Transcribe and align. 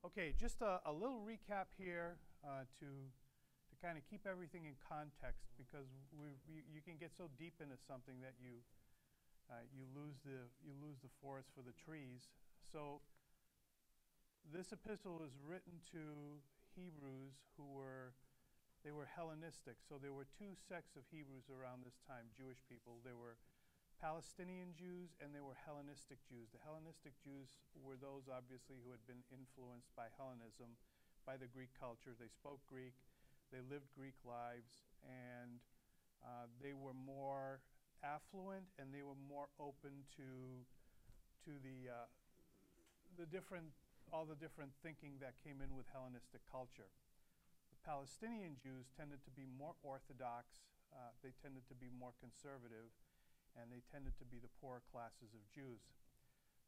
Okay, 0.00 0.32
just 0.40 0.64
a, 0.64 0.80
a 0.88 0.92
little 0.92 1.20
recap 1.20 1.76
here 1.76 2.16
uh, 2.40 2.64
to 2.80 2.88
to 2.88 3.74
kind 3.84 4.00
of 4.00 4.02
keep 4.08 4.24
everything 4.24 4.64
in 4.64 4.72
context 4.80 5.52
because 5.60 5.86
we, 6.16 6.34
we, 6.48 6.64
you 6.66 6.80
can 6.80 6.96
get 6.96 7.12
so 7.12 7.28
deep 7.36 7.60
into 7.60 7.76
something 7.76 8.16
that 8.24 8.32
you 8.40 8.64
uh, 9.52 9.60
you 9.68 9.84
lose 9.92 10.16
the 10.24 10.48
you 10.64 10.72
lose 10.80 11.04
the 11.04 11.12
forest 11.20 11.52
for 11.52 11.60
the 11.60 11.76
trees. 11.76 12.32
So 12.64 13.04
this 14.48 14.72
epistle 14.72 15.20
is 15.20 15.36
written 15.44 15.84
to 15.92 16.40
Hebrews 16.72 17.36
who 17.60 17.68
were 17.68 18.16
they 18.80 18.96
were 18.96 19.04
Hellenistic. 19.04 19.76
So 19.84 20.00
there 20.00 20.16
were 20.16 20.24
two 20.32 20.56
sects 20.56 20.96
of 20.96 21.04
Hebrews 21.12 21.52
around 21.52 21.84
this 21.84 22.00
time, 22.08 22.32
Jewish 22.32 22.64
people. 22.72 23.04
There 23.04 23.20
were 23.20 23.36
Palestinian 24.00 24.72
Jews 24.72 25.12
and 25.20 25.36
there 25.36 25.44
were 25.44 25.60
Hellenistic 25.60 26.24
Jews. 26.24 26.48
The 26.56 26.64
Hellenistic 26.64 27.12
Jews 27.20 27.60
were 27.76 28.00
those 28.00 28.32
obviously 28.32 28.80
who 28.80 28.88
had 28.96 29.04
been 29.04 29.20
influenced 29.28 29.92
by 29.92 30.08
Hellenism, 30.16 30.72
by 31.28 31.36
the 31.36 31.44
Greek 31.44 31.68
culture. 31.76 32.16
They 32.16 32.32
spoke 32.32 32.64
Greek, 32.64 32.96
they 33.52 33.60
lived 33.60 33.92
Greek 33.92 34.16
lives, 34.24 34.88
and 35.04 35.60
uh, 36.24 36.48
they 36.64 36.72
were 36.72 36.96
more 36.96 37.60
affluent 38.00 38.64
and 38.80 38.88
they 38.88 39.04
were 39.04 39.20
more 39.28 39.52
open 39.60 40.08
to 40.16 40.64
to 41.44 41.52
the 41.60 41.92
uh, 41.92 42.08
the 43.20 43.28
different 43.28 43.68
all 44.08 44.24
the 44.24 44.40
different 44.40 44.72
thinking 44.80 45.20
that 45.20 45.36
came 45.44 45.60
in 45.60 45.76
with 45.76 45.84
Hellenistic 45.92 46.40
culture. 46.48 46.88
The 47.68 47.80
Palestinian 47.84 48.56
Jews 48.56 48.88
tended 48.96 49.20
to 49.28 49.32
be 49.36 49.44
more 49.44 49.76
orthodox. 49.84 50.64
Uh, 50.88 51.12
they 51.20 51.36
tended 51.44 51.68
to 51.68 51.76
be 51.76 51.92
more 51.92 52.16
conservative 52.16 52.88
and 53.58 53.70
they 53.70 53.82
tended 53.90 54.18
to 54.18 54.26
be 54.26 54.38
the 54.38 54.52
poorer 54.60 54.82
classes 54.90 55.34
of 55.34 55.42
Jews. 55.50 55.82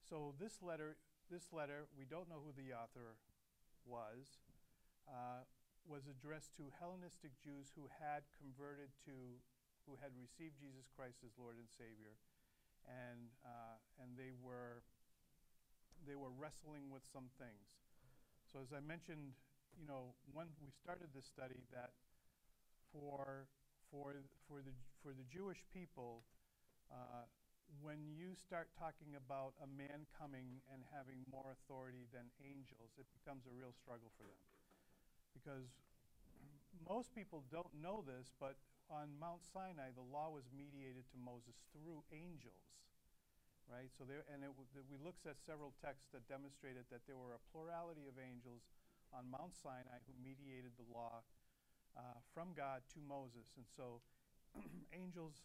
So 0.02 0.34
this 0.38 0.60
letter, 0.60 0.98
this 1.30 1.52
letter, 1.54 1.86
we 1.94 2.04
don't 2.04 2.28
know 2.28 2.42
who 2.42 2.52
the 2.52 2.74
author 2.74 3.16
was, 3.86 4.42
uh, 5.06 5.46
was 5.86 6.06
addressed 6.06 6.54
to 6.58 6.70
Hellenistic 6.78 7.34
Jews 7.42 7.74
who 7.74 7.90
had 7.90 8.22
converted 8.38 8.94
to, 9.06 9.42
who 9.86 9.98
had 9.98 10.14
received 10.14 10.58
Jesus 10.62 10.86
Christ 10.94 11.22
as 11.26 11.34
Lord 11.34 11.58
and 11.58 11.66
Savior, 11.70 12.14
and 12.86 13.30
uh, 13.42 13.78
and 13.98 14.14
they 14.14 14.30
were 14.38 14.82
they 16.06 16.14
were 16.14 16.30
wrestling 16.34 16.90
with 16.90 17.02
some 17.10 17.30
things. 17.38 17.66
So 18.46 18.62
as 18.62 18.70
I 18.74 18.82
mentioned, 18.82 19.34
you 19.78 19.86
know, 19.86 20.14
when 20.30 20.50
we 20.62 20.70
started 20.70 21.10
this 21.14 21.26
study, 21.26 21.66
that 21.74 21.94
for 22.90 23.50
for 23.90 24.14
for 24.46 24.62
the 24.62 24.74
for 25.02 25.10
the 25.10 25.26
Jewish 25.26 25.62
people, 25.74 26.22
uh, 26.92 27.24
when 27.80 28.12
you 28.12 28.36
start 28.36 28.68
talking 28.76 29.16
about 29.16 29.56
a 29.64 29.68
man 29.68 30.04
coming 30.12 30.60
and 30.68 30.84
having 30.92 31.24
more 31.32 31.56
authority 31.56 32.04
than 32.12 32.28
angels, 32.44 32.92
it 33.00 33.08
becomes 33.16 33.48
a 33.48 33.52
real 33.56 33.72
struggle 33.72 34.12
for 34.20 34.28
them. 34.28 34.44
Because 35.32 35.72
most 36.84 37.14
people 37.16 37.42
don't 37.48 37.72
know 37.80 38.04
this, 38.04 38.30
but 38.36 38.60
on 38.92 39.08
Mount 39.16 39.40
Sinai, 39.40 39.94
the 39.96 40.04
law 40.04 40.28
was 40.28 40.44
mediated 40.52 41.08
to 41.10 41.16
Moses 41.16 41.56
through 41.72 42.04
angels, 42.12 42.60
right? 43.64 43.88
So 43.96 44.04
there, 44.04 44.28
and 44.28 44.44
it, 44.44 44.52
we 44.52 45.00
looked 45.00 45.24
at 45.24 45.40
several 45.40 45.72
texts 45.80 46.12
that 46.12 46.28
demonstrated 46.28 46.84
that 46.92 47.08
there 47.08 47.16
were 47.16 47.32
a 47.32 47.42
plurality 47.54 48.04
of 48.04 48.20
angels 48.20 48.68
on 49.16 49.32
Mount 49.32 49.56
Sinai 49.56 50.04
who 50.04 50.12
mediated 50.20 50.76
the 50.76 50.84
law 50.92 51.24
uh, 51.96 52.20
from 52.36 52.52
God 52.52 52.84
to 52.92 52.98
Moses, 53.00 53.48
and 53.56 53.64
so 53.64 54.04
angels 54.92 55.40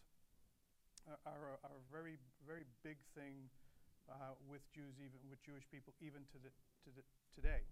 are, 1.24 1.58
are, 1.64 1.78
a 1.78 1.84
very, 1.88 2.20
very 2.44 2.64
big 2.84 3.00
thing 3.16 3.48
uh, 4.08 4.36
with 4.48 4.64
Jews, 4.72 4.96
even 5.00 5.20
with 5.28 5.40
Jewish 5.44 5.64
people, 5.68 5.92
even 6.00 6.24
to, 6.32 6.38
the, 6.40 6.52
to 6.84 6.90
the, 6.92 7.02
today. 7.32 7.64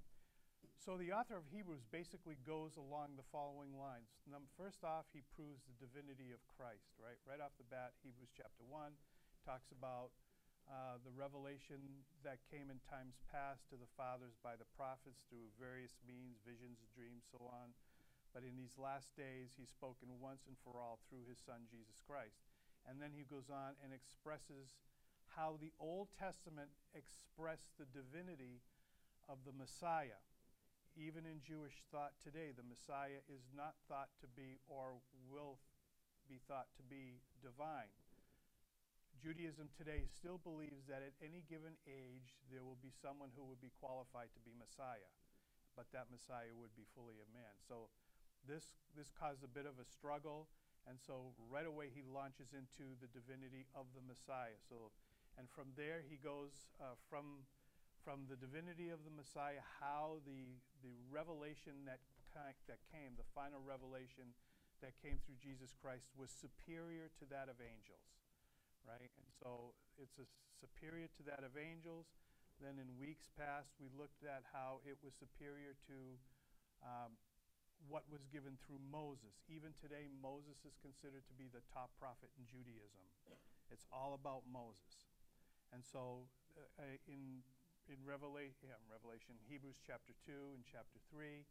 So 0.77 0.95
the 0.95 1.11
author 1.11 1.37
of 1.37 1.47
Hebrews 1.51 1.83
basically 1.91 2.39
goes 2.47 2.77
along 2.79 3.19
the 3.19 3.27
following 3.35 3.75
lines. 3.75 4.13
Num- 4.29 4.51
first 4.55 4.85
off, 4.87 5.09
he 5.11 5.25
proves 5.35 5.65
the 5.67 5.77
divinity 5.83 6.31
of 6.31 6.41
Christ, 6.47 6.95
right? 7.01 7.19
Right 7.27 7.43
off 7.43 7.57
the 7.59 7.67
bat, 7.67 7.97
Hebrews 8.07 8.31
chapter 8.37 8.63
1 8.69 8.95
talks 9.43 9.71
about 9.75 10.15
uh, 10.67 10.99
the 11.07 11.15
revelation 11.15 11.79
that 12.27 12.43
came 12.51 12.71
in 12.71 12.79
times 12.87 13.19
past 13.31 13.67
to 13.71 13.79
the 13.79 13.91
fathers 13.95 14.35
by 14.43 14.59
the 14.59 14.67
prophets 14.75 15.23
through 15.31 15.47
various 15.59 15.95
means, 16.07 16.43
visions, 16.43 16.83
dreams, 16.95 17.23
so 17.31 17.39
on. 17.51 17.75
But 18.35 18.43
in 18.43 18.59
these 18.59 18.75
last 18.77 19.11
days, 19.15 19.55
he's 19.55 19.71
spoken 19.71 20.11
once 20.19 20.45
and 20.51 20.59
for 20.61 20.79
all 20.79 20.99
through 21.07 21.25
his 21.31 21.39
Son, 21.39 21.67
Jesus 21.71 21.99
Christ. 22.05 22.46
And 22.87 23.03
then 23.03 23.11
he 23.11 23.27
goes 23.27 23.51
on 23.51 23.75
and 23.83 23.91
expresses 23.91 24.79
how 25.35 25.59
the 25.59 25.75
Old 25.83 26.09
Testament 26.15 26.71
expressed 26.95 27.75
the 27.77 27.91
divinity 27.91 28.63
of 29.29 29.43
the 29.45 29.53
Messiah. 29.53 30.23
Even 30.97 31.29
in 31.29 31.45
Jewish 31.45 31.85
thought 31.93 32.17
today, 32.23 32.57
the 32.57 32.65
Messiah 32.65 33.21
is 33.29 33.45
not 33.53 33.77
thought 33.85 34.09
to 34.23 34.29
be 34.33 34.63
or 34.65 34.97
will 35.29 35.61
be 36.25 36.41
thought 36.49 36.73
to 36.79 36.85
be 36.87 37.21
divine. 37.43 37.93
Judaism 39.21 39.69
today 39.77 40.07
still 40.09 40.41
believes 40.41 40.87
that 40.89 41.03
at 41.05 41.17
any 41.21 41.45
given 41.49 41.77
age 41.89 42.37
there 42.53 42.65
will 42.65 42.81
be 42.81 42.93
someone 42.93 43.33
who 43.35 43.45
would 43.49 43.61
be 43.61 43.73
qualified 43.81 44.33
to 44.37 44.43
be 44.45 44.53
Messiah, 44.57 45.11
but 45.75 45.89
that 45.93 46.13
Messiah 46.13 46.53
would 46.57 46.73
be 46.77 46.89
fully 46.93 47.21
a 47.21 47.29
man. 47.33 47.57
So 47.65 47.89
this, 48.45 48.77
this 48.93 49.13
caused 49.13 49.45
a 49.45 49.51
bit 49.51 49.65
of 49.65 49.81
a 49.81 49.87
struggle 49.89 50.49
and 50.87 51.03
so 51.03 51.35
right 51.51 51.67
away 51.67 51.91
he 51.91 52.07
launches 52.07 52.55
into 52.55 52.95
the 53.03 53.11
divinity 53.11 53.67
of 53.75 53.91
the 53.95 54.03
Messiah. 54.03 54.57
So, 54.71 54.95
and 55.35 55.51
from 55.51 55.75
there 55.75 56.01
he 56.07 56.17
goes 56.17 56.71
uh, 56.79 56.95
from, 57.11 57.43
from 58.07 58.31
the 58.31 58.39
divinity 58.39 58.95
of 58.95 59.03
the 59.03 59.11
Messiah, 59.11 59.63
how 59.83 60.23
the, 60.23 60.57
the 60.87 60.95
revelation 61.11 61.85
that, 61.91 61.99
that 62.71 62.79
came, 62.95 63.19
the 63.19 63.27
final 63.35 63.59
revelation 63.61 64.31
that 64.85 64.95
came 65.01 65.19
through 65.25 65.41
Jesus 65.41 65.73
Christ, 65.75 66.13
was 66.15 66.29
superior 66.31 67.09
to 67.19 67.25
that 67.33 67.49
of 67.49 67.59
angels, 67.59 68.07
right? 68.85 69.11
And 69.19 69.31
so 69.41 69.73
it's 69.97 70.21
superior 70.61 71.09
to 71.17 71.23
that 71.33 71.43
of 71.43 71.57
angels. 71.57 72.07
Then 72.61 72.81
in 72.81 72.89
weeks 72.97 73.29
past, 73.37 73.73
we 73.77 73.93
looked 73.93 74.25
at 74.25 74.45
how 74.53 74.81
it 74.85 74.97
was 75.05 75.13
superior 75.17 75.77
to 75.89 75.99
um, 76.85 77.17
what 77.87 78.03
was 78.09 78.25
given 78.33 78.59
through 78.65 78.83
Moses. 78.91 79.37
Even 79.47 79.77
today, 79.79 80.09
Moses 80.21 80.59
is 80.65 80.75
considered 80.81 81.23
to 81.29 81.35
be 81.37 81.47
the 81.53 81.63
top 81.71 81.93
prophet 82.01 82.33
in 82.35 82.45
Judaism. 82.49 83.05
It's 83.71 83.87
all 83.91 84.15
about 84.15 84.47
Moses. 84.47 85.07
And 85.75 85.83
so 85.83 86.27
uh, 86.55 86.63
uh 86.79 87.11
in, 87.11 87.43
in 87.91 87.99
Revelation, 88.07 88.71
yeah, 88.71 88.79
Revelation, 88.87 89.35
Hebrews 89.51 89.79
chapter 89.83 90.15
2 90.27 90.55
and 90.55 90.63
chapter 90.63 91.03
3, 91.11 91.43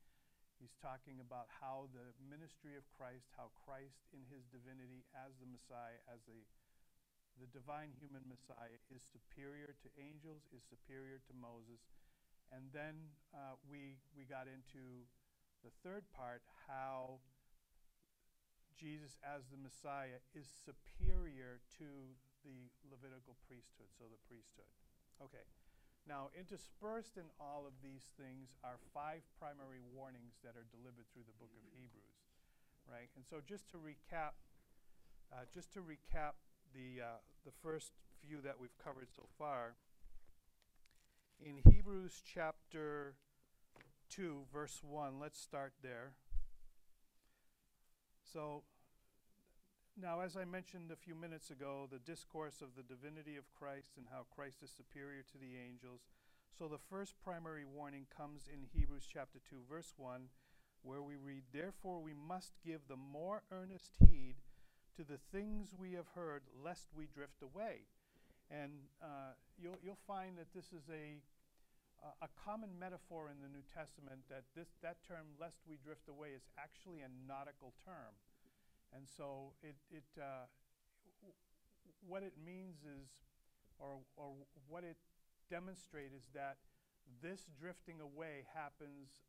he's 0.60 0.76
talking 0.80 1.20
about 1.20 1.52
how 1.52 1.92
the 1.92 2.16
ministry 2.24 2.80
of 2.80 2.88
Christ, 2.96 3.28
how 3.36 3.52
Christ 3.68 4.00
in 4.16 4.24
his 4.32 4.48
divinity 4.48 5.04
as 5.12 5.36
the 5.40 5.48
Messiah, 5.48 6.00
as 6.08 6.24
the, 6.24 6.40
the 7.40 7.50
divine 7.52 7.92
human 8.00 8.24
Messiah, 8.28 8.80
is 8.88 9.04
superior 9.04 9.76
to 9.76 9.88
angels, 10.00 10.48
is 10.56 10.64
superior 10.64 11.20
to 11.28 11.34
Moses. 11.36 11.84
And 12.54 12.72
then 12.72 12.96
uh, 13.36 13.60
we, 13.68 14.00
we 14.16 14.24
got 14.24 14.48
into 14.48 15.04
the 15.66 15.74
third 15.82 16.06
part, 16.14 16.46
how 16.70 17.18
Jesus 18.78 19.18
as 19.26 19.50
the 19.50 19.58
Messiah 19.58 20.22
is 20.38 20.46
superior 20.46 21.58
to 21.82 21.90
the 22.46 22.70
Levitical 22.86 23.34
priesthood, 23.50 23.90
so 23.98 24.06
the 24.06 24.22
priesthood. 24.30 24.70
Okay. 25.18 25.42
Now, 26.06 26.30
interspersed 26.38 27.18
in 27.18 27.26
all 27.42 27.66
of 27.66 27.74
these 27.82 28.14
things 28.14 28.54
are 28.62 28.78
five 28.94 29.26
primary 29.42 29.82
warnings 29.82 30.38
that 30.46 30.54
are 30.54 30.70
delivered 30.70 31.10
through 31.10 31.26
the 31.26 31.34
book 31.42 31.50
of 31.58 31.66
Hebrews, 31.74 32.22
right? 32.86 33.10
And 33.18 33.26
so, 33.26 33.42
just 33.42 33.66
to 33.74 33.82
recap, 33.82 34.38
uh, 35.34 35.50
just 35.50 35.74
to 35.74 35.82
recap 35.82 36.38
the 36.78 37.02
uh, 37.02 37.26
the 37.42 37.56
first 37.66 37.90
few 38.22 38.38
that 38.46 38.62
we've 38.62 38.78
covered 38.78 39.10
so 39.10 39.26
far. 39.42 39.74
In 41.42 41.58
Hebrews 41.66 42.22
chapter 42.22 43.18
2, 44.10 44.44
verse 44.52 44.82
1. 44.84 45.20
Let's 45.20 45.40
start 45.40 45.74
there. 45.82 46.14
So, 48.32 48.64
now, 50.00 50.20
as 50.20 50.36
I 50.36 50.44
mentioned 50.44 50.92
a 50.92 50.96
few 50.96 51.16
minutes 51.16 51.50
ago, 51.50 51.88
the 51.90 52.00
discourse 52.00 52.62
of 52.62 52.76
the 52.76 52.84
divinity 52.84 53.38
of 53.38 53.54
Christ 53.58 53.92
and 53.98 54.08
how 54.12 54.26
Christ 54.36 54.58
is 54.62 54.72
superior 54.72 55.24
to 55.32 55.38
the 55.38 55.56
angels. 55.56 56.02
So, 56.58 56.68
the 56.68 56.82
first 56.90 57.16
primary 57.24 57.64
warning 57.66 58.08
comes 58.16 58.50
in 58.52 58.68
Hebrews 58.74 59.08
chapter 59.12 59.40
2, 59.50 59.58
verse 59.70 59.94
1, 59.98 60.28
where 60.84 61.02
we 61.02 61.16
read, 61.16 61.44
Therefore, 61.54 62.02
we 62.02 62.14
must 62.14 62.54
give 62.66 62.82
the 62.88 62.98
more 62.98 63.44
earnest 63.52 63.92
heed 64.00 64.36
to 64.98 65.04
the 65.04 65.20
things 65.32 65.74
we 65.78 65.94
have 65.94 66.08
heard, 66.16 66.44
lest 66.64 66.88
we 66.96 67.08
drift 67.08 67.42
away. 67.42 67.88
And 68.50 68.72
uh, 69.02 69.34
you'll, 69.58 69.78
you'll 69.84 69.98
find 70.08 70.38
that 70.38 70.54
this 70.54 70.68
is 70.68 70.90
a 70.92 71.20
a 72.22 72.30
common 72.38 72.70
metaphor 72.78 73.30
in 73.34 73.42
the 73.42 73.50
New 73.50 73.66
Testament 73.74 74.22
that 74.30 74.46
this, 74.54 74.70
that 74.86 75.02
term, 75.08 75.26
lest 75.42 75.58
we 75.66 75.78
drift 75.82 76.06
away, 76.10 76.38
is 76.38 76.46
actually 76.58 77.02
a 77.02 77.10
nautical 77.26 77.74
term. 77.82 78.14
And 78.94 79.10
so 79.10 79.58
it, 79.66 79.76
it, 79.90 80.06
uh, 80.18 80.46
what 82.06 82.22
it 82.22 82.38
means 82.38 82.86
is, 82.86 83.10
or, 83.80 84.00
or 84.16 84.32
what 84.70 84.84
it 84.84 84.98
demonstrates 85.50 86.14
is 86.14 86.28
that 86.34 86.58
this 87.22 87.50
drifting 87.58 88.02
away 88.02 88.46
happens 88.54 89.26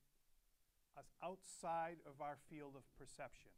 us 0.97 1.13
outside 1.21 2.01
of 2.09 2.25
our 2.25 2.41
field 2.49 2.73
of 2.73 2.85
perception, 2.97 3.53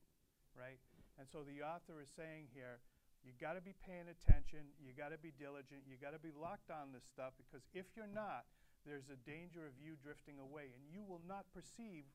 right? 0.58 0.82
And 1.18 1.26
so 1.30 1.46
the 1.46 1.62
author 1.62 2.02
is 2.02 2.10
saying 2.10 2.50
here, 2.50 2.82
you 3.22 3.34
got 3.38 3.54
to 3.54 3.62
be 3.62 3.74
paying 3.82 4.10
attention, 4.10 4.70
you 4.78 4.94
got 4.94 5.10
to 5.10 5.18
be 5.18 5.34
diligent, 5.34 5.86
you 5.86 5.98
got 5.98 6.14
to 6.14 6.22
be 6.22 6.34
locked 6.34 6.70
on 6.70 6.94
this 6.94 7.06
stuff 7.06 7.34
because 7.38 7.66
if 7.74 7.86
you're 7.94 8.10
not, 8.10 8.46
there's 8.88 9.12
a 9.12 9.20
danger 9.28 9.68
of 9.68 9.76
you 9.76 9.94
drifting 10.00 10.40
away 10.40 10.72
and 10.72 10.88
you 10.88 11.04
will 11.04 11.20
not 11.28 11.44
perceive 11.52 12.08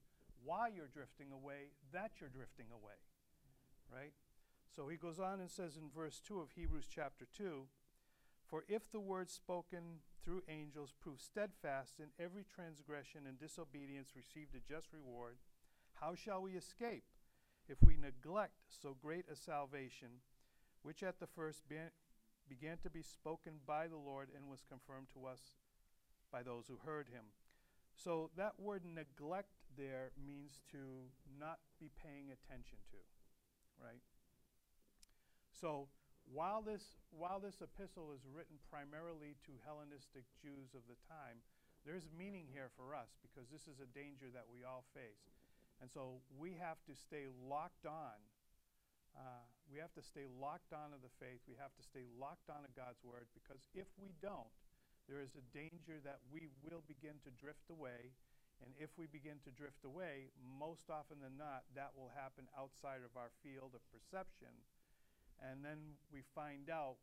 why 0.44 0.68
you're 0.68 0.92
drifting 0.92 1.31
away 1.31 1.72
that 1.94 2.20
you're 2.20 2.34
drifting 2.34 2.68
away, 2.74 2.98
right? 3.88 4.14
So 4.75 4.88
he 4.90 4.98
goes 4.98 5.20
on 5.20 5.40
and 5.40 5.50
says 5.50 5.78
in 5.78 5.94
verse 5.94 6.20
2 6.28 6.40
of 6.40 6.52
Hebrews 6.52 6.90
chapter 6.90 7.28
2 7.38 7.66
For 8.50 8.66
if 8.68 8.92
the 8.92 9.00
word 9.00 9.30
spoken 9.30 10.02
through 10.25 10.44
angels 10.50 10.94
proved 11.00 11.22
steadfast, 11.22 12.00
in 12.00 12.08
every 12.18 12.44
transgression 12.44 13.22
and 13.28 13.40
disobedience 13.40 14.16
received 14.16 14.56
a 14.56 14.60
just 14.60 14.88
reward, 14.92 15.38
how 15.94 16.16
shall 16.16 16.42
we 16.42 16.54
escape 16.54 17.04
if 17.68 17.78
we 17.84 17.96
neglect 17.96 18.60
so 18.68 18.96
great 19.00 19.26
a 19.31 19.36
salvation, 19.36 20.24
which 20.81 21.04
at 21.04 21.19
the 21.19 21.28
first 21.28 21.68
be- 21.69 21.94
began 22.50 22.78
to 22.84 22.90
be 22.90 23.02
spoken 23.02 23.54
by 23.66 23.88
the 23.88 23.98
Lord 23.98 24.30
and 24.36 24.50
was 24.50 24.66
confirmed 24.68 25.08
to 25.14 25.26
us 25.26 25.56
by 26.33 26.41
those 26.41 26.65
who 26.65 26.81
heard 26.81 27.06
him? 27.13 27.30
So 27.94 28.33
that 28.35 28.57
word 28.57 28.81
neglect 28.89 29.53
there 29.77 30.09
means 30.18 30.57
to 30.74 31.06
not 31.38 31.62
be 31.77 31.94
paying 32.01 32.33
attention 32.33 32.81
to, 32.89 33.00
right? 33.77 34.01
So 35.53 35.88
while 36.25 36.65
this, 36.65 36.97
while 37.13 37.38
this 37.38 37.62
epistle 37.62 38.09
is 38.18 38.25
written 38.25 38.57
primarily 38.74 39.38
to 39.45 39.53
Hellenistic 39.62 40.25
Jews 40.41 40.74
of 40.74 40.81
the 40.89 40.97
time, 41.06 41.45
there's 41.85 42.07
meaning 42.15 42.47
here 42.50 42.74
for 42.74 42.95
us 42.95 43.13
because 43.21 43.51
this 43.51 43.68
is 43.68 43.77
a 43.83 43.89
danger 43.91 44.31
that 44.33 44.47
we 44.50 44.65
all 44.65 44.88
face. 44.95 45.30
And 45.83 45.91
so 45.91 46.24
we 46.39 46.56
have 46.57 46.80
to 46.88 46.95
stay 46.95 47.27
locked 47.27 47.85
on. 47.85 48.18
Uh, 49.13 49.45
we 49.68 49.77
have 49.83 49.94
to 49.94 50.01
stay 50.01 50.25
locked 50.25 50.71
on 50.71 50.95
to 50.95 51.00
the 51.03 51.12
faith. 51.19 51.44
We 51.45 51.59
have 51.59 51.75
to 51.75 51.83
stay 51.83 52.07
locked 52.18 52.50
on 52.50 52.63
to 52.63 52.71
God's 52.71 53.03
word 53.03 53.27
because 53.35 53.62
if 53.75 53.85
we 54.00 54.15
don't, 54.24 54.50
there 55.10 55.20
is 55.20 55.36
a 55.36 55.46
danger 55.52 56.00
that 56.04 56.24
we 56.32 56.48
will 56.64 56.84
begin 56.88 57.20
to 57.28 57.32
drift 57.36 57.68
away. 57.70 58.16
And 58.64 58.72
if 58.80 58.96
we 58.96 59.12
begin 59.12 59.44
to 59.44 59.52
drift 59.52 59.84
away, 59.84 60.32
most 60.40 60.88
often 60.88 61.20
than 61.20 61.36
not, 61.36 61.68
that 61.76 61.92
will 62.00 62.16
happen 62.16 62.48
outside 62.56 63.04
of 63.04 63.12
our 63.20 63.34
field 63.44 63.76
of 63.76 63.84
perception 63.92 64.56
and 65.44 65.64
then 65.64 66.00
we 66.12 66.24
find 66.36 66.70
out 66.70 66.96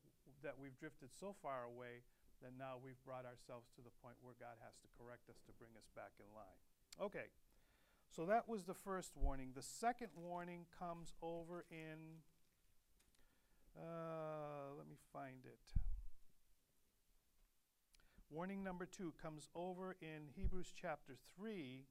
that 0.42 0.56
we've 0.56 0.76
drifted 0.78 1.10
so 1.12 1.34
far 1.42 1.64
away 1.64 2.04
that 2.40 2.56
now 2.56 2.80
we've 2.80 3.00
brought 3.04 3.28
ourselves 3.28 3.68
to 3.76 3.82
the 3.84 3.92
point 4.00 4.16
where 4.22 4.34
God 4.40 4.56
has 4.64 4.72
to 4.80 4.88
correct 4.96 5.28
us 5.28 5.36
to 5.44 5.52
bring 5.60 5.76
us 5.76 5.88
back 5.92 6.16
in 6.16 6.28
line. 6.32 6.60
Okay, 6.96 7.28
so 8.08 8.24
that 8.24 8.48
was 8.48 8.64
the 8.64 8.74
first 8.74 9.12
warning. 9.16 9.52
The 9.54 9.62
second 9.62 10.08
warning 10.16 10.64
comes 10.78 11.12
over 11.20 11.64
in, 11.70 12.24
uh, 13.76 14.72
let 14.76 14.88
me 14.88 14.96
find 15.12 15.44
it. 15.44 15.60
Warning 18.32 18.62
number 18.62 18.86
two 18.86 19.12
comes 19.20 19.48
over 19.56 19.96
in 20.00 20.30
Hebrews 20.36 20.72
chapter 20.80 21.16
3. 21.36 21.82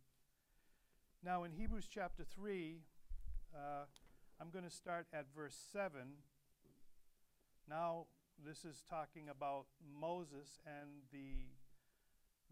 Now, 1.21 1.43
in 1.43 1.51
Hebrews 1.51 1.89
chapter 1.93 2.23
3, 2.23 2.79
uh, 3.53 3.83
I'm 4.39 4.49
going 4.49 4.63
to 4.63 4.71
start 4.71 5.07
at 5.11 5.25
verse 5.35 5.59
7. 5.73 5.99
Now, 7.67 8.05
this 8.39 8.63
is 8.63 8.85
talking 8.89 9.27
about 9.27 9.65
Moses 9.83 10.63
and 10.63 11.03
the, 11.11 11.51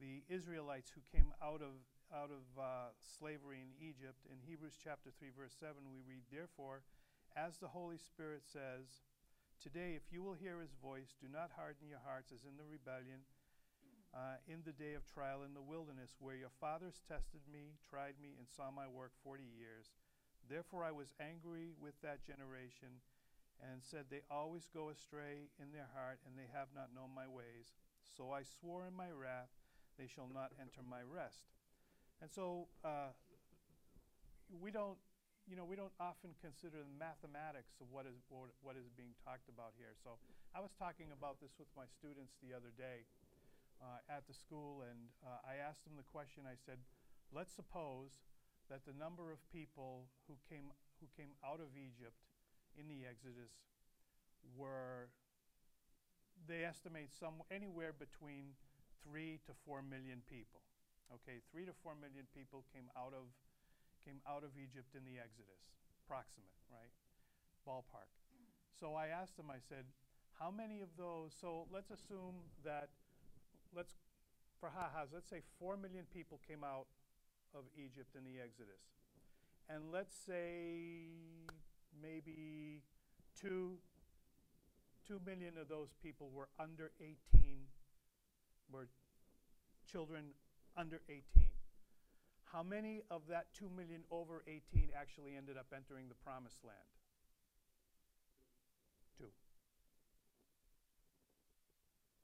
the 0.04 0.20
Israelites 0.28 0.92
who 0.92 1.00
came 1.08 1.32
out 1.42 1.62
of, 1.64 1.80
out 2.12 2.28
of 2.30 2.44
uh, 2.60 2.92
slavery 3.00 3.64
in 3.64 3.72
Egypt. 3.80 4.28
In 4.28 4.36
Hebrews 4.44 4.76
chapter 4.84 5.16
3, 5.18 5.30
verse 5.32 5.56
7, 5.58 5.76
we 5.88 6.04
read, 6.04 6.28
Therefore, 6.28 6.84
as 7.38 7.56
the 7.56 7.72
Holy 7.72 7.98
Spirit 7.98 8.44
says, 8.52 9.08
Today, 9.64 9.96
if 9.96 10.12
you 10.12 10.22
will 10.22 10.36
hear 10.36 10.60
his 10.60 10.76
voice, 10.76 11.16
do 11.24 11.32
not 11.32 11.56
harden 11.56 11.88
your 11.88 12.04
hearts 12.04 12.36
as 12.36 12.44
in 12.44 12.60
the 12.60 12.68
rebellion 12.68 13.24
uh, 14.14 14.40
in 14.48 14.64
the 14.66 14.74
day 14.76 14.94
of 14.94 15.06
trial 15.06 15.44
in 15.44 15.54
the 15.54 15.62
wilderness, 15.62 16.16
where 16.20 16.36
your 16.36 16.54
fathers 16.60 17.02
tested 17.08 17.42
me, 17.52 17.76
tried 17.90 18.16
me, 18.22 18.36
and 18.38 18.48
saw 18.48 18.72
my 18.72 18.88
work 18.88 19.12
forty 19.24 19.48
years. 19.48 19.92
Therefore, 20.50 20.84
I 20.84 20.92
was 20.92 21.14
angry 21.20 21.76
with 21.80 22.00
that 22.02 22.24
generation 22.24 23.04
and 23.60 23.84
said, 23.84 24.06
They 24.10 24.22
always 24.32 24.70
go 24.74 24.90
astray 24.90 25.50
in 25.60 25.72
their 25.74 25.90
heart, 25.94 26.20
and 26.26 26.38
they 26.38 26.48
have 26.54 26.70
not 26.76 26.94
known 26.96 27.12
my 27.16 27.28
ways. 27.28 27.76
So 28.06 28.32
I 28.32 28.44
swore 28.44 28.86
in 28.88 28.96
my 28.96 29.12
wrath, 29.12 29.52
They 29.98 30.08
shall 30.08 30.30
not 30.32 30.52
enter 30.60 30.82
my 30.88 31.02
rest. 31.04 31.44
And 32.22 32.32
so 32.32 32.68
uh, 32.84 33.14
we 34.62 34.72
don't. 34.72 34.98
You 35.48 35.56
know, 35.56 35.64
we 35.64 35.80
don't 35.80 35.96
often 35.96 36.36
consider 36.44 36.84
the 36.84 36.92
mathematics 37.00 37.80
of 37.80 37.88
what 37.88 38.04
is 38.04 38.20
what 38.28 38.76
is 38.76 38.92
being 39.00 39.16
talked 39.24 39.48
about 39.48 39.72
here. 39.80 39.96
So, 40.04 40.20
I 40.52 40.60
was 40.60 40.76
talking 40.76 41.08
about 41.16 41.40
this 41.40 41.56
with 41.56 41.72
my 41.72 41.88
students 41.88 42.36
the 42.44 42.52
other 42.52 42.76
day 42.76 43.08
uh, 43.82 44.02
at 44.10 44.28
the 44.28 44.34
school, 44.34 44.84
and 44.86 45.14
uh, 45.22 45.42
I 45.46 45.62
asked 45.62 45.84
them 45.86 45.96
the 45.96 46.08
question. 46.08 46.44
I 46.46 46.58
said, 46.58 46.82
"Let's 47.34 47.54
suppose 47.54 48.24
that 48.70 48.84
the 48.86 48.96
number 48.96 49.32
of 49.32 49.40
people 49.52 50.10
who 50.28 50.36
came 50.50 50.74
who 51.00 51.08
came 51.16 51.38
out 51.46 51.62
of 51.62 51.74
Egypt 51.78 52.18
in 52.74 52.90
the 52.90 53.06
Exodus 53.06 53.54
were, 54.58 55.10
they 56.46 56.66
estimate 56.66 57.14
some 57.14 57.42
anywhere 57.50 57.94
between 57.94 58.58
three 59.06 59.40
to 59.46 59.54
four 59.66 59.82
million 59.82 60.26
people. 60.26 60.62
Okay, 61.08 61.40
three 61.54 61.66
to 61.66 61.74
four 61.84 61.96
million 61.96 62.28
people 62.36 62.66
came 62.74 62.90
out 62.98 63.14
of 63.14 63.30
came 64.04 64.20
out 64.24 64.44
of 64.44 64.56
Egypt 64.56 64.96
in 64.96 65.04
the 65.04 65.20
Exodus, 65.20 65.60
proximate, 66.08 66.56
right? 66.72 66.94
Ballpark. 67.68 68.08
So 68.80 68.94
I 68.94 69.08
asked 69.08 69.36
them, 69.36 69.50
I 69.50 69.60
said, 69.60 69.84
how 70.40 70.52
many 70.52 70.80
of 70.80 70.90
those, 70.98 71.34
so 71.34 71.66
let's 71.74 71.90
assume 71.90 72.46
that, 72.64 72.90
let's, 73.78 73.94
for 74.60 74.72
ha-has, 74.74 75.10
let's 75.14 75.30
say 75.30 75.42
four 75.60 75.78
million 75.78 76.06
people 76.12 76.42
came 76.48 76.64
out 76.64 76.88
of 77.54 77.64
Egypt 77.78 78.18
in 78.18 78.26
the 78.26 78.42
Exodus. 78.42 78.82
And 79.70 79.92
let's 79.94 80.16
say 80.18 81.14
maybe 82.02 82.82
two, 83.40 83.78
two 85.08 85.22
million 85.26 85.54
of 85.62 85.70
those 85.70 85.94
people 86.02 86.32
were 86.34 86.50
under 86.60 86.92
18, 87.00 87.14
were 88.72 88.88
children 89.90 90.34
under 90.76 91.02
18. 91.08 91.22
How 92.52 92.64
many 92.64 93.04
of 93.12 93.22
that 93.30 93.48
2 93.60 93.70
million 93.76 94.04
over 94.10 94.42
18 94.48 94.90
actually 94.98 95.36
ended 95.36 95.58
up 95.58 95.68
entering 95.76 96.08
the 96.08 96.16
promised 96.16 96.64
land? 96.64 96.80
Two. 99.18 99.28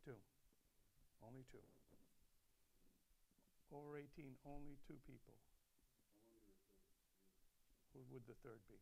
Two. 0.06 0.16
Only 1.44 1.60
two. 1.60 1.68
Over 3.76 3.98
18, 3.98 4.36
only 4.48 4.78
two 4.88 4.96
people. 5.04 5.36
Who 7.94 8.00
would 8.14 8.24
the 8.28 8.38
third 8.40 8.64
be? 8.70 8.80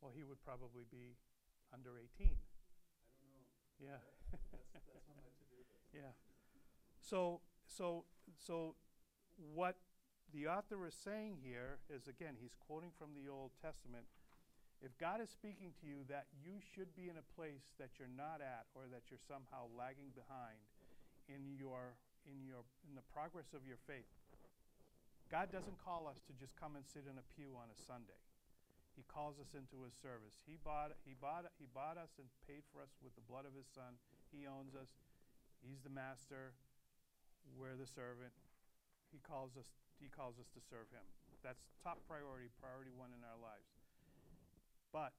Well, 0.00 0.12
he 0.14 0.24
would 0.24 0.42
probably 0.42 0.84
be 0.90 1.14
under 1.72 1.98
18. 2.18 2.34
Yeah. 3.78 4.02
yeah. 5.94 6.12
So, 7.00 7.40
so, 7.66 8.04
so, 8.34 8.74
what 9.54 9.76
the 10.32 10.48
author 10.48 10.86
is 10.86 10.94
saying 10.94 11.38
here 11.42 11.78
is 11.88 12.08
again, 12.08 12.34
he's 12.40 12.54
quoting 12.66 12.90
from 12.98 13.10
the 13.14 13.30
Old 13.30 13.52
Testament. 13.62 14.04
If 14.78 14.94
God 15.02 15.18
is 15.18 15.30
speaking 15.30 15.74
to 15.82 15.84
you 15.90 16.06
that 16.06 16.30
you 16.38 16.62
should 16.62 16.94
be 16.94 17.10
in 17.10 17.18
a 17.18 17.26
place 17.34 17.74
that 17.82 17.98
you're 17.98 18.12
not 18.12 18.38
at, 18.38 18.70
or 18.78 18.86
that 18.94 19.10
you're 19.10 19.22
somehow 19.26 19.66
lagging 19.74 20.14
behind 20.14 20.62
in 21.26 21.58
your 21.58 21.98
in 22.26 22.46
your 22.46 22.62
in 22.86 22.94
the 22.94 23.06
progress 23.10 23.50
of 23.50 23.66
your 23.66 23.80
faith, 23.90 24.06
God 25.28 25.50
doesn't 25.50 25.82
call 25.82 26.06
us 26.06 26.22
to 26.30 26.32
just 26.38 26.54
come 26.54 26.78
and 26.78 26.86
sit 26.86 27.10
in 27.10 27.18
a 27.18 27.26
pew 27.34 27.58
on 27.58 27.68
a 27.68 27.78
Sunday. 27.78 28.22
He 28.98 29.06
calls 29.06 29.38
us 29.38 29.54
into 29.54 29.86
his 29.86 29.94
service. 29.94 30.42
He 30.42 30.58
bought, 30.58 30.90
he, 31.06 31.14
bought, 31.14 31.46
he 31.54 31.70
bought 31.70 31.94
us 31.94 32.18
and 32.18 32.26
paid 32.50 32.66
for 32.74 32.82
us 32.82 32.90
with 32.98 33.14
the 33.14 33.22
blood 33.30 33.46
of 33.46 33.54
his 33.54 33.70
son. 33.70 33.94
He 34.34 34.42
owns 34.50 34.74
us. 34.74 34.90
He's 35.62 35.78
the 35.86 35.94
master. 35.94 36.58
We're 37.54 37.78
the 37.78 37.86
servant. 37.86 38.34
He 39.14 39.22
calls 39.22 39.54
us, 39.54 39.70
he 40.02 40.10
calls 40.10 40.42
us 40.42 40.50
to 40.50 40.60
serve 40.66 40.90
him. 40.90 41.06
That's 41.46 41.62
top 41.86 42.02
priority, 42.10 42.50
priority 42.58 42.90
one 42.90 43.14
in 43.14 43.22
our 43.22 43.38
lives. 43.38 43.77
But 44.92 45.12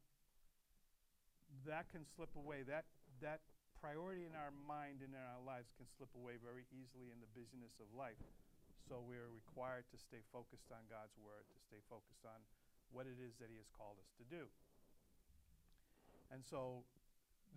that 1.66 1.90
can 1.94 2.06
slip 2.16 2.34
away. 2.34 2.66
That, 2.66 2.86
that 3.22 3.42
priority 3.80 4.28
in 4.28 4.36
our 4.36 4.52
mind 4.68 5.06
and 5.06 5.16
in 5.16 5.22
our 5.22 5.44
lives 5.44 5.72
can 5.80 5.88
slip 5.96 6.12
away 6.16 6.36
very 6.42 6.68
easily 6.74 7.14
in 7.14 7.20
the 7.24 7.30
busyness 7.32 7.80
of 7.80 7.88
life. 7.96 8.20
So 8.88 9.00
we 9.06 9.16
are 9.22 9.30
required 9.30 9.86
to 9.94 9.98
stay 10.02 10.26
focused 10.34 10.74
on 10.74 10.82
God's 10.90 11.14
word, 11.22 11.46
to 11.46 11.60
stay 11.62 11.80
focused 11.88 12.26
on 12.26 12.42
what 12.90 13.06
it 13.06 13.22
is 13.22 13.38
that 13.38 13.54
He 13.54 13.58
has 13.62 13.70
called 13.70 14.02
us 14.02 14.10
to 14.18 14.26
do. 14.26 14.50
And 16.34 16.42
so 16.42 16.86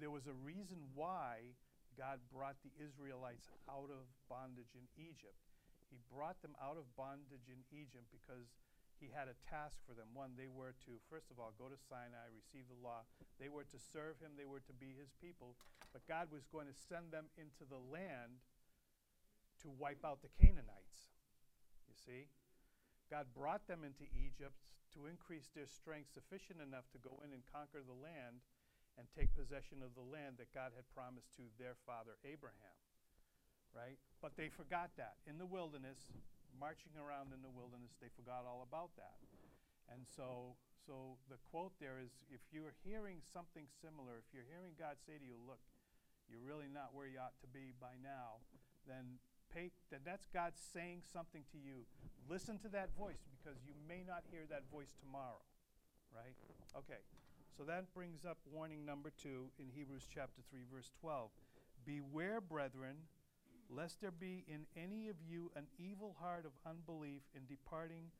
there 0.00 0.12
was 0.12 0.28
a 0.28 0.36
reason 0.44 0.80
why 0.92 1.56
God 1.96 2.20
brought 2.32 2.56
the 2.64 2.72
Israelites 2.80 3.48
out 3.68 3.92
of 3.92 4.08
bondage 4.28 4.72
in 4.72 4.84
Egypt. 4.96 5.36
He 5.92 6.00
brought 6.08 6.40
them 6.40 6.56
out 6.56 6.80
of 6.80 6.88
bondage 6.96 7.52
in 7.52 7.60
Egypt 7.68 8.08
because 8.08 8.48
he 9.02 9.10
had 9.10 9.26
a 9.26 9.34
task 9.50 9.82
for 9.82 9.98
them. 9.98 10.14
One, 10.14 10.38
they 10.38 10.46
were 10.46 10.78
to, 10.86 11.02
first 11.10 11.34
of 11.34 11.42
all, 11.42 11.50
go 11.58 11.66
to 11.66 11.74
Sinai, 11.90 12.30
receive 12.30 12.70
the 12.70 12.78
law. 12.78 13.02
They 13.42 13.50
were 13.50 13.66
to 13.66 13.78
serve 13.90 14.22
him, 14.22 14.38
they 14.38 14.46
were 14.46 14.62
to 14.62 14.74
be 14.78 14.94
his 14.94 15.10
people. 15.18 15.58
But 15.90 16.06
God 16.06 16.30
was 16.30 16.46
going 16.46 16.70
to 16.70 16.76
send 16.86 17.10
them 17.10 17.26
into 17.34 17.66
the 17.66 17.82
land 17.90 18.46
to 19.66 19.74
wipe 19.74 20.06
out 20.06 20.22
the 20.22 20.30
Canaanites. 20.38 21.10
You 21.90 21.98
see? 21.98 22.30
God 23.10 23.34
brought 23.34 23.66
them 23.66 23.82
into 23.82 24.06
Egypt 24.14 24.56
to 24.94 25.10
increase 25.10 25.50
their 25.50 25.66
strength 25.66 26.14
sufficient 26.14 26.62
enough 26.62 26.86
to 26.94 27.02
go 27.02 27.18
in 27.26 27.34
and 27.34 27.42
conquer 27.50 27.82
the 27.82 27.98
land 27.98 28.46
and 28.94 29.10
take 29.10 29.34
possession 29.34 29.82
of 29.82 29.98
the 29.98 30.04
land 30.04 30.38
that 30.38 30.54
God 30.54 30.76
had 30.78 30.86
promised 30.94 31.34
to 31.40 31.50
their 31.58 31.74
father 31.84 32.20
Abraham. 32.22 32.78
Right? 33.74 33.96
But 34.20 34.36
they 34.36 34.52
forgot 34.52 34.94
that. 35.00 35.16
In 35.24 35.40
the 35.40 35.48
wilderness, 35.48 36.12
marching 36.56 36.94
around 36.98 37.32
in 37.32 37.40
the 37.40 37.52
wilderness, 37.52 37.94
they 37.98 38.12
forgot 38.12 38.44
all 38.44 38.64
about 38.64 38.94
that. 38.96 39.20
And 39.90 40.08
so, 40.08 40.56
so 40.86 41.20
the 41.28 41.36
quote 41.52 41.76
there 41.78 42.00
is 42.00 42.12
if 42.32 42.40
you're 42.52 42.74
hearing 42.86 43.20
something 43.32 43.68
similar, 43.82 44.20
if 44.20 44.28
you're 44.32 44.48
hearing 44.48 44.72
God 44.78 44.96
say 45.04 45.20
to 45.20 45.26
you, 45.26 45.36
look, 45.44 45.60
you're 46.30 46.42
really 46.42 46.70
not 46.70 46.94
where 46.96 47.06
you 47.06 47.20
ought 47.20 47.36
to 47.44 47.50
be 47.50 47.76
by 47.76 47.98
now, 48.00 48.40
then 48.88 49.20
pay, 49.52 49.70
then 49.90 50.00
that's 50.04 50.26
God 50.32 50.56
saying 50.56 51.02
something 51.04 51.44
to 51.52 51.58
you. 51.58 51.84
Listen 52.30 52.56
to 52.64 52.70
that 52.72 52.94
voice 52.96 53.20
because 53.36 53.58
you 53.66 53.74
may 53.84 54.00
not 54.06 54.24
hear 54.30 54.48
that 54.48 54.64
voice 54.70 54.94
tomorrow, 54.96 55.42
right? 56.14 56.38
Okay, 56.72 57.02
so 57.56 57.64
that 57.64 57.92
brings 57.92 58.24
up 58.24 58.38
warning 58.48 58.86
number 58.86 59.10
two 59.10 59.50
in 59.58 59.66
Hebrews 59.74 60.06
chapter 60.08 60.40
3, 60.50 60.60
verse 60.72 60.90
12. 61.00 61.28
Beware, 61.84 62.40
brethren, 62.40 62.96
lest 63.74 64.00
there 64.00 64.12
be 64.12 64.44
in 64.46 64.68
any 64.76 65.08
of 65.08 65.16
you 65.24 65.50
an 65.56 65.66
evil 65.78 66.16
heart 66.20 66.44
of 66.44 66.52
unbelief 66.68 67.22
in 67.34 67.42
departing 67.48 68.12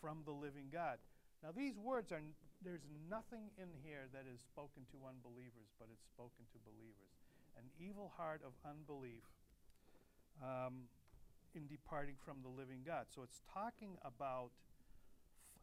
from 0.00 0.22
the 0.26 0.34
living 0.34 0.66
God. 0.72 0.98
Now, 1.42 1.50
these 1.54 1.78
words 1.78 2.12
are, 2.12 2.20
there's 2.64 2.86
nothing 3.08 3.54
in 3.56 3.70
here 3.84 4.10
that 4.12 4.26
is 4.26 4.40
spoken 4.40 4.82
to 4.90 5.06
unbelievers, 5.06 5.70
but 5.78 5.88
it's 5.92 6.06
spoken 6.10 6.42
to 6.52 6.58
believers. 6.66 7.14
An 7.56 7.70
evil 7.78 8.12
heart 8.16 8.42
of 8.44 8.52
unbelief 8.66 9.24
um, 10.42 10.90
in 11.54 11.66
departing 11.66 12.16
from 12.24 12.42
the 12.42 12.50
living 12.50 12.82
God. 12.84 13.06
So 13.14 13.22
it's 13.22 13.40
talking 13.52 13.96
about 14.04 14.50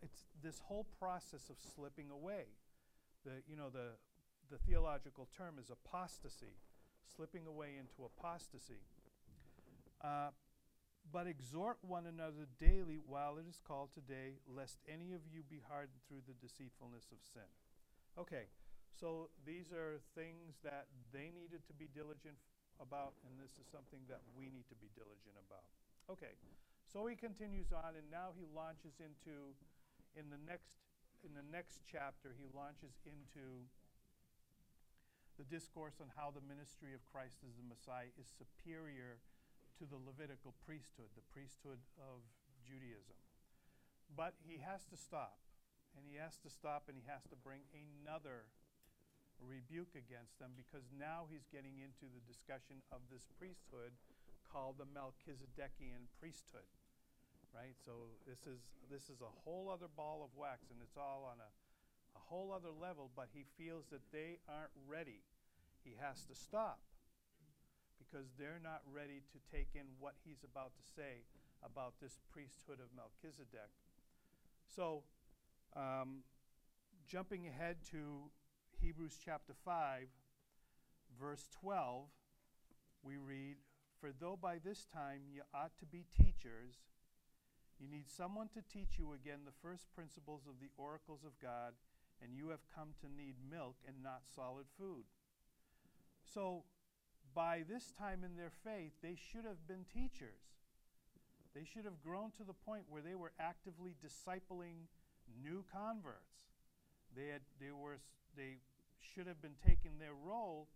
it's 0.02 0.26
this 0.44 0.60
whole 0.60 0.86
process 1.00 1.50
of 1.50 1.56
slipping 1.76 2.10
away. 2.12 2.52
The, 3.24 3.40
you 3.48 3.56
know, 3.56 3.70
the, 3.70 3.96
the 4.52 4.58
theological 4.68 5.30
term 5.36 5.56
is 5.60 5.72
apostasy, 5.72 6.60
slipping 7.16 7.48
away 7.48 7.80
into 7.80 8.04
apostasy. 8.04 8.84
Uh, 10.04 10.36
but 11.12 11.28
exhort 11.28 11.80
one 11.82 12.06
another 12.06 12.48
daily 12.60 13.00
while 13.08 13.40
it 13.40 13.48
is 13.48 13.60
called 13.64 13.96
today, 13.96 14.40
lest 14.48 14.80
any 14.88 15.16
of 15.16 15.24
you 15.28 15.44
be 15.48 15.64
hardened 15.64 16.04
through 16.08 16.24
the 16.28 16.36
deceitfulness 16.40 17.12
of 17.12 17.24
sin. 17.24 17.48
Okay, 18.20 18.52
so 18.92 19.30
these 19.48 19.72
are 19.72 20.04
things 20.16 20.60
that 20.64 20.88
they 21.12 21.32
needed 21.32 21.64
to 21.68 21.74
be 21.76 21.88
diligent 21.92 22.40
about, 22.82 23.14
and 23.24 23.36
this 23.38 23.56
is 23.60 23.68
something 23.70 24.02
that 24.10 24.24
we 24.34 24.50
need 24.50 24.68
to 24.72 24.78
be 24.80 24.90
diligent 24.96 25.38
about. 25.38 25.68
Okay, 26.10 26.36
so 26.88 27.06
he 27.08 27.16
continues 27.16 27.72
on, 27.72 27.96
and 27.96 28.08
now 28.12 28.36
he 28.36 28.44
launches 28.50 29.00
into, 29.00 29.56
in 30.20 30.28
the 30.34 30.40
next, 30.44 30.84
in 31.24 31.32
the 31.32 31.46
next 31.46 31.84
chapter, 31.88 32.36
he 32.36 32.50
launches 32.52 33.00
into 33.08 33.70
the 35.38 35.48
discourse 35.48 35.98
on 35.98 36.12
how 36.14 36.30
the 36.30 36.44
ministry 36.46 36.94
of 36.94 37.02
Christ 37.10 37.42
as 37.42 37.58
the 37.58 37.66
Messiah 37.66 38.14
is 38.20 38.30
superior 38.30 39.18
to 39.84 39.92
the 39.92 40.00
Levitical 40.00 40.56
priesthood, 40.64 41.12
the 41.12 41.28
priesthood 41.36 41.84
of 42.00 42.24
Judaism. 42.64 43.20
But 44.16 44.32
he 44.40 44.64
has 44.64 44.88
to 44.88 44.96
stop, 44.96 45.44
and 45.92 46.08
he 46.08 46.16
has 46.16 46.40
to 46.48 46.50
stop, 46.50 46.88
and 46.88 46.96
he 46.96 47.04
has 47.12 47.28
to 47.28 47.36
bring 47.36 47.68
another 47.76 48.48
rebuke 49.44 49.92
against 50.00 50.40
them 50.40 50.56
because 50.56 50.88
now 50.96 51.28
he's 51.28 51.44
getting 51.52 51.84
into 51.84 52.08
the 52.08 52.24
discussion 52.24 52.80
of 52.96 53.04
this 53.12 53.28
priesthood 53.36 53.92
called 54.48 54.80
the 54.80 54.88
Melchizedekian 54.88 56.08
priesthood. 56.16 56.70
Right? 57.52 57.76
So 57.84 58.16
this 58.24 58.48
is 58.48 58.64
this 58.88 59.12
is 59.12 59.20
a 59.20 59.34
whole 59.44 59.68
other 59.68 59.92
ball 59.92 60.24
of 60.24 60.32
wax 60.34 60.72
and 60.72 60.80
it's 60.80 60.96
all 60.96 61.28
on 61.28 61.44
a, 61.44 61.52
a 62.16 62.22
whole 62.32 62.56
other 62.56 62.72
level, 62.72 63.12
but 63.14 63.28
he 63.36 63.44
feels 63.60 63.84
that 63.92 64.02
they 64.16 64.40
aren't 64.48 64.74
ready. 64.88 65.28
He 65.84 66.00
has 66.00 66.24
to 66.32 66.36
stop 66.40 66.80
because 68.14 68.28
they're 68.38 68.62
not 68.62 68.82
ready 68.94 69.24
to 69.34 69.40
take 69.50 69.70
in 69.74 69.86
what 70.00 70.14
he's 70.24 70.44
about 70.44 70.72
to 70.76 70.84
say 70.96 71.26
about 71.66 71.94
this 72.02 72.20
priesthood 72.32 72.78
of 72.80 72.94
Melchizedek. 72.96 73.74
So, 74.68 75.04
um, 75.76 76.22
jumping 77.08 77.48
ahead 77.48 77.78
to 77.92 78.30
Hebrews 78.80 79.18
chapter 79.24 79.54
5, 79.66 80.08
verse 81.20 81.48
12, 81.62 82.06
we 83.02 83.18
read, 83.18 83.58
For 84.00 84.12
though 84.12 84.38
by 84.40 84.60
this 84.64 84.86
time 84.94 85.22
you 85.34 85.42
ought 85.54 85.78
to 85.80 85.86
be 85.86 86.06
teachers, 86.16 86.86
you 87.80 87.88
need 87.88 88.10
someone 88.10 88.50
to 88.54 88.62
teach 88.62 89.00
you 89.00 89.14
again 89.14 89.40
the 89.46 89.58
first 89.68 89.88
principles 89.96 90.44
of 90.48 90.60
the 90.62 90.70
oracles 90.78 91.24
of 91.26 91.40
God, 91.42 91.74
and 92.22 92.38
you 92.38 92.50
have 92.50 92.62
come 92.76 92.90
to 93.02 93.08
need 93.10 93.36
milk 93.50 93.78
and 93.88 94.04
not 94.04 94.22
solid 94.36 94.66
food. 94.78 95.06
So, 96.24 96.64
by 97.34 97.64
this 97.68 97.92
time 97.98 98.24
in 98.24 98.38
their 98.38 98.52
faith, 98.64 98.94
they 99.02 99.18
should 99.18 99.46
have 99.46 99.68
been 99.68 99.86
teachers. 99.94 100.54
They 101.54 101.66
should 101.66 101.86
have 101.86 102.02
grown 102.02 102.32
to 102.38 102.44
the 102.44 102.58
point 102.66 102.90
where 102.90 103.02
they 103.02 103.16
were 103.16 103.32
actively 103.40 103.94
discipling 104.02 104.90
new 105.42 105.64
converts. 105.70 106.50
They, 107.16 107.30
had, 107.30 107.46
they, 107.62 107.70
were, 107.70 108.02
they 108.36 108.58
should 109.02 109.28
have 109.28 109.42
been 109.42 109.58
taking 109.62 110.02
their 110.02 110.18
role 110.18 110.68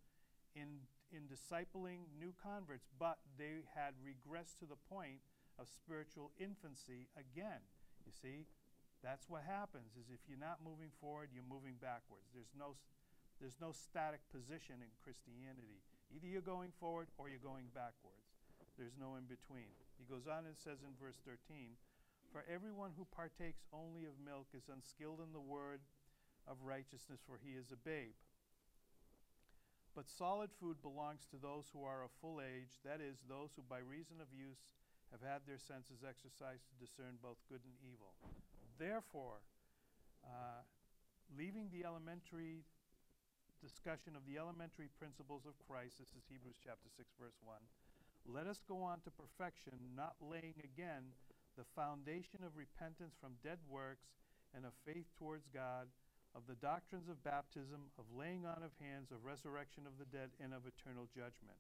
in, 0.53 0.85
in 1.09 1.25
discipling 1.25 2.05
new 2.13 2.33
converts, 2.37 2.85
but 2.99 3.17
they 3.37 3.65
had 3.73 3.97
regressed 4.05 4.61
to 4.61 4.69
the 4.69 4.77
point 4.89 5.21
of 5.57 5.65
spiritual 5.65 6.29
infancy 6.37 7.09
again. 7.17 7.65
You 8.05 8.13
see, 8.13 8.45
that's 9.01 9.25
what 9.29 9.41
happens 9.45 9.97
is 9.97 10.13
if 10.13 10.21
you're 10.29 10.41
not 10.41 10.61
moving 10.61 10.93
forward, 11.01 11.33
you're 11.33 11.45
moving 11.45 11.81
backwards. 11.81 12.29
There's 12.33 12.53
no, 12.53 12.77
there's 13.41 13.57
no 13.57 13.73
static 13.73 14.21
position 14.29 14.81
in 14.81 14.93
Christianity. 15.01 15.81
Either 16.13 16.27
you're 16.27 16.45
going 16.45 16.71
forward 16.79 17.07
or 17.17 17.27
you're 17.27 17.43
going 17.43 17.67
backwards. 17.75 18.27
There's 18.77 18.95
no 19.01 19.17
in 19.17 19.25
between. 19.25 19.73
He 19.97 20.05
goes 20.05 20.29
on 20.29 20.45
and 20.45 20.53
says 20.53 20.85
in 20.85 20.93
verse 21.01 21.17
13, 21.25 21.73
For 22.29 22.45
everyone 22.45 22.93
who 22.93 23.09
partakes 23.09 23.65
only 23.73 24.05
of 24.05 24.13
milk 24.21 24.53
is 24.53 24.69
unskilled 24.69 25.19
in 25.19 25.33
the 25.33 25.41
word 25.41 25.81
of 26.45 26.61
righteousness, 26.61 27.19
for 27.25 27.41
he 27.41 27.57
is 27.57 27.73
a 27.73 27.81
babe. 27.81 28.15
But 29.97 30.13
solid 30.13 30.53
food 30.61 30.77
belongs 30.85 31.25
to 31.33 31.41
those 31.41 31.73
who 31.73 31.81
are 31.81 32.05
of 32.05 32.13
full 32.21 32.37
age, 32.37 32.77
that 32.85 33.01
is, 33.01 33.17
those 33.25 33.57
who 33.57 33.65
by 33.65 33.81
reason 33.81 34.21
of 34.21 34.29
use 34.29 34.69
have 35.09 35.25
had 35.25 35.41
their 35.49 35.57
senses 35.57 36.05
exercised 36.05 36.69
to 36.69 36.77
discern 36.77 37.17
both 37.17 37.41
good 37.49 37.65
and 37.65 37.73
evil. 37.81 38.13
Therefore, 38.77 39.41
uh, 40.21 40.61
leaving 41.33 41.73
the 41.73 41.81
elementary 41.81 42.61
discussion 43.63 44.15
of 44.15 44.25
the 44.29 44.37
elementary 44.37 44.89
principles 44.97 45.45
of 45.45 45.57
Christ, 45.65 45.99
this 45.99 46.13
is 46.13 46.25
Hebrews 46.29 46.57
chapter 46.61 46.89
6, 46.89 47.09
verse 47.19 47.37
1, 47.43 47.57
let 48.27 48.47
us 48.47 48.61
go 48.67 48.83
on 48.83 48.99
to 49.05 49.11
perfection, 49.11 49.73
not 49.95 50.19
laying 50.19 50.59
again 50.61 51.15
the 51.57 51.65
foundation 51.75 52.45
of 52.45 52.55
repentance 52.55 53.15
from 53.19 53.39
dead 53.43 53.57
works 53.69 54.13
and 54.53 54.65
of 54.65 54.73
faith 54.85 55.07
towards 55.17 55.47
God 55.47 55.87
of 56.35 56.43
the 56.47 56.55
doctrines 56.55 57.09
of 57.09 57.23
baptism, 57.23 57.89
of 57.97 58.05
laying 58.15 58.45
on 58.45 58.61
of 58.61 58.71
hands, 58.79 59.11
of 59.11 59.25
resurrection 59.25 59.83
of 59.87 59.97
the 59.97 60.05
dead, 60.05 60.29
and 60.43 60.53
of 60.53 60.61
eternal 60.67 61.07
judgment. 61.09 61.57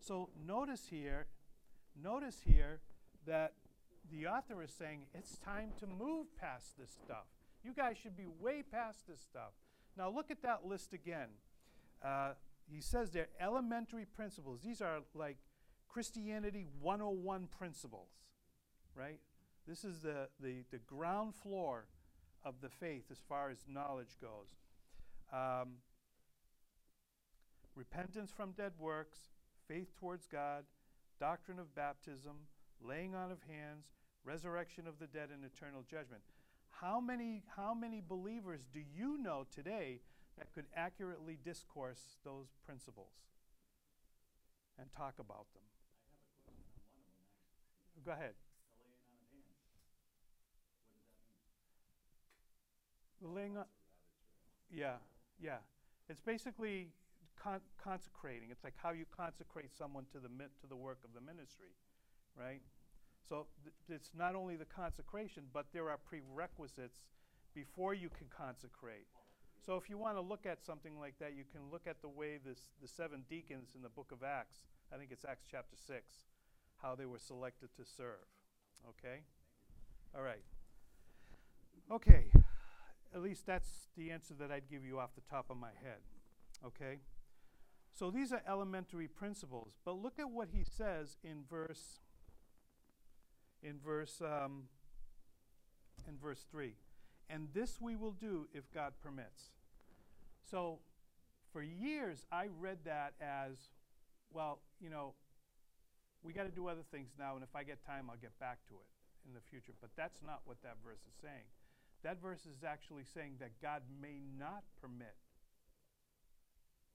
So 0.00 0.30
notice 0.46 0.86
here, 0.88 1.26
notice 2.00 2.40
here 2.46 2.80
that 3.26 3.52
the 4.10 4.26
author 4.26 4.62
is 4.62 4.70
saying 4.70 5.06
it's 5.12 5.36
time 5.36 5.72
to 5.80 5.86
move 5.86 6.34
past 6.40 6.78
this 6.78 6.90
stuff. 7.04 7.26
You 7.64 7.74
guys 7.74 7.96
should 8.00 8.16
be 8.16 8.26
way 8.40 8.62
past 8.62 9.06
this 9.08 9.20
stuff. 9.20 9.52
Now 9.96 10.10
look 10.10 10.30
at 10.30 10.42
that 10.42 10.66
list 10.66 10.92
again. 10.92 11.28
Uh, 12.04 12.32
he 12.70 12.80
says 12.80 13.10
they're 13.10 13.28
elementary 13.40 14.04
principles. 14.04 14.60
These 14.62 14.82
are 14.82 14.98
like 15.14 15.38
Christianity 15.88 16.66
101 16.80 17.48
principles, 17.58 18.08
right? 18.94 19.20
This 19.66 19.84
is 19.84 20.00
the, 20.00 20.28
the, 20.40 20.64
the 20.70 20.78
ground 20.78 21.34
floor 21.34 21.86
of 22.44 22.60
the 22.60 22.68
faith 22.68 23.04
as 23.10 23.18
far 23.28 23.50
as 23.50 23.64
knowledge 23.68 24.16
goes. 24.20 24.54
Um, 25.32 25.78
repentance 27.74 28.30
from 28.30 28.52
dead 28.52 28.72
works, 28.78 29.18
faith 29.66 29.88
towards 29.98 30.26
God, 30.26 30.64
doctrine 31.18 31.58
of 31.58 31.74
baptism, 31.74 32.36
laying 32.80 33.14
on 33.14 33.32
of 33.32 33.38
hands, 33.48 33.86
resurrection 34.24 34.86
of 34.86 34.98
the 34.98 35.06
dead, 35.06 35.30
and 35.32 35.44
eternal 35.44 35.82
judgment. 35.82 36.22
How 36.80 37.00
many, 37.00 37.42
how 37.56 37.74
many 37.74 38.02
believers 38.06 38.66
do 38.72 38.80
you 38.80 39.18
know 39.18 39.46
today 39.54 40.00
that 40.38 40.52
could 40.52 40.66
accurately 40.76 41.38
discourse 41.42 42.16
those 42.24 42.48
principles? 42.64 43.12
and 44.78 44.88
talk 44.92 45.14
about 45.18 45.46
them. 45.54 45.64
Go 48.04 48.12
ahead. 48.12 48.34
Laying 48.76 48.76
on 48.76 49.16
hands. 49.16 49.56
What 50.92 51.00
does 51.00 51.08
that 53.20 53.26
The 53.26 53.28
laying 53.32 53.56
on. 53.56 53.64
Yeah, 54.70 54.96
yeah. 55.40 55.64
It's 56.08 56.20
basically 56.20 56.88
con- 57.42 57.64
consecrating. 57.82 58.50
It's 58.50 58.62
like 58.62 58.74
how 58.76 58.92
you 58.92 59.04
consecrate 59.16 59.72
someone 59.72 60.04
to 60.12 60.20
the 60.20 60.28
mi- 60.28 60.52
to 60.60 60.66
the 60.68 60.76
work 60.76 60.98
of 61.04 61.14
the 61.14 61.20
ministry, 61.20 61.72
right? 62.36 62.60
So 63.28 63.46
th- 63.64 63.74
it's 63.88 64.12
not 64.16 64.34
only 64.34 64.56
the 64.56 64.64
consecration, 64.64 65.44
but 65.52 65.66
there 65.72 65.90
are 65.90 65.98
prerequisites 65.98 67.00
before 67.54 67.94
you 67.94 68.08
can 68.08 68.26
consecrate. 68.28 69.06
So 69.64 69.76
if 69.76 69.90
you 69.90 69.98
want 69.98 70.16
to 70.16 70.20
look 70.20 70.46
at 70.46 70.64
something 70.64 70.98
like 70.98 71.18
that, 71.18 71.34
you 71.34 71.44
can 71.50 71.62
look 71.72 71.86
at 71.86 72.00
the 72.02 72.08
way 72.08 72.38
this, 72.44 72.70
the 72.80 72.86
seven 72.86 73.24
deacons 73.28 73.70
in 73.74 73.82
the 73.82 73.88
book 73.88 74.12
of 74.12 74.22
Acts, 74.22 74.58
I 74.94 74.96
think 74.96 75.10
it's 75.10 75.24
Acts 75.24 75.46
chapter 75.50 75.76
6, 75.76 76.04
how 76.82 76.94
they 76.94 77.06
were 77.06 77.18
selected 77.18 77.70
to 77.76 77.84
serve. 77.84 78.26
Okay? 78.88 79.22
All 80.14 80.22
right. 80.22 80.44
Okay. 81.90 82.30
At 83.14 83.22
least 83.22 83.46
that's 83.46 83.88
the 83.96 84.10
answer 84.10 84.34
that 84.34 84.52
I'd 84.52 84.68
give 84.70 84.84
you 84.84 85.00
off 85.00 85.14
the 85.14 85.22
top 85.28 85.46
of 85.50 85.56
my 85.56 85.72
head. 85.82 86.00
Okay? 86.64 87.00
So 87.92 88.10
these 88.10 88.32
are 88.32 88.42
elementary 88.46 89.08
principles, 89.08 89.78
but 89.84 89.92
look 89.92 90.18
at 90.18 90.30
what 90.30 90.48
he 90.52 90.62
says 90.62 91.16
in 91.24 91.44
verse 91.48 92.00
in 93.62 93.78
verse 93.84 94.20
um, 94.20 94.64
in 96.08 96.16
verse 96.18 96.44
3 96.50 96.74
and 97.28 97.48
this 97.52 97.80
we 97.80 97.96
will 97.96 98.12
do 98.12 98.46
if 98.54 98.70
god 98.72 98.92
permits. 99.02 99.50
So 100.50 100.78
for 101.52 101.62
years 101.62 102.24
i 102.30 102.48
read 102.60 102.78
that 102.84 103.14
as 103.20 103.56
well 104.32 104.60
you 104.80 104.90
know 104.90 105.14
we 106.22 106.32
got 106.32 106.44
to 106.44 106.50
do 106.50 106.68
other 106.68 106.84
things 106.90 107.10
now 107.18 107.34
and 107.34 107.42
if 107.42 107.54
i 107.54 107.62
get 107.62 107.84
time 107.84 108.10
i'll 108.10 108.20
get 108.20 108.36
back 108.38 108.58
to 108.68 108.74
it 108.74 108.86
in 109.26 109.34
the 109.34 109.40
future. 109.50 109.74
But 109.80 109.90
that's 109.96 110.20
not 110.24 110.40
what 110.44 110.62
that 110.62 110.76
verse 110.84 111.02
is 111.02 111.14
saying. 111.20 111.50
That 112.04 112.22
verse 112.22 112.46
is 112.46 112.62
actually 112.62 113.04
saying 113.04 113.36
that 113.40 113.60
god 113.60 113.82
may 114.00 114.22
not 114.38 114.62
permit 114.80 115.16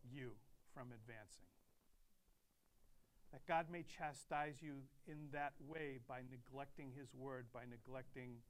you 0.07 0.31
from 0.73 0.87
advancing 0.95 1.51
that 3.31 3.47
God 3.47 3.71
may 3.71 3.83
chastise 3.87 4.59
you 4.59 4.83
in 5.07 5.31
that 5.31 5.55
way 5.63 5.99
by 6.07 6.19
neglecting 6.27 6.91
His 6.91 7.07
word, 7.15 7.47
by 7.55 7.63
neglecting, 7.63 8.43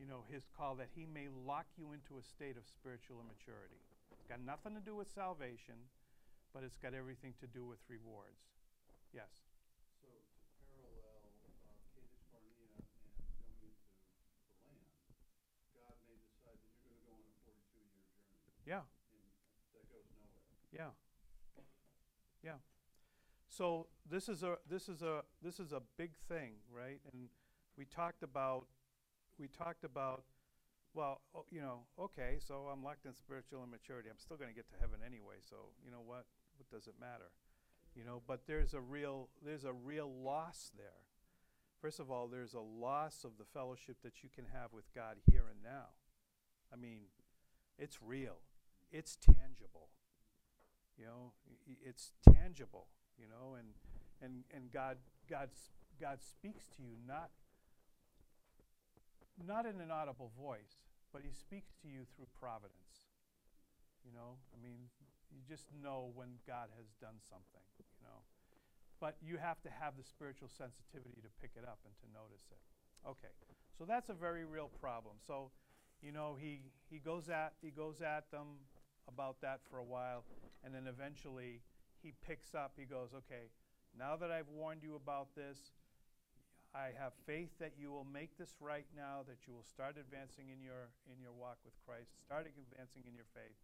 you 0.00 0.06
know, 0.08 0.24
His 0.32 0.48
call, 0.56 0.74
that 0.80 0.88
He 0.96 1.04
may 1.04 1.28
lock 1.28 1.66
you 1.76 1.92
into 1.92 2.16
a 2.16 2.24
state 2.24 2.56
of 2.56 2.64
spiritual 2.64 3.20
immaturity. 3.20 3.76
It's 4.16 4.24
got 4.24 4.40
nothing 4.40 4.72
to 4.74 4.80
do 4.80 4.96
with 4.96 5.12
salvation, 5.12 5.76
but 6.56 6.64
it's 6.64 6.80
got 6.80 6.96
everything 6.96 7.36
to 7.44 7.46
do 7.46 7.68
with 7.68 7.78
rewards. 7.88 8.48
Yes. 9.12 9.28
So 10.00 10.08
to 10.08 10.56
parallel 10.72 11.28
uh, 11.44 11.76
Kadesh 11.92 12.16
Barnea 12.32 12.80
and 12.80 13.12
going 13.52 13.68
into 13.68 14.64
the 14.64 14.72
land, 14.72 15.12
God 15.76 15.96
may 16.08 16.16
decide 16.24 16.56
that 16.56 16.72
you're 16.80 16.88
going 16.88 16.96
to 16.96 17.04
go 17.04 17.12
on 17.12 17.24
a 17.28 17.36
42-year 17.44 18.04
journey, 18.24 18.48
Yeah. 18.64 18.84
and 19.12 19.20
that 19.76 19.84
goes 19.92 20.08
nowhere. 20.16 20.48
Yeah. 20.72 20.96
Yeah. 22.40 22.60
So 23.58 23.88
this 24.08 24.28
is 24.28 24.44
a 24.44 24.54
this 24.70 24.88
is 24.88 25.02
a 25.02 25.22
this 25.42 25.58
is 25.58 25.72
a 25.72 25.82
big 25.96 26.12
thing, 26.28 26.52
right? 26.72 27.00
And 27.12 27.26
we 27.76 27.86
talked 27.86 28.22
about 28.22 28.66
we 29.36 29.48
talked 29.48 29.82
about 29.82 30.22
well, 30.94 31.22
o- 31.34 31.44
you 31.50 31.60
know, 31.60 31.80
okay, 31.98 32.36
so 32.38 32.70
I'm 32.72 32.84
locked 32.84 33.04
in 33.04 33.14
spiritual 33.14 33.64
immaturity. 33.64 34.10
I'm 34.10 34.18
still 34.20 34.36
going 34.36 34.48
to 34.48 34.54
get 34.54 34.68
to 34.70 34.76
heaven 34.80 35.00
anyway, 35.04 35.42
so 35.42 35.56
you 35.84 35.90
know 35.90 36.02
what? 36.06 36.26
What 36.56 36.70
does 36.70 36.86
it 36.86 36.94
matter? 37.00 37.32
You 37.96 38.04
know, 38.04 38.22
but 38.28 38.42
there's 38.46 38.74
a 38.74 38.80
real 38.80 39.28
there's 39.44 39.64
a 39.64 39.72
real 39.72 40.08
loss 40.08 40.70
there. 40.76 41.02
First 41.82 41.98
of 41.98 42.12
all, 42.12 42.28
there's 42.28 42.54
a 42.54 42.60
loss 42.60 43.24
of 43.24 43.38
the 43.38 43.44
fellowship 43.44 43.96
that 44.04 44.22
you 44.22 44.28
can 44.32 44.44
have 44.52 44.72
with 44.72 44.84
God 44.94 45.16
here 45.28 45.46
and 45.50 45.64
now. 45.64 45.98
I 46.72 46.76
mean, 46.76 47.10
it's 47.76 47.98
real. 48.00 48.38
It's 48.92 49.16
tangible. 49.16 49.88
You 50.96 51.06
know, 51.06 51.32
it's 51.84 52.12
tangible, 52.32 52.86
you 53.18 53.28
know, 53.28 53.58
and 53.58 53.68
and 54.22 54.44
and 54.54 54.70
God 54.72 54.96
God 55.28 55.50
God 56.00 56.22
speaks 56.22 56.64
to 56.78 56.82
you 56.82 56.94
not 57.06 57.30
not 59.38 59.66
in 59.66 59.78
an 59.80 59.90
audible 59.90 60.32
voice, 60.34 60.82
but 61.12 61.22
he 61.22 61.30
speaks 61.30 61.74
to 61.82 61.88
you 61.88 62.06
through 62.14 62.26
providence. 62.40 63.06
You 64.02 64.10
know, 64.14 64.38
I 64.50 64.58
mean, 64.58 64.90
you 65.30 65.42
just 65.46 65.68
know 65.82 66.10
when 66.14 66.40
God 66.46 66.70
has 66.78 66.90
done 66.98 67.20
something, 67.28 67.62
you 67.78 68.02
know. 68.02 68.24
But 68.98 69.14
you 69.22 69.38
have 69.38 69.62
to 69.62 69.70
have 69.70 69.94
the 69.94 70.02
spiritual 70.02 70.48
sensitivity 70.50 71.22
to 71.22 71.30
pick 71.38 71.54
it 71.54 71.62
up 71.62 71.78
and 71.86 71.94
to 72.02 72.06
notice 72.10 72.42
it. 72.50 72.58
Okay. 73.06 73.30
So 73.78 73.84
that's 73.84 74.08
a 74.08 74.14
very 74.14 74.44
real 74.44 74.70
problem. 74.80 75.22
So, 75.24 75.50
you 76.02 76.10
know, 76.10 76.36
he 76.38 76.66
he 76.90 76.98
goes 76.98 77.28
at 77.28 77.54
he 77.62 77.70
goes 77.70 78.02
at 78.02 78.30
them 78.30 78.58
about 79.06 79.40
that 79.40 79.60
for 79.70 79.78
a 79.78 79.84
while 79.84 80.24
and 80.64 80.74
then 80.74 80.86
eventually 80.86 81.62
he 82.02 82.12
picks 82.26 82.54
up 82.54 82.72
he 82.76 82.84
goes, 82.84 83.10
"Okay, 83.14 83.50
now 83.96 84.16
that 84.16 84.30
I've 84.30 84.48
warned 84.48 84.82
you 84.82 84.94
about 84.94 85.34
this, 85.34 85.72
I 86.74 86.92
have 87.00 87.16
faith 87.24 87.50
that 87.58 87.72
you 87.80 87.90
will 87.90 88.04
make 88.04 88.36
this 88.36 88.54
right 88.60 88.86
now, 88.92 89.24
that 89.24 89.48
you 89.48 89.54
will 89.56 89.64
start 89.64 89.96
advancing 89.96 90.52
in 90.52 90.60
your 90.60 90.92
in 91.08 91.16
your 91.18 91.32
walk 91.32 91.58
with 91.64 91.74
Christ, 91.82 92.12
starting 92.20 92.52
advancing 92.54 93.02
in 93.08 93.16
your 93.16 93.28
faith. 93.32 93.56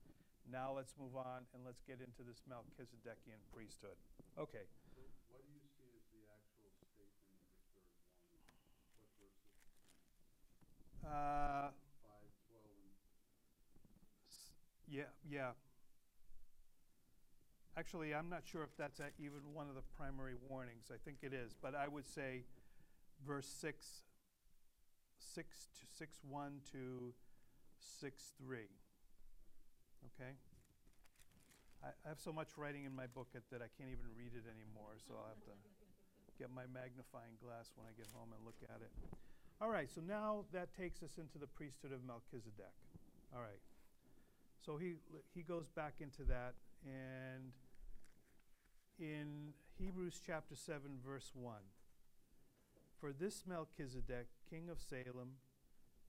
Now 0.48 0.72
let's 0.72 0.96
move 1.00 1.16
on 1.16 1.44
and 1.52 1.64
let's 1.64 1.80
get 1.84 2.00
into 2.00 2.20
this 2.24 2.44
Melchizedekian 2.48 3.40
priesthood. 3.52 3.96
Okay. 4.36 4.64
So 4.92 5.00
what 5.32 5.40
do 5.44 5.52
you 5.52 5.64
see 5.64 5.88
as 5.96 6.04
the 6.12 6.24
actual 6.28 6.68
statement 6.74 7.40
of 7.40 7.48
the 7.56 7.64
third 7.72 7.92
warning? 8.12 8.44
What 9.00 9.12
verses? 9.20 9.56
Uh, 11.04 11.72
5, 12.02 12.24
12, 12.50 12.66
and 12.66 12.92
yeah, 14.88 15.12
yeah. 15.24 15.52
Actually, 17.76 18.14
I'm 18.14 18.30
not 18.30 18.42
sure 18.46 18.62
if 18.62 18.70
that's 18.78 19.00
even 19.18 19.42
one 19.52 19.68
of 19.68 19.74
the 19.74 19.82
primary 19.98 20.34
warnings. 20.48 20.94
I 20.94 20.98
think 21.04 21.18
it 21.22 21.34
is, 21.34 21.56
but 21.60 21.74
I 21.74 21.88
would 21.88 22.06
say 22.06 22.44
verse 23.26 23.48
6 23.48 23.84
6 25.18 25.56
to 25.80 25.86
6 25.98 26.18
1 26.22 26.60
to 26.70 27.14
6 28.00 28.22
3. 28.38 28.58
Okay? 30.06 30.38
I, 31.82 31.90
I 31.90 32.08
have 32.08 32.20
so 32.22 32.32
much 32.32 32.54
writing 32.56 32.84
in 32.84 32.94
my 32.94 33.10
book 33.10 33.26
that, 33.34 33.42
that 33.50 33.58
I 33.58 33.66
can't 33.74 33.90
even 33.90 34.06
read 34.14 34.38
it 34.38 34.46
anymore, 34.46 34.94
so 35.02 35.18
I'll 35.18 35.34
have 35.34 35.42
to 35.50 35.56
get 36.38 36.54
my 36.54 36.70
magnifying 36.70 37.34
glass 37.42 37.74
when 37.74 37.90
I 37.90 37.92
get 37.98 38.06
home 38.14 38.30
and 38.30 38.38
look 38.46 38.58
at 38.70 38.78
it. 38.78 38.94
All 39.58 39.70
right, 39.70 39.90
so 39.90 39.98
now 39.98 40.46
that 40.52 40.70
takes 40.78 41.02
us 41.02 41.18
into 41.18 41.38
the 41.38 41.46
priesthood 41.46 41.90
of 41.90 42.06
Melchizedek. 42.06 42.74
All 43.34 43.42
right. 43.42 43.62
So 44.62 44.76
he 44.78 44.94
he 45.34 45.42
goes 45.42 45.68
back 45.74 46.00
into 46.00 46.22
that 46.24 46.54
and 46.86 47.52
in 48.98 49.54
Hebrews 49.78 50.20
chapter 50.24 50.54
7 50.54 51.02
verse 51.04 51.32
1 51.34 51.56
For 53.00 53.12
this 53.12 53.42
Melchizedek 53.46 54.30
king 54.48 54.70
of 54.70 54.78
Salem 54.78 55.42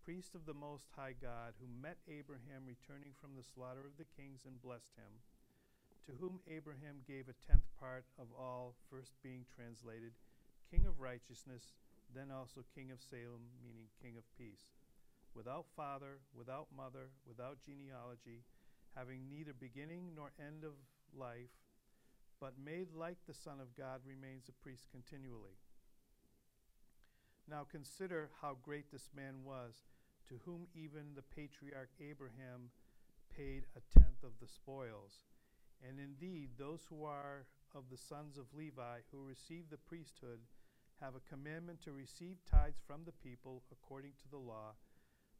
priest 0.03 0.35
of 0.35 0.45
the 0.45 0.53
most 0.53 0.85
high 0.95 1.17
God 1.17 1.57
who 1.57 1.65
met 1.81 1.97
Abraham 2.05 2.69
returning 2.69 3.17
from 3.17 3.33
the 3.33 3.41
slaughter 3.41 3.81
of 3.81 3.97
the 3.97 4.05
kings 4.13 4.45
and 4.45 4.61
blessed 4.61 4.93
him 4.93 5.25
to 6.05 6.13
whom 6.21 6.45
Abraham 6.45 7.01
gave 7.09 7.25
a 7.25 7.41
tenth 7.49 7.65
part 7.79 8.05
of 8.21 8.29
all 8.37 8.75
first 8.89 9.17
being 9.25 9.49
translated 9.49 10.13
king 10.69 10.85
of 10.85 11.01
righteousness 11.01 11.73
then 12.13 12.29
also 12.29 12.61
king 12.77 12.93
of 12.93 13.01
Salem 13.01 13.49
meaning 13.65 13.89
king 13.97 14.13
of 14.13 14.23
peace. 14.37 14.69
Without 15.33 15.65
father, 15.75 16.21
without 16.37 16.67
mother, 16.69 17.09
without 17.27 17.57
genealogy, 17.65 18.45
having 18.95 19.27
neither 19.27 19.51
beginning 19.51 20.13
nor 20.15 20.31
end 20.39 20.63
of 20.63 20.77
life, 21.11 21.51
but 22.39 22.53
made 22.63 22.93
like 22.93 23.17
the 23.27 23.33
Son 23.33 23.59
of 23.59 23.75
God, 23.75 24.01
remains 24.05 24.49
a 24.49 24.63
priest 24.63 24.87
continually. 24.91 25.57
Now 27.49 27.65
consider 27.69 28.29
how 28.41 28.57
great 28.61 28.91
this 28.91 29.09
man 29.15 29.43
was, 29.43 29.85
to 30.29 30.35
whom 30.45 30.67
even 30.73 31.13
the 31.15 31.21
patriarch 31.21 31.91
Abraham 32.01 32.71
paid 33.35 33.65
a 33.75 33.99
tenth 33.99 34.23
of 34.23 34.31
the 34.41 34.47
spoils. 34.47 35.25
And 35.87 35.99
indeed, 35.99 36.49
those 36.57 36.81
who 36.89 37.03
are 37.03 37.45
of 37.75 37.83
the 37.91 37.97
sons 37.97 38.37
of 38.37 38.45
Levi, 38.57 38.99
who 39.11 39.27
receive 39.27 39.69
the 39.69 39.77
priesthood, 39.77 40.39
have 41.01 41.13
a 41.15 41.29
commandment 41.29 41.81
to 41.83 41.91
receive 41.91 42.37
tithes 42.49 42.79
from 42.87 43.01
the 43.05 43.11
people 43.11 43.61
according 43.71 44.11
to 44.23 44.29
the 44.31 44.37
law 44.37 44.73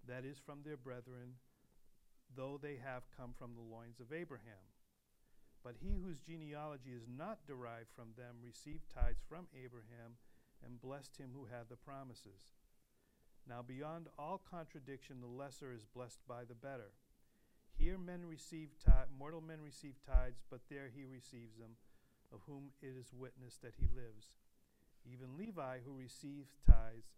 that 0.08 0.26
is 0.26 0.38
from 0.38 0.60
their 0.64 0.78
brethren, 0.78 1.40
though 2.36 2.60
they 2.62 2.78
have 2.84 3.04
come 3.18 3.34
from 3.38 3.56
the 3.56 3.76
loins 3.76 4.00
of 4.00 4.14
Abraham. 4.14 4.75
But 5.66 5.82
he 5.82 5.98
whose 5.98 6.22
genealogy 6.22 6.94
is 6.94 7.10
not 7.10 7.48
derived 7.48 7.90
from 7.96 8.14
them 8.16 8.38
received 8.46 8.86
tithes 8.94 9.26
from 9.28 9.48
Abraham 9.58 10.22
and 10.64 10.80
blessed 10.80 11.18
him 11.18 11.32
who 11.34 11.50
had 11.50 11.66
the 11.70 11.76
promises. 11.76 12.54
Now, 13.50 13.66
beyond 13.66 14.06
all 14.20 14.38
contradiction, 14.46 15.22
the 15.22 15.28
lesser 15.28 15.74
is 15.74 15.84
blessed 15.84 16.20
by 16.30 16.46
the 16.46 16.54
better. 16.54 16.94
Here 17.74 17.98
men 17.98 18.26
receive 18.30 18.78
ti- 18.78 19.10
mortal 19.18 19.42
men 19.42 19.58
receive 19.60 19.96
tithes, 20.06 20.46
but 20.52 20.62
there 20.70 20.92
he 20.96 21.04
receives 21.04 21.58
them, 21.58 21.78
of 22.32 22.42
whom 22.46 22.70
it 22.82 22.94
is 22.94 23.12
witnessed 23.12 23.64
that 23.64 23.74
he 23.78 23.90
lives. 23.90 24.38
Even 25.04 25.38
Levi, 25.38 25.80
who 25.84 25.98
received 25.98 26.54
tithes, 26.66 27.18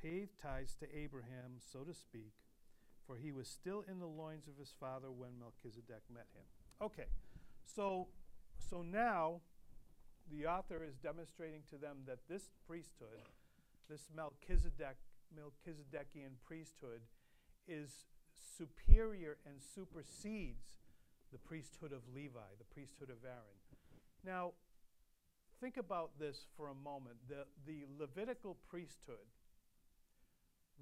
paid 0.00 0.30
tithes 0.40 0.76
to 0.78 0.86
Abraham, 0.96 1.58
so 1.58 1.80
to 1.80 1.92
speak, 1.92 2.34
for 3.04 3.16
he 3.16 3.32
was 3.32 3.48
still 3.48 3.84
in 3.90 3.98
the 3.98 4.06
loins 4.06 4.46
of 4.46 4.58
his 4.58 4.72
father 4.78 5.10
when 5.10 5.38
Melchizedek 5.38 6.02
met 6.12 6.26
him. 6.34 6.46
Okay, 6.80 7.06
so 7.74 8.08
so 8.70 8.82
now 8.82 9.40
the 10.30 10.46
author 10.46 10.84
is 10.84 10.94
demonstrating 10.96 11.62
to 11.70 11.76
them 11.76 11.98
that 12.06 12.18
this 12.28 12.50
priesthood, 12.66 13.18
this 13.88 14.08
Melchizedek 14.14 14.96
Melchizedekian 15.34 16.38
priesthood, 16.44 17.00
is 17.66 18.04
superior 18.56 19.38
and 19.46 19.56
supersedes 19.74 20.78
the 21.32 21.38
priesthood 21.38 21.92
of 21.92 22.02
Levi, 22.14 22.50
the 22.58 22.64
priesthood 22.64 23.10
of 23.10 23.24
Aaron. 23.24 23.60
Now, 24.24 24.52
think 25.60 25.76
about 25.76 26.10
this 26.18 26.46
for 26.56 26.68
a 26.68 26.74
moment. 26.74 27.16
The, 27.28 27.44
the 27.66 27.84
Levitical 27.98 28.56
priesthood, 28.68 29.26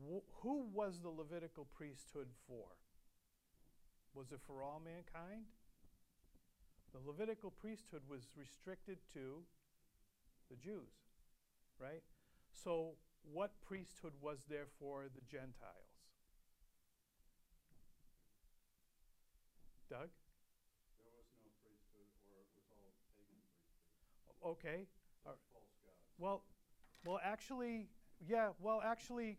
wh- 0.00 0.24
who 0.42 0.66
was 0.72 1.00
the 1.00 1.10
Levitical 1.10 1.66
priesthood 1.76 2.28
for? 2.46 2.66
Was 4.14 4.32
it 4.32 4.40
for 4.46 4.62
all 4.62 4.80
mankind? 4.82 5.44
The 6.92 7.00
Levitical 7.06 7.50
priesthood 7.50 8.02
was 8.08 8.28
restricted 8.36 8.98
to 9.12 9.42
the 10.50 10.56
Jews, 10.56 10.92
right? 11.78 12.02
So, 12.52 12.92
what 13.32 13.52
priesthood 13.60 14.12
was 14.20 14.44
there 14.48 14.66
for 14.78 15.04
the 15.14 15.20
Gentiles? 15.30 15.88
Doug? 19.90 20.08
There 20.96 21.12
was 21.16 21.28
no 21.40 21.48
priesthood, 21.64 22.08
or 22.28 22.40
it 22.40 22.48
was 22.56 22.68
all 22.72 22.92
pagan 23.16 23.40
priesthood. 23.40 24.36
Okay. 24.44 24.86
False 25.24 25.40
gods. 25.52 25.68
Well, 26.18 26.42
well, 27.04 27.20
actually, 27.24 27.88
yeah. 28.26 28.50
Well, 28.60 28.82
actually, 28.84 29.38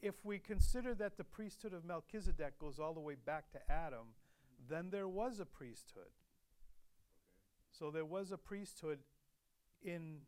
if 0.00 0.24
we 0.24 0.38
consider 0.38 0.94
that 0.94 1.16
the 1.16 1.24
priesthood 1.24 1.72
of 1.72 1.84
Melchizedek 1.84 2.58
goes 2.58 2.78
all 2.78 2.94
the 2.94 3.00
way 3.00 3.16
back 3.16 3.50
to 3.52 3.58
Adam, 3.70 4.14
then 4.68 4.88
there 4.90 5.08
was 5.08 5.40
a 5.40 5.44
priesthood. 5.44 6.12
So 7.78 7.90
there 7.90 8.04
was 8.04 8.30
a 8.30 8.36
priesthood 8.36 8.98
in 9.82 10.18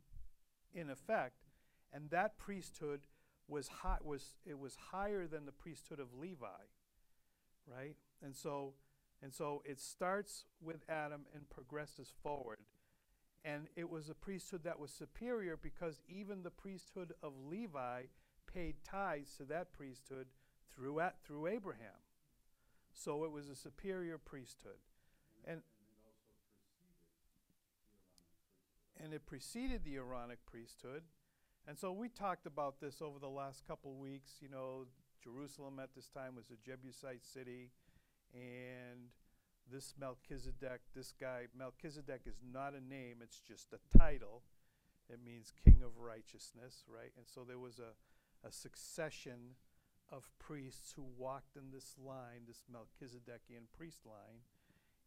in 0.74 0.90
effect, 0.90 1.44
and 1.92 2.10
that 2.10 2.36
priesthood 2.38 3.06
was 3.46 3.68
high, 3.68 3.98
was 4.02 4.34
it 4.44 4.58
was 4.58 4.76
higher 4.90 5.26
than 5.26 5.46
the 5.46 5.52
priesthood 5.52 6.00
of 6.00 6.14
Levi, 6.18 6.64
right? 7.66 7.96
And 8.22 8.34
so 8.34 8.74
and 9.22 9.32
so 9.32 9.62
it 9.64 9.80
starts 9.80 10.44
with 10.62 10.84
Adam 10.88 11.22
and 11.34 11.48
progresses 11.48 12.12
forward. 12.22 12.58
And 13.44 13.68
it 13.76 13.90
was 13.90 14.08
a 14.08 14.14
priesthood 14.14 14.64
that 14.64 14.78
was 14.78 14.90
superior 14.90 15.56
because 15.56 16.00
even 16.08 16.42
the 16.42 16.50
priesthood 16.50 17.12
of 17.22 17.32
Levi 17.48 18.04
paid 18.52 18.76
tithes 18.84 19.36
to 19.36 19.44
that 19.44 19.72
priesthood 19.72 20.26
through, 20.74 21.00
through 21.26 21.46
Abraham. 21.46 22.00
So 22.92 23.24
it 23.24 23.32
was 23.32 23.48
a 23.48 23.54
superior 23.54 24.18
priesthood. 24.18 24.78
And, 25.46 25.60
and 29.04 29.12
it 29.12 29.26
preceded 29.26 29.84
the 29.84 29.96
Aaronic 29.96 30.38
priesthood. 30.46 31.02
And 31.68 31.78
so 31.78 31.92
we 31.92 32.08
talked 32.08 32.46
about 32.46 32.80
this 32.80 33.02
over 33.02 33.18
the 33.18 33.28
last 33.28 33.66
couple 33.68 33.94
weeks. 33.94 34.32
You 34.40 34.48
know, 34.48 34.86
Jerusalem 35.22 35.78
at 35.78 35.94
this 35.94 36.08
time 36.08 36.34
was 36.34 36.50
a 36.50 36.56
Jebusite 36.66 37.24
city, 37.24 37.70
and 38.32 39.10
this 39.70 39.94
Melchizedek, 40.00 40.80
this 40.96 41.12
guy, 41.20 41.46
Melchizedek 41.56 42.22
is 42.26 42.40
not 42.50 42.72
a 42.74 42.80
name, 42.80 43.16
it's 43.22 43.40
just 43.40 43.74
a 43.74 43.98
title. 43.98 44.42
It 45.10 45.20
means 45.24 45.52
king 45.62 45.80
of 45.84 45.98
righteousness, 45.98 46.84
right? 46.88 47.12
And 47.18 47.26
so 47.26 47.44
there 47.46 47.58
was 47.58 47.78
a, 47.78 48.46
a 48.46 48.50
succession 48.50 49.56
of 50.10 50.30
priests 50.38 50.94
who 50.96 51.04
walked 51.18 51.56
in 51.56 51.70
this 51.72 51.94
line, 52.02 52.46
this 52.46 52.64
Melchizedekian 52.72 53.68
priest 53.76 54.06
line. 54.06 54.40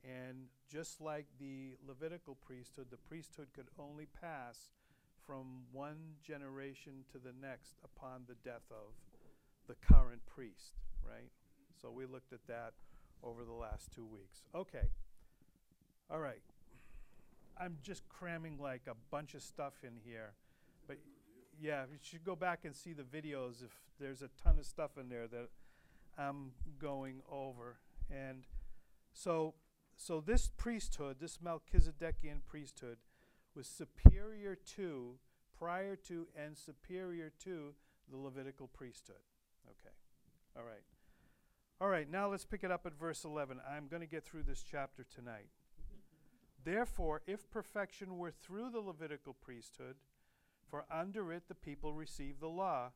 And 0.04 0.48
just 0.72 1.02
like 1.02 1.26
the 1.40 1.76
Levitical 1.86 2.36
priesthood, 2.36 2.88
the 2.92 2.98
priesthood 2.98 3.48
could 3.56 3.68
only 3.80 4.08
pass 4.22 4.72
from 5.26 5.64
one 5.72 6.16
generation 6.26 7.04
to 7.12 7.18
the 7.18 7.34
next 7.42 7.76
upon 7.84 8.22
the 8.28 8.36
death 8.44 8.64
of 8.72 8.94
the 9.68 9.76
current 9.94 10.22
priest, 10.26 10.74
right? 11.04 11.30
So 11.82 11.92
we 11.92 12.06
looked 12.06 12.32
at 12.32 12.46
that 12.48 12.74
over 13.24 13.44
the 13.44 13.54
last 13.54 13.92
two 13.94 14.06
weeks. 14.06 14.44
Okay. 14.56 14.88
All 16.10 16.20
right. 16.20 16.42
I'm 17.60 17.78
just 17.84 18.08
cramming 18.08 18.58
like 18.60 18.84
a 18.88 18.96
bunch 19.12 19.34
of 19.34 19.42
stuff 19.42 19.74
in 19.84 19.94
here. 20.06 20.34
But 20.88 20.98
yeah, 21.60 21.84
you 21.92 21.98
should 22.02 22.24
go 22.24 22.36
back 22.36 22.60
and 22.64 22.76
see 22.76 22.94
the 22.94 23.04
videos 23.04 23.64
if 23.64 23.72
there's 24.00 24.22
a 24.22 24.30
ton 24.42 24.58
of 24.60 24.66
stuff 24.66 24.92
in 25.00 25.10
there 25.10 25.28
that 25.28 25.50
I'm 26.18 26.52
going 26.80 27.22
over. 27.30 27.78
And 28.10 28.44
so 29.14 29.56
so 29.98 30.22
this 30.22 30.50
priesthood, 30.56 31.18
this 31.20 31.40
Melchizedekian 31.40 32.46
priesthood 32.46 32.98
was 33.56 33.68
superior 33.68 34.56
to 34.76 35.16
prior 35.58 35.96
to 35.96 36.28
and 36.38 36.56
superior 36.56 37.32
to 37.44 37.74
the 38.10 38.18
Levitical 38.18 38.68
priesthood. 38.68 39.18
Okay. 39.66 39.96
All 40.56 40.64
right. 40.64 40.84
All 41.82 41.90
right, 41.90 42.10
now 42.10 42.30
let's 42.30 42.46
pick 42.46 42.64
it 42.64 42.72
up 42.72 42.86
at 42.86 42.98
verse 42.98 43.24
11. 43.24 43.60
I'm 43.70 43.88
going 43.88 44.02
to 44.02 44.08
get 44.08 44.24
through 44.24 44.44
this 44.44 44.64
chapter 44.64 45.06
tonight. 45.14 45.50
Therefore, 46.64 47.22
if 47.28 47.50
perfection 47.52 48.18
were 48.18 48.32
through 48.32 48.72
the 48.72 48.80
Levitical 48.80 49.34
priesthood, 49.34 49.96
for 50.68 50.86
under 50.92 51.32
it 51.32 51.44
the 51.48 51.56
people 51.56 51.94
received 51.94 52.40
the 52.40 52.48
law, 52.48 52.92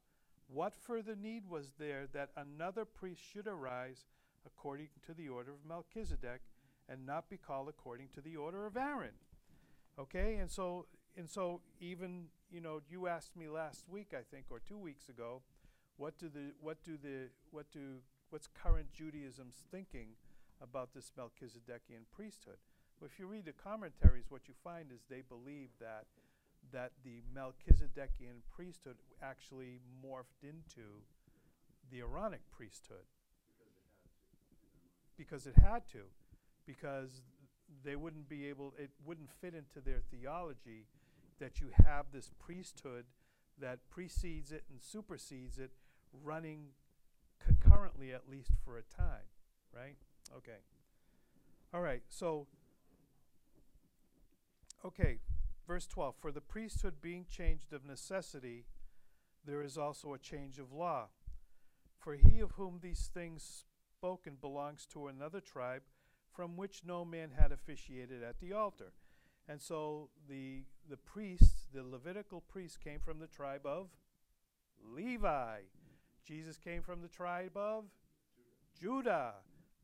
what 0.48 0.74
further 0.80 1.16
need 1.16 1.48
was 1.48 1.74
there 1.78 2.08
that 2.14 2.32
another 2.36 2.86
priest 2.86 3.22
should 3.22 3.48
arise 3.48 4.06
according 4.46 4.90
to 5.06 5.14
the 5.14 5.30
order 5.30 5.52
of 5.52 5.66
Melchizedek 5.68 6.42
and 6.90 7.06
not 7.06 7.30
be 7.30 7.38
called 7.38 7.70
according 7.70 8.10
to 8.14 8.22
the 8.22 8.36
order 8.36 8.66
of 8.66 8.78
Aaron? 8.78 9.16
Okay, 10.00 10.36
and 10.36 10.50
so 10.50 10.86
and 11.18 11.30
so 11.30 11.62
even, 11.80 12.28
you 12.50 12.62
know, 12.62 12.82
you 12.90 13.08
asked 13.08 13.36
me 13.36 13.50
last 13.50 13.84
week, 13.90 14.14
I 14.14 14.22
think, 14.34 14.46
or 14.50 14.60
2 14.60 14.78
weeks 14.78 15.10
ago, 15.10 15.42
what 15.98 16.18
do 16.18 16.30
the 16.30 16.54
what 16.62 16.84
do 16.84 16.98
the 16.98 17.30
what 17.52 17.70
do 17.72 17.98
what's 18.30 18.48
current 18.48 18.88
Judaism's 18.94 19.66
thinking 19.70 20.16
about 20.62 20.94
this 20.94 21.12
Melchizedekian 21.18 22.06
priesthood. 22.16 22.58
Well, 23.00 23.10
if 23.12 23.20
you 23.20 23.26
read 23.26 23.46
the 23.46 23.52
commentaries, 23.52 24.26
what 24.30 24.48
you 24.48 24.54
find 24.64 24.92
is 24.92 25.02
they 25.10 25.22
believe 25.28 25.70
that 25.80 26.06
that 26.72 26.92
the 27.04 27.22
Melchizedekian 27.36 28.42
priesthood 28.56 28.98
actually 29.22 29.80
morphed 30.06 30.44
into 30.44 31.02
the 31.92 32.02
Aaronic 32.02 32.42
priesthood 32.52 33.06
because 35.18 35.48
it 35.48 35.56
had 35.58 35.88
to, 35.92 36.06
because 36.66 37.22
they 37.84 37.96
wouldn't 37.96 38.30
be 38.30 38.48
able, 38.48 38.74
it 38.78 38.90
wouldn't 39.06 39.30
fit 39.42 39.54
into 39.54 39.80
their 39.84 40.02
theology 40.12 40.86
that 41.40 41.60
you 41.60 41.68
have 41.86 42.06
this 42.14 42.30
priesthood 42.40 43.06
that 43.60 43.80
precedes 43.90 44.52
it 44.52 44.64
and 44.70 44.82
supersedes 44.82 45.58
it 45.58 45.72
running 46.24 46.68
concurrently 47.44 48.12
at 48.12 48.30
least 48.30 48.52
for 48.64 48.78
a 48.78 48.84
time, 48.84 49.26
right? 49.76 49.96
Okay. 50.36 50.60
All 51.74 51.82
right, 51.82 52.04
so, 52.10 52.48
okay, 54.86 55.20
verse 55.68 55.88
12 55.88 56.16
For 56.22 56.32
the 56.32 56.42
priesthood 56.42 56.96
being 57.02 57.26
changed 57.30 57.74
of 57.74 57.86
necessity, 57.86 58.66
there 59.46 59.62
is 59.62 59.78
also 59.78 60.14
a 60.14 60.20
change 60.20 60.60
of 60.60 60.72
law. 60.72 61.08
For 61.98 62.16
he 62.16 62.40
of 62.40 62.52
whom 62.52 62.80
these 62.82 63.10
things 63.14 63.66
spoken 63.98 64.38
belongs 64.42 64.86
to 64.88 65.08
another 65.08 65.40
tribe 65.40 65.84
from 66.34 66.58
which 66.58 66.82
no 66.86 67.04
man 67.04 67.32
had 67.38 67.52
officiated 67.52 68.24
at 68.24 68.40
the 68.40 68.54
altar. 68.54 68.94
And 69.48 69.62
so 69.62 70.10
the, 70.30 70.64
the 70.90 70.98
priests, 70.98 71.68
the 71.74 71.84
Levitical 71.84 72.42
priests, 72.42 72.78
came 72.78 73.00
from 73.00 73.20
the 73.20 73.28
tribe 73.28 73.66
of 73.66 73.90
Levi. 74.94 75.60
Jesus 76.26 76.58
came 76.58 76.82
from 76.82 77.02
the 77.02 77.08
tribe 77.08 77.58
of 77.58 77.86
Judah. 78.80 79.34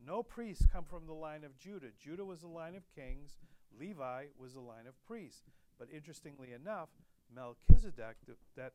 No 0.06 0.24
priests 0.24 0.66
come 0.72 0.86
from 0.86 1.06
the 1.06 1.14
line 1.14 1.44
of 1.44 1.58
Judah. 1.58 1.88
Judah 2.00 2.24
was 2.24 2.42
the 2.42 2.48
line 2.48 2.76
of 2.76 2.84
kings, 2.96 3.38
Levi 3.80 4.26
was 4.40 4.54
the 4.54 4.60
line 4.60 4.88
of 4.88 5.04
priests. 5.06 5.42
But 5.78 5.90
interestingly 5.94 6.54
enough, 6.54 6.90
Melchizedek, 7.34 8.18
th- 8.26 8.38
that 8.56 8.74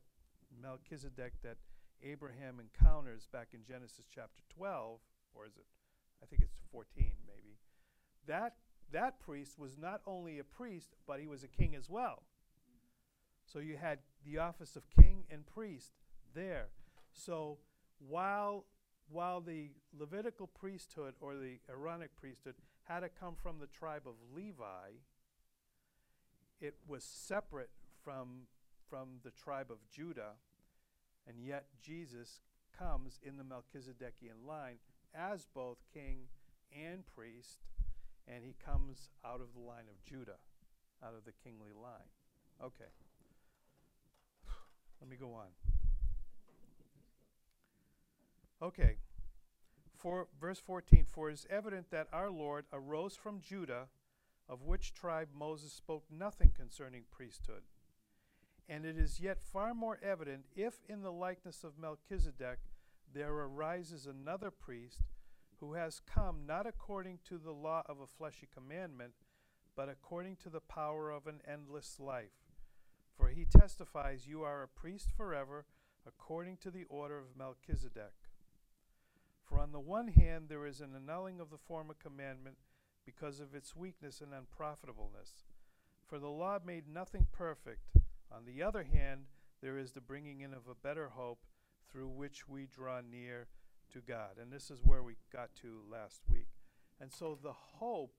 Melchizedek 0.61 1.35
that 1.42 1.56
Abraham 2.02 2.61
encounters 2.61 3.26
back 3.32 3.48
in 3.54 3.64
Genesis 3.64 4.06
chapter 4.12 4.42
12, 4.56 5.00
or 5.35 5.46
is 5.46 5.56
it? 5.56 5.64
I 6.22 6.26
think 6.26 6.42
it's 6.42 6.54
14 6.70 6.87
maybe. 7.26 7.56
That 8.26 8.54
that 8.92 9.20
priest 9.20 9.58
was 9.58 9.78
not 9.78 10.02
only 10.06 10.38
a 10.38 10.44
priest, 10.44 10.94
but 11.06 11.18
he 11.18 11.26
was 11.26 11.42
a 11.42 11.48
king 11.48 11.74
as 11.74 11.88
well. 11.88 12.22
So 13.46 13.58
you 13.58 13.76
had 13.76 13.98
the 14.24 14.38
office 14.38 14.76
of 14.76 14.88
king 14.90 15.24
and 15.30 15.46
priest 15.46 15.92
there. 16.35 16.68
So 17.12 17.58
while 17.98 18.64
while 19.11 19.40
the 19.40 19.70
Levitical 19.98 20.46
priesthood 20.46 21.14
or 21.20 21.35
the 21.37 21.58
Aaronic 21.68 22.16
priesthood 22.16 22.54
had 22.85 23.00
to 23.00 23.08
come 23.08 23.35
from 23.40 23.58
the 23.58 23.66
tribe 23.66 24.02
of 24.06 24.14
Levi, 24.35 24.90
it 26.61 26.74
was 26.87 27.04
separate 27.04 27.70
from, 28.02 28.46
from 28.88 29.20
the 29.22 29.30
tribe 29.30 29.70
of 29.70 29.78
Judah, 29.90 30.32
and 31.26 31.37
yet 31.44 31.66
Jesus 31.82 32.40
comes 32.76 33.20
in 33.22 33.37
the 33.37 33.44
Melchizedekian 33.44 34.46
line 34.46 34.76
as 35.14 35.46
both 35.55 35.79
king 35.92 36.29
and 36.75 37.05
priest, 37.07 37.59
and 38.27 38.44
he 38.44 38.55
comes 38.64 39.11
out 39.25 39.40
of 39.40 39.55
the 39.55 39.61
line 39.61 39.88
of 39.90 40.05
Judah, 40.05 40.38
out 41.05 41.14
of 41.16 41.25
the 41.25 41.33
kingly 41.44 41.72
line. 41.75 42.09
Okay. 42.62 42.90
Let 45.01 45.11
me 45.11 45.16
go 45.16 45.35
on. 45.35 45.48
Okay. 48.62 48.96
For 49.96 50.29
verse 50.40 50.61
14, 50.61 51.07
for 51.09 51.31
it 51.31 51.35
is 51.35 51.46
evident 51.51 51.90
that 51.90 52.09
our 52.12 52.31
Lord 52.31 52.64
arose 52.72 53.16
from 53.16 53.40
Judah, 53.40 53.88
of 54.48 54.62
which 54.62 54.94
tribe 54.94 55.29
Moses 55.37 55.72
spoke 55.72 56.05
nothing 56.11 56.53
concerning 56.57 57.03
priesthood. 57.11 57.62
And 58.68 58.85
it 58.85 58.96
is 58.96 59.20
yet 59.20 59.40
far 59.40 59.75
more 59.75 59.98
evident 60.03 60.44
if 60.57 60.75
in 60.88 61.03
the 61.03 61.12
likeness 61.12 61.64
of 61.64 61.79
Melchizedek 61.79 62.59
there 63.14 63.33
arises 63.33 64.07
another 64.07 64.51
priest 64.51 65.01
who 65.61 65.75
has 65.75 66.01
come 66.01 66.44
not 66.46 66.66
according 66.66 67.18
to 67.29 67.38
the 67.38 67.53
law 67.53 67.83
of 67.87 68.01
a 68.01 68.07
fleshy 68.07 68.48
commandment, 68.53 69.12
but 69.77 69.88
according 69.88 70.37
to 70.37 70.48
the 70.48 70.61
power 70.61 71.11
of 71.11 71.27
an 71.27 71.40
endless 71.46 72.01
life. 72.01 72.51
For 73.16 73.29
he 73.29 73.44
testifies, 73.44 74.27
You 74.27 74.42
are 74.42 74.62
a 74.62 74.68
priest 74.68 75.11
forever, 75.16 75.66
according 76.07 76.57
to 76.59 76.70
the 76.70 76.85
order 76.88 77.18
of 77.18 77.37
Melchizedek. 77.37 78.14
For 79.44 79.61
on 79.61 79.72
the 79.72 79.81
one 79.81 80.09
hand, 80.09 80.46
there 80.48 80.66
is 80.66 80.81
an 80.81 80.94
annulling 80.96 81.38
of 81.38 81.51
the 81.51 81.59
former 81.59 81.94
commandment 81.94 82.57
because 83.05 83.38
of 83.38 83.55
its 83.55 83.77
weakness 83.77 84.20
and 84.20 84.33
unprofitableness. 84.33 85.44
For 86.07 86.18
the 86.18 86.29
law 86.29 86.59
made 86.64 86.88
nothing 86.88 87.27
perfect. 87.33 87.90
On 88.35 88.44
the 88.46 88.62
other 88.62 88.85
hand, 88.85 89.27
there 89.61 89.79
is 89.79 89.92
the 89.92 90.01
bringing 90.01 90.40
in 90.40 90.53
of 90.53 90.66
a 90.68 90.75
better 90.75 91.11
hope 91.11 91.38
through 91.92 92.09
which 92.09 92.48
we 92.48 92.66
draw 92.66 93.00
near 93.00 93.46
to 93.92 94.00
God. 94.00 94.38
And 94.40 94.50
this 94.50 94.70
is 94.70 94.81
where 94.83 95.02
we 95.02 95.14
got 95.33 95.50
to 95.62 95.81
last 95.90 96.22
week. 96.31 96.48
And 97.00 97.12
so 97.12 97.38
the 97.42 97.52
hope, 97.52 98.14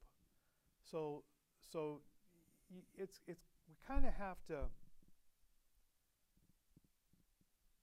so 0.90 1.24
so 1.72 2.02
y- 2.72 2.84
it's 2.96 3.20
it's 3.28 3.46
we 3.68 3.76
kind 3.88 4.06
of 4.06 4.14
have 4.14 4.38
to 4.48 4.66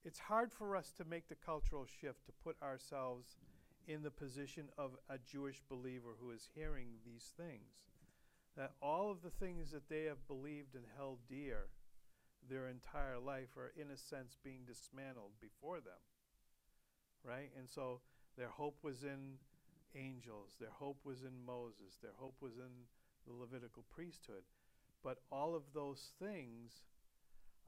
it's 0.05 0.19
hard 0.19 0.53
for 0.53 0.77
us 0.77 0.93
to 0.97 1.05
make 1.05 1.29
the 1.29 1.35
cultural 1.35 1.87
shift 2.01 2.25
to 2.27 2.33
put 2.45 2.57
ourselves 2.63 3.37
in 3.87 4.03
the 4.03 4.11
position 4.11 4.69
of 4.79 4.93
a 5.09 5.19
Jewish 5.19 5.61
believer 5.69 6.15
who 6.21 6.31
is 6.31 6.49
hearing 6.55 6.89
these 7.05 7.33
things. 7.37 7.89
That 8.57 8.73
all 8.83 9.11
of 9.11 9.23
the 9.23 9.31
things 9.31 9.71
that 9.73 9.89
they 9.89 10.05
have 10.05 10.27
believed 10.27 10.75
and 10.75 10.85
held 10.97 11.19
dear 11.29 11.67
their 12.49 12.69
entire 12.69 13.19
life 13.19 13.57
are, 13.57 13.73
in 13.77 13.91
a 13.91 13.97
sense, 13.97 14.37
being 14.43 14.65
dismantled 14.67 15.33
before 15.41 15.81
them. 15.81 16.01
Right? 17.25 17.51
And 17.59 17.69
so 17.69 18.01
their 18.37 18.49
hope 18.49 18.79
was 18.83 19.05
in 19.05 19.39
angels, 19.95 20.57
their 20.59 20.71
hope 20.71 20.99
was 21.05 21.23
in 21.23 21.45
Moses, 21.45 21.99
their 22.01 22.15
hope 22.17 22.37
was 22.41 22.57
in 22.57 22.87
the 23.27 23.33
Levitical 23.33 23.85
priesthood. 23.91 24.43
But 25.03 25.19
all 25.31 25.55
of 25.55 25.63
those 25.75 26.13
things 26.19 26.85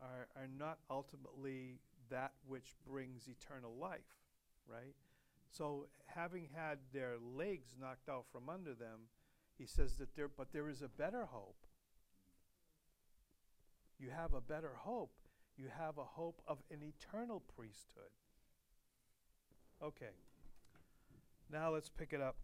are, 0.01 0.29
are 0.37 0.49
not 0.59 0.79
ultimately 0.91 1.81
that 2.11 2.33
which 2.47 2.75
brings 2.87 3.29
eternal 3.29 3.75
life, 3.75 4.01
right? 4.67 4.95
So, 5.51 5.87
having 6.07 6.49
had 6.55 6.79
their 6.93 7.15
legs 7.19 7.77
knocked 7.79 8.09
out 8.09 8.25
from 8.33 8.49
under 8.49 8.75
them, 8.75 9.09
he 9.59 9.67
says 9.67 9.97
that 9.97 10.17
there, 10.17 10.29
but 10.29 10.53
there 10.53 10.69
is 10.69 10.83
a 10.83 10.89
better 10.89 11.27
hope. 11.27 11.62
You 14.03 14.09
have 14.11 14.35
a 14.35 14.41
better 14.41 14.73
hope. 14.77 15.13
You 15.57 15.67
have 15.79 15.97
a 15.97 16.03
hope 16.03 16.43
of 16.49 16.59
an 16.73 16.81
eternal 16.83 17.41
priesthood. 17.57 18.11
Okay. 19.81 20.11
Now 21.53 21.73
let's 21.73 21.89
pick 21.89 22.13
it 22.13 22.21
up 22.21 22.35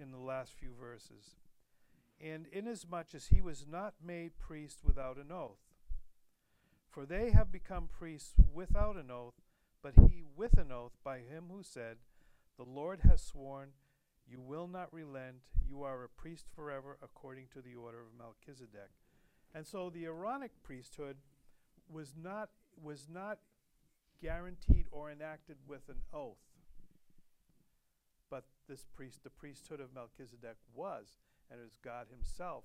in 0.00 0.12
the 0.12 0.18
last 0.18 0.52
few 0.52 0.70
verses. 0.80 1.34
And 2.20 2.46
inasmuch 2.52 3.14
as 3.14 3.26
he 3.26 3.40
was 3.40 3.66
not 3.68 3.94
made 4.04 4.38
priest 4.38 4.78
without 4.84 5.16
an 5.16 5.32
oath, 5.32 5.58
for 6.88 7.04
they 7.04 7.30
have 7.30 7.50
become 7.50 7.88
priests 7.88 8.34
without 8.54 8.94
an 8.96 9.10
oath, 9.10 9.34
but 9.82 9.94
he 10.10 10.22
with 10.36 10.56
an 10.56 10.70
oath 10.70 10.92
by 11.02 11.18
him 11.18 11.44
who 11.50 11.62
said, 11.64 11.96
The 12.56 12.64
Lord 12.64 13.00
has 13.08 13.22
sworn, 13.22 13.70
you 14.28 14.40
will 14.40 14.68
not 14.68 14.92
relent, 14.92 15.38
you 15.68 15.82
are 15.82 16.04
a 16.04 16.08
priest 16.08 16.46
forever 16.54 16.96
according 17.02 17.46
to 17.54 17.60
the 17.60 17.74
order 17.74 18.00
of 18.00 18.18
Melchizedek. 18.18 18.90
And 19.54 19.66
so 19.66 19.90
the 19.90 20.04
Aaronic 20.06 20.52
priesthood 20.62 21.16
was 21.90 22.14
not, 22.20 22.50
was 22.82 23.06
not 23.12 23.38
guaranteed 24.22 24.86
or 24.90 25.10
enacted 25.10 25.56
with 25.66 25.88
an 25.88 26.02
oath. 26.12 26.36
But 28.30 28.44
this 28.68 28.84
priest, 28.94 29.24
the 29.24 29.30
priesthood 29.30 29.80
of 29.80 29.94
Melchizedek 29.94 30.56
was, 30.74 31.16
and 31.50 31.60
it 31.60 31.64
was 31.64 31.78
God 31.82 32.06
himself 32.10 32.64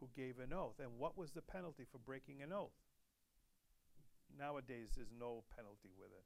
who 0.00 0.08
gave 0.14 0.38
an 0.38 0.52
oath. 0.52 0.74
And 0.78 0.98
what 0.98 1.16
was 1.16 1.32
the 1.32 1.42
penalty 1.42 1.84
for 1.90 1.98
breaking 1.98 2.42
an 2.42 2.52
oath? 2.52 2.76
Nowadays, 4.38 4.90
there's 4.94 5.12
no 5.18 5.44
penalty 5.56 5.90
with 5.98 6.10
it, 6.10 6.24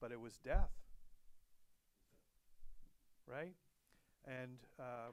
but 0.00 0.10
it 0.10 0.20
was 0.20 0.38
death. 0.38 0.70
Right? 3.26 3.54
And, 4.24 4.58
uh, 4.80 5.12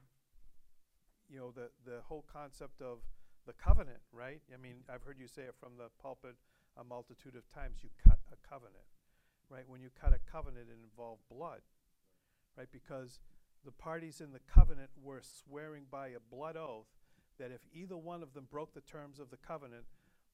you 1.30 1.38
know, 1.40 1.52
the, 1.52 1.70
the 1.86 2.00
whole 2.08 2.24
concept 2.32 2.82
of 2.82 3.00
the 3.46 3.54
covenant, 3.54 4.00
right? 4.12 4.42
I 4.54 4.58
mean, 4.58 4.84
mm-hmm. 4.84 4.92
I've 4.92 5.04
heard 5.04 5.20
you 5.20 5.28
say 5.28 5.44
it 5.44 5.56
from 5.60 5.74
the 5.78 5.90
pulpit 6.02 6.36
a 6.78 6.84
multitude 6.84 7.36
of 7.36 7.48
times. 7.54 7.78
You 7.82 7.90
cut 8.08 8.20
a 8.32 8.38
covenant, 8.48 8.88
right? 9.50 9.64
When 9.68 9.82
you 9.82 9.90
cut 10.00 10.14
a 10.14 10.20
covenant, 10.32 10.68
it 10.70 10.78
involved 10.84 11.22
blood, 11.30 11.62
right? 12.58 12.70
Because 12.72 13.20
the 13.66 13.72
parties 13.72 14.22
in 14.22 14.32
the 14.32 14.44
covenant 14.52 14.90
were 15.02 15.22
swearing 15.22 15.84
by 15.90 16.10
a 16.10 16.20
blood 16.32 16.58
oath 16.58 16.88
that 17.40 17.52
if 17.52 17.62
either 17.74 17.98
one 17.98 18.22
of 18.22 18.34
them 18.34 18.48
broke 18.50 18.74
the 18.74 18.82
terms 18.82 19.20
of 19.20 19.30
the 19.30 19.38
covenant, 19.38 19.84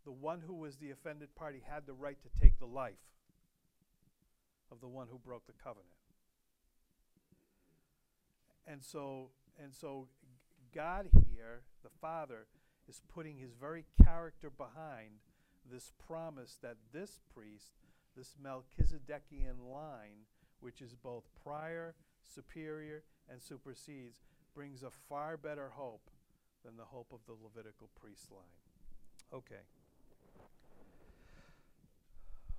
the 0.05 0.11
one 0.11 0.41
who 0.45 0.53
was 0.53 0.77
the 0.77 0.91
offended 0.91 1.33
party 1.35 1.61
had 1.67 1.85
the 1.85 1.93
right 1.93 2.17
to 2.21 2.41
take 2.41 2.59
the 2.59 2.65
life 2.65 2.93
of 4.71 4.81
the 4.81 4.87
one 4.87 5.07
who 5.11 5.17
broke 5.17 5.45
the 5.47 5.53
covenant. 5.63 5.87
And 8.67 8.83
so, 8.83 9.29
and 9.61 9.73
so 9.73 10.07
God 10.73 11.09
here, 11.27 11.61
the 11.83 11.89
Father, 12.01 12.45
is 12.89 13.01
putting 13.13 13.37
his 13.37 13.53
very 13.53 13.85
character 14.03 14.49
behind 14.49 15.21
this 15.71 15.91
promise 16.07 16.57
that 16.63 16.77
this 16.91 17.19
priest, 17.33 17.73
this 18.17 18.35
Melchizedekian 18.43 19.71
line, 19.71 20.25
which 20.59 20.81
is 20.81 20.95
both 20.95 21.29
prior, 21.43 21.93
superior, 22.23 23.03
and 23.29 23.41
supersedes, 23.41 24.21
brings 24.55 24.81
a 24.81 24.89
far 24.89 25.37
better 25.37 25.69
hope 25.73 26.09
than 26.65 26.75
the 26.75 26.83
hope 26.83 27.13
of 27.13 27.19
the 27.27 27.35
Levitical 27.43 27.89
priest 27.99 28.31
line. 28.31 28.41
Okay. 29.31 29.61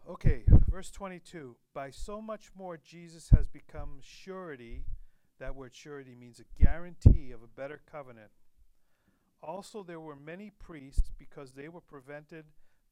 Okay, 0.09 0.45
verse 0.71 0.91
22. 0.91 1.57
By 1.75 1.91
so 1.91 2.23
much 2.23 2.51
more, 2.57 2.79
Jesus 2.79 3.31
has 3.31 3.49
become 3.49 3.99
surety. 4.01 4.85
That 5.41 5.57
word 5.57 5.75
surety 5.75 6.15
means 6.15 6.41
a 6.41 6.63
guarantee 6.63 7.33
of 7.33 7.43
a 7.43 7.61
better 7.61 7.81
covenant. 7.91 8.31
Also, 9.43 9.83
there 9.83 10.01
were 10.01 10.17
many 10.17 10.51
priests 10.51 11.11
because 11.19 11.53
they 11.53 11.69
were 11.69 11.81
prevented 11.81 12.45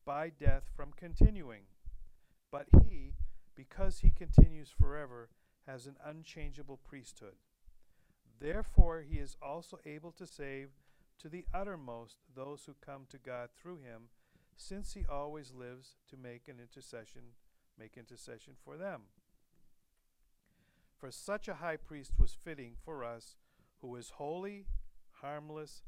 by 0.04 0.30
death 0.30 0.64
from 0.74 0.92
continuing. 0.96 1.62
But 2.50 2.66
he, 2.84 3.14
because 3.54 3.98
he 3.98 4.10
continues 4.10 4.70
forever, 4.70 5.28
has 5.66 5.86
an 5.86 5.96
unchangeable 6.02 6.78
priesthood. 6.78 7.36
Therefore, 8.40 9.02
he 9.02 9.18
is 9.18 9.36
also 9.42 9.78
able 9.84 10.12
to 10.12 10.26
save 10.26 10.70
to 11.18 11.28
the 11.28 11.44
uttermost 11.52 12.16
those 12.34 12.64
who 12.64 12.74
come 12.84 13.02
to 13.10 13.18
God 13.18 13.50
through 13.56 13.78
him, 13.78 14.08
since 14.56 14.94
he 14.94 15.04
always 15.10 15.52
lives 15.52 15.96
to 16.08 16.16
make 16.16 16.48
an 16.48 16.58
intercession, 16.60 17.22
make 17.78 17.96
intercession 17.96 18.54
for 18.64 18.76
them. 18.76 19.02
For 20.96 21.10
such 21.10 21.48
a 21.48 21.54
high 21.54 21.76
priest 21.76 22.12
was 22.18 22.36
fitting 22.42 22.74
for 22.84 23.04
us, 23.04 23.36
who 23.80 23.94
is 23.96 24.10
holy, 24.16 24.66
harmless, 25.20 25.82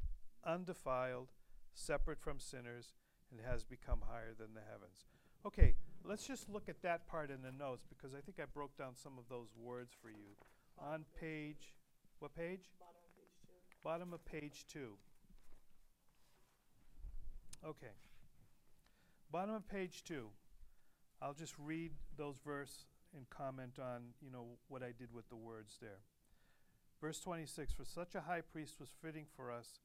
undefiled, 0.45 1.29
separate 1.73 2.19
from 2.19 2.39
sinners, 2.39 2.93
and 3.31 3.39
has 3.45 3.63
become 3.63 3.99
higher 4.09 4.33
than 4.37 4.53
the 4.53 4.61
heavens. 4.61 5.05
Okay, 5.45 5.75
let's 6.03 6.27
just 6.27 6.49
look 6.49 6.69
at 6.69 6.81
that 6.83 7.07
part 7.07 7.31
in 7.31 7.41
the 7.41 7.51
notes 7.51 7.85
because 7.87 8.13
I 8.13 8.21
think 8.21 8.39
I 8.39 8.45
broke 8.53 8.77
down 8.77 8.93
some 8.95 9.13
of 9.17 9.25
those 9.29 9.49
words 9.57 9.93
for 9.99 10.09
you. 10.09 10.35
On 10.77 11.05
page, 11.19 11.73
what 12.19 12.35
page? 12.35 12.69
Bottom 12.79 13.01
of 13.03 13.15
page 13.15 13.33
two. 13.41 13.83
Bottom 13.83 14.13
of 14.13 14.25
page 14.25 14.65
two. 14.67 14.97
Okay. 17.65 17.93
Bottom 19.31 19.55
of 19.55 19.67
page 19.67 20.03
two. 20.03 20.27
I'll 21.21 21.33
just 21.33 21.53
read 21.57 21.91
those 22.17 22.35
verse 22.43 22.85
and 23.15 23.29
comment 23.29 23.79
on, 23.79 24.01
you 24.21 24.31
know, 24.31 24.45
what 24.67 24.81
I 24.81 24.91
did 24.97 25.13
with 25.13 25.29
the 25.29 25.35
words 25.35 25.77
there. 25.81 25.99
Verse 26.99 27.19
26 27.19 27.73
For 27.73 27.85
such 27.85 28.15
a 28.15 28.21
high 28.21 28.41
priest 28.41 28.79
was 28.79 28.89
fitting 29.01 29.25
for 29.35 29.51
us, 29.51 29.79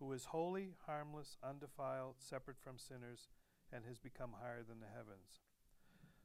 who 0.00 0.12
is 0.12 0.24
holy, 0.24 0.70
harmless, 0.86 1.36
undefiled, 1.44 2.14
separate 2.18 2.58
from 2.58 2.78
sinners, 2.78 3.28
and 3.72 3.84
has 3.86 3.98
become 3.98 4.30
higher 4.40 4.62
than 4.66 4.80
the 4.80 4.86
heavens. 4.86 5.44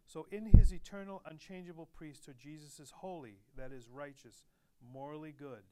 So, 0.07 0.27
in 0.31 0.45
his 0.45 0.73
eternal, 0.73 1.21
unchangeable 1.25 1.89
priesthood, 1.93 2.35
Jesus 2.41 2.79
is 2.79 2.91
holy, 2.91 3.39
that 3.57 3.71
is, 3.71 3.89
righteous, 3.89 4.45
morally 4.93 5.33
good. 5.37 5.63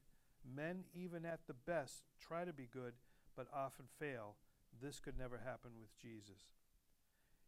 Men, 0.44 0.84
even 0.94 1.26
at 1.26 1.42
the 1.48 1.54
best, 1.54 2.04
try 2.20 2.44
to 2.44 2.52
be 2.52 2.68
good, 2.72 2.94
but 3.38 3.48
often 3.56 3.86
fail. 4.00 4.36
This 4.82 5.00
could 5.00 5.18
never 5.18 5.40
happen 5.46 5.72
with 5.80 5.98
Jesus. 5.98 6.52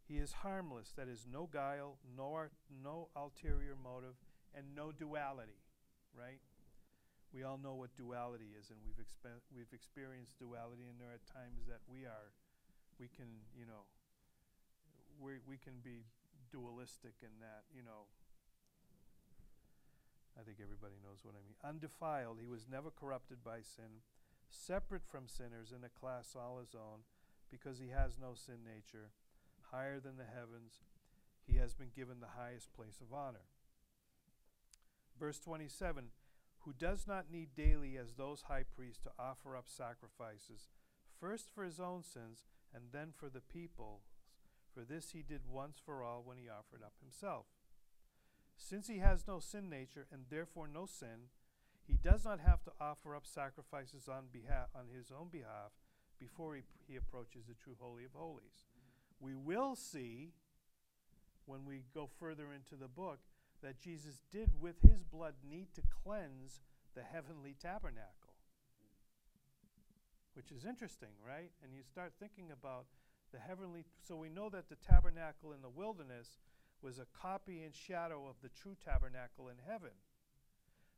He 0.08 0.18
is 0.18 0.32
harmless, 0.32 0.94
that 0.96 1.08
is, 1.08 1.26
no 1.30 1.50
guile, 1.52 1.98
no, 2.16 2.46
no 2.84 3.10
ulterior 3.16 3.76
motive, 3.84 4.16
and 4.56 4.76
no 4.76 4.92
duality, 4.92 5.64
right? 6.14 6.40
We 7.36 7.44
all 7.44 7.60
know 7.60 7.76
what 7.76 7.92
duality 8.00 8.56
is, 8.56 8.72
and 8.72 8.80
we've, 8.80 8.96
expe- 8.96 9.44
we've 9.52 9.76
experienced 9.76 10.40
duality, 10.40 10.88
and 10.88 10.96
there 10.96 11.12
are 11.12 11.20
times 11.28 11.68
that 11.68 11.84
we 11.84 12.08
are, 12.08 12.32
we 12.96 13.12
can, 13.12 13.28
you 13.52 13.68
know, 13.68 13.84
we, 15.20 15.44
we 15.44 15.60
can 15.60 15.84
be 15.84 16.08
dualistic 16.48 17.20
in 17.20 17.36
that, 17.44 17.68
you 17.76 17.84
know. 17.84 18.08
I 20.40 20.48
think 20.48 20.64
everybody 20.64 20.96
knows 21.04 21.28
what 21.28 21.36
I 21.36 21.44
mean. 21.44 21.60
Undefiled, 21.60 22.40
he 22.40 22.48
was 22.48 22.72
never 22.72 22.88
corrupted 22.88 23.44
by 23.44 23.60
sin, 23.60 24.00
separate 24.48 25.04
from 25.04 25.28
sinners 25.28 25.76
in 25.76 25.84
a 25.84 25.92
class 25.92 26.40
all 26.40 26.64
his 26.64 26.72
own, 26.72 27.04
because 27.52 27.84
he 27.84 27.92
has 27.92 28.16
no 28.16 28.32
sin 28.32 28.64
nature, 28.64 29.12
higher 29.76 30.00
than 30.00 30.16
the 30.16 30.24
heavens, 30.24 30.88
he 31.44 31.60
has 31.60 31.76
been 31.76 31.92
given 31.92 32.24
the 32.24 32.40
highest 32.40 32.72
place 32.72 33.04
of 33.04 33.12
honor. 33.12 33.52
Verse 35.20 35.40
27 35.40 36.16
Who 36.66 36.74
does 36.74 37.06
not 37.08 37.32
need 37.32 37.50
daily, 37.56 37.96
as 37.96 38.14
those 38.14 38.44
high 38.48 38.64
priests, 38.64 39.04
to 39.04 39.12
offer 39.20 39.56
up 39.56 39.66
sacrifices, 39.68 40.68
first 41.20 41.50
for 41.54 41.64
his 41.64 41.80
own 41.80 42.02
sins, 42.02 42.44
and 42.74 42.86
then 42.92 43.14
for 43.16 43.30
the 43.30 43.40
people's. 43.40 44.16
For 44.74 44.82
this 44.82 45.12
he 45.12 45.22
did 45.22 45.42
once 45.48 45.80
for 45.84 46.04
all 46.04 46.24
when 46.26 46.38
he 46.38 46.50
offered 46.50 46.84
up 46.84 46.94
himself. 47.00 47.46
Since 48.58 48.88
he 48.88 48.98
has 48.98 49.28
no 49.28 49.40
sin 49.40 49.70
nature, 49.70 50.08
and 50.12 50.24
therefore 50.30 50.68
no 50.68 50.88
sin, 50.88 51.30
he 51.88 51.98
does 52.02 52.26
not 52.26 52.40
have 52.40 52.64
to 52.64 52.72
offer 52.82 53.16
up 53.16 53.28
sacrifices 53.28 54.10
on, 54.10 54.26
behalf, 54.34 54.70
on 54.76 54.86
his 54.92 55.12
own 55.12 55.28
behalf 55.32 55.72
before 56.20 56.56
he, 56.56 56.64
he 56.88 56.96
approaches 56.96 57.46
the 57.46 57.54
true 57.54 57.76
Holy 57.80 58.06
of 58.06 58.14
Holies. 58.14 58.66
We 59.20 59.36
will 59.36 59.76
see 59.76 60.32
when 61.46 61.64
we 61.64 61.84
go 61.94 62.10
further 62.20 62.52
into 62.52 62.76
the 62.76 62.88
book 62.88 63.20
that 63.64 63.80
Jesus 63.80 64.22
did, 64.32 64.50
with 64.60 64.76
his 64.82 65.04
blood, 65.04 65.34
need 65.50 65.68
to 65.76 65.82
cleanse 66.04 66.62
the 66.96 67.04
heavenly 67.04 67.56
tabernacle. 67.62 68.34
Which 70.34 70.52
is 70.52 70.66
interesting, 70.66 71.16
right? 71.26 71.52
And 71.64 71.74
you 71.74 71.82
start 71.84 72.14
thinking 72.20 72.52
about 72.52 72.86
the 73.32 73.40
heavenly. 73.40 73.86
So 74.08 74.16
we 74.16 74.30
know 74.30 74.50
that 74.50 74.70
the 74.70 74.76
tabernacle 74.76 75.54
in 75.54 75.62
the 75.62 75.70
wilderness 75.70 76.38
was 76.82 77.00
a 77.00 77.08
copy 77.20 77.64
and 77.64 77.74
shadow 77.74 78.28
of 78.30 78.36
the 78.42 78.50
true 78.50 78.76
tabernacle 78.84 79.50
in 79.50 79.56
heaven. 79.66 79.96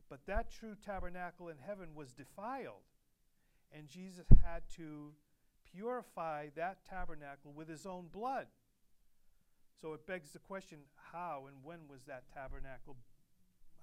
But 0.10 0.26
that 0.26 0.52
true 0.52 0.76
tabernacle 0.84 1.50
in 1.50 1.58
heaven 1.65 1.89
was 1.96 2.13
defiled. 2.13 2.86
And 3.72 3.88
Jesus 3.88 4.26
had 4.43 4.63
to 4.78 5.12
purify 5.72 6.48
that 6.56 6.86
tabernacle 6.89 7.52
with 7.56 7.67
his 7.67 7.86
own 7.86 8.08
blood. 8.12 8.48
So 9.81 9.93
it 9.93 10.07
begs 10.07 10.31
the 10.31 10.39
question 10.39 10.79
how 11.13 11.45
and 11.47 11.57
when 11.63 11.87
was 11.87 12.01
that 12.07 12.23
tabernacle 12.33 12.97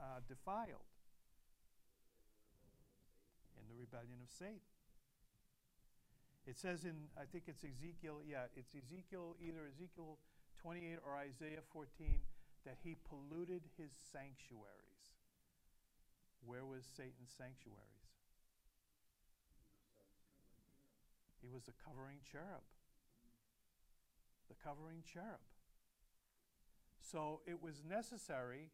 uh, 0.00 0.20
defiled? 0.26 0.90
In 3.54 3.64
the 3.70 3.78
rebellion 3.78 4.18
of 4.22 4.30
Satan. 4.30 4.66
It 6.46 6.58
says 6.58 6.84
in, 6.84 7.08
I 7.16 7.24
think 7.24 7.44
it's 7.46 7.64
Ezekiel, 7.64 8.20
yeah, 8.26 8.52
it's 8.56 8.74
Ezekiel, 8.74 9.36
either 9.40 9.64
Ezekiel 9.70 10.18
28 10.60 10.98
or 11.06 11.16
Isaiah 11.16 11.64
14, 11.72 12.20
that 12.66 12.76
he 12.82 12.96
polluted 13.08 13.62
his 13.78 13.92
sanctuaries. 14.12 15.16
Where 16.44 16.66
was 16.66 16.84
Satan's 16.84 17.32
sanctuaries? 17.32 18.12
He 21.40 21.48
was 21.48 21.64
the 21.64 21.76
covering 21.80 22.20
cherub. 22.28 22.64
The 24.48 24.56
covering 24.60 25.00
cherub. 25.04 25.40
So 27.04 27.40
it 27.46 27.60
was 27.60 27.84
necessary 27.84 28.72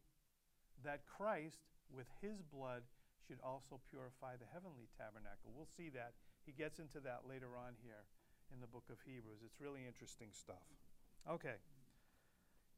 that 0.83 1.05
Christ, 1.05 1.67
with 1.91 2.07
his 2.21 2.41
blood, 2.41 2.83
should 3.27 3.39
also 3.43 3.79
purify 3.91 4.39
the 4.39 4.47
heavenly 4.51 4.87
tabernacle. 4.97 5.51
We'll 5.53 5.69
see 5.77 5.89
that. 5.91 6.13
He 6.45 6.51
gets 6.51 6.79
into 6.79 6.99
that 7.01 7.27
later 7.27 7.53
on 7.59 7.75
here 7.83 8.07
in 8.51 8.61
the 8.61 8.71
book 8.71 8.87
of 8.89 8.97
Hebrews. 9.05 9.43
It's 9.45 9.59
really 9.59 9.85
interesting 9.85 10.29
stuff. 10.31 10.63
Okay. 11.29 11.59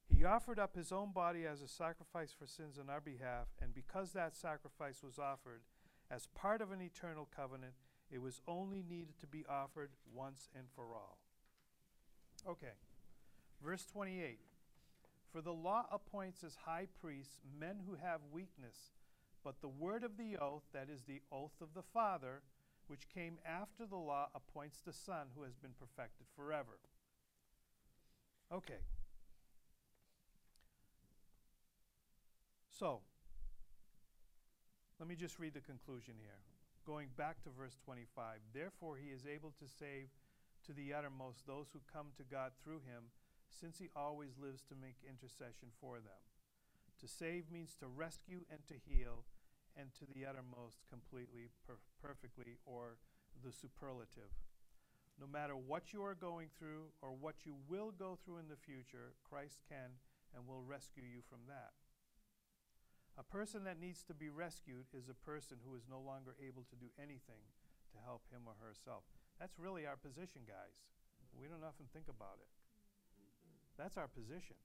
He 0.09 0.25
offered 0.25 0.59
up 0.59 0.75
his 0.75 0.91
own 0.91 1.13
body 1.13 1.45
as 1.45 1.61
a 1.61 1.67
sacrifice 1.67 2.33
for 2.37 2.45
sins 2.45 2.77
on 2.77 2.89
our 2.89 2.99
behalf, 2.99 3.47
and 3.61 3.73
because 3.73 4.11
that 4.11 4.35
sacrifice 4.35 5.01
was 5.01 5.17
offered 5.17 5.61
as 6.11 6.27
part 6.35 6.61
of 6.61 6.71
an 6.71 6.81
eternal 6.81 7.27
covenant, 7.33 7.73
it 8.11 8.21
was 8.21 8.41
only 8.47 8.83
needed 8.83 9.17
to 9.21 9.27
be 9.27 9.45
offered 9.47 9.91
once 10.13 10.49
and 10.55 10.65
for 10.75 10.93
all. 10.93 11.19
Okay. 12.47 12.75
Verse 13.63 13.85
28 13.85 14.39
For 15.33 15.41
the 15.41 15.51
law 15.51 15.87
appoints 15.91 16.43
as 16.43 16.55
high 16.63 16.87
priests 17.01 17.39
men 17.59 17.77
who 17.87 17.95
have 17.95 18.21
weakness, 18.31 18.93
but 19.43 19.59
the 19.61 19.67
word 19.67 20.03
of 20.03 20.15
the 20.15 20.37
oath, 20.37 20.61
that 20.73 20.89
is 20.93 21.01
the 21.03 21.21
oath 21.31 21.59
of 21.59 21.73
the 21.73 21.81
Father, 21.81 22.43
which 22.85 23.09
came 23.09 23.39
after 23.43 23.87
the 23.87 23.95
law, 23.95 24.29
appoints 24.35 24.79
the 24.85 24.93
Son 24.93 25.27
who 25.35 25.41
has 25.41 25.55
been 25.55 25.73
perfected 25.79 26.27
forever. 26.35 26.77
Okay. 28.53 28.79
So, 32.69 32.99
let 34.99 35.09
me 35.09 35.15
just 35.15 35.39
read 35.39 35.55
the 35.55 35.61
conclusion 35.61 36.13
here. 36.21 36.37
Going 36.85 37.07
back 37.17 37.41
to 37.43 37.49
verse 37.49 37.75
25. 37.85 38.37
Therefore, 38.53 38.97
he 38.97 39.09
is 39.09 39.25
able 39.25 39.53
to 39.57 39.65
save 39.79 40.09
to 40.67 40.73
the 40.73 40.93
uttermost 40.93 41.47
those 41.47 41.67
who 41.73 41.79
come 41.91 42.07
to 42.17 42.23
God 42.23 42.51
through 42.63 42.81
him, 42.85 43.09
since 43.53 43.77
he 43.77 43.89
always 43.95 44.37
lives 44.41 44.63
to 44.69 44.75
make 44.75 44.97
intercession 45.07 45.69
for 45.79 45.97
them. 45.97 46.21
To 47.01 47.07
save 47.07 47.51
means 47.51 47.75
to 47.79 47.87
rescue 47.87 48.45
and 48.49 48.65
to 48.67 48.75
heal, 48.75 49.25
and 49.75 49.93
to 49.97 50.05
the 50.05 50.25
uttermost 50.25 50.85
completely, 50.89 51.49
per- 51.65 51.81
perfectly, 52.01 52.57
or 52.65 52.97
the 53.41 53.51
superlative. 53.51 54.29
No 55.19 55.25
matter 55.25 55.55
what 55.55 55.93
you 55.93 56.01
are 56.05 56.17
going 56.17 56.49
through 56.57 56.93
or 57.01 57.13
what 57.13 57.45
you 57.45 57.55
will 57.69 57.91
go 57.91 58.17
through 58.17 58.37
in 58.37 58.49
the 58.49 58.57
future, 58.57 59.13
Christ 59.21 59.61
can 59.69 60.01
and 60.33 60.47
will 60.47 60.65
rescue 60.65 61.05
you 61.05 61.21
from 61.29 61.45
that. 61.47 61.73
A 63.17 63.21
person 63.21 63.63
that 63.65 63.77
needs 63.77 64.01
to 64.09 64.13
be 64.17 64.29
rescued 64.33 64.89
is 64.89 65.05
a 65.05 65.25
person 65.25 65.61
who 65.61 65.77
is 65.77 65.85
no 65.85 66.01
longer 66.01 66.33
able 66.41 66.65
to 66.65 66.75
do 66.75 66.89
anything 66.97 67.45
to 67.93 68.01
help 68.01 68.25
him 68.33 68.49
or 68.49 68.57
herself. 68.57 69.05
That's 69.37 69.61
really 69.61 69.85
our 69.85 69.97
position, 69.97 70.49
guys. 70.49 70.81
We 71.37 71.45
don't 71.45 71.65
often 71.65 71.85
think 71.93 72.09
about 72.09 72.41
it. 72.41 72.49
That's 73.77 73.97
our 73.97 74.07
position. 74.07 74.55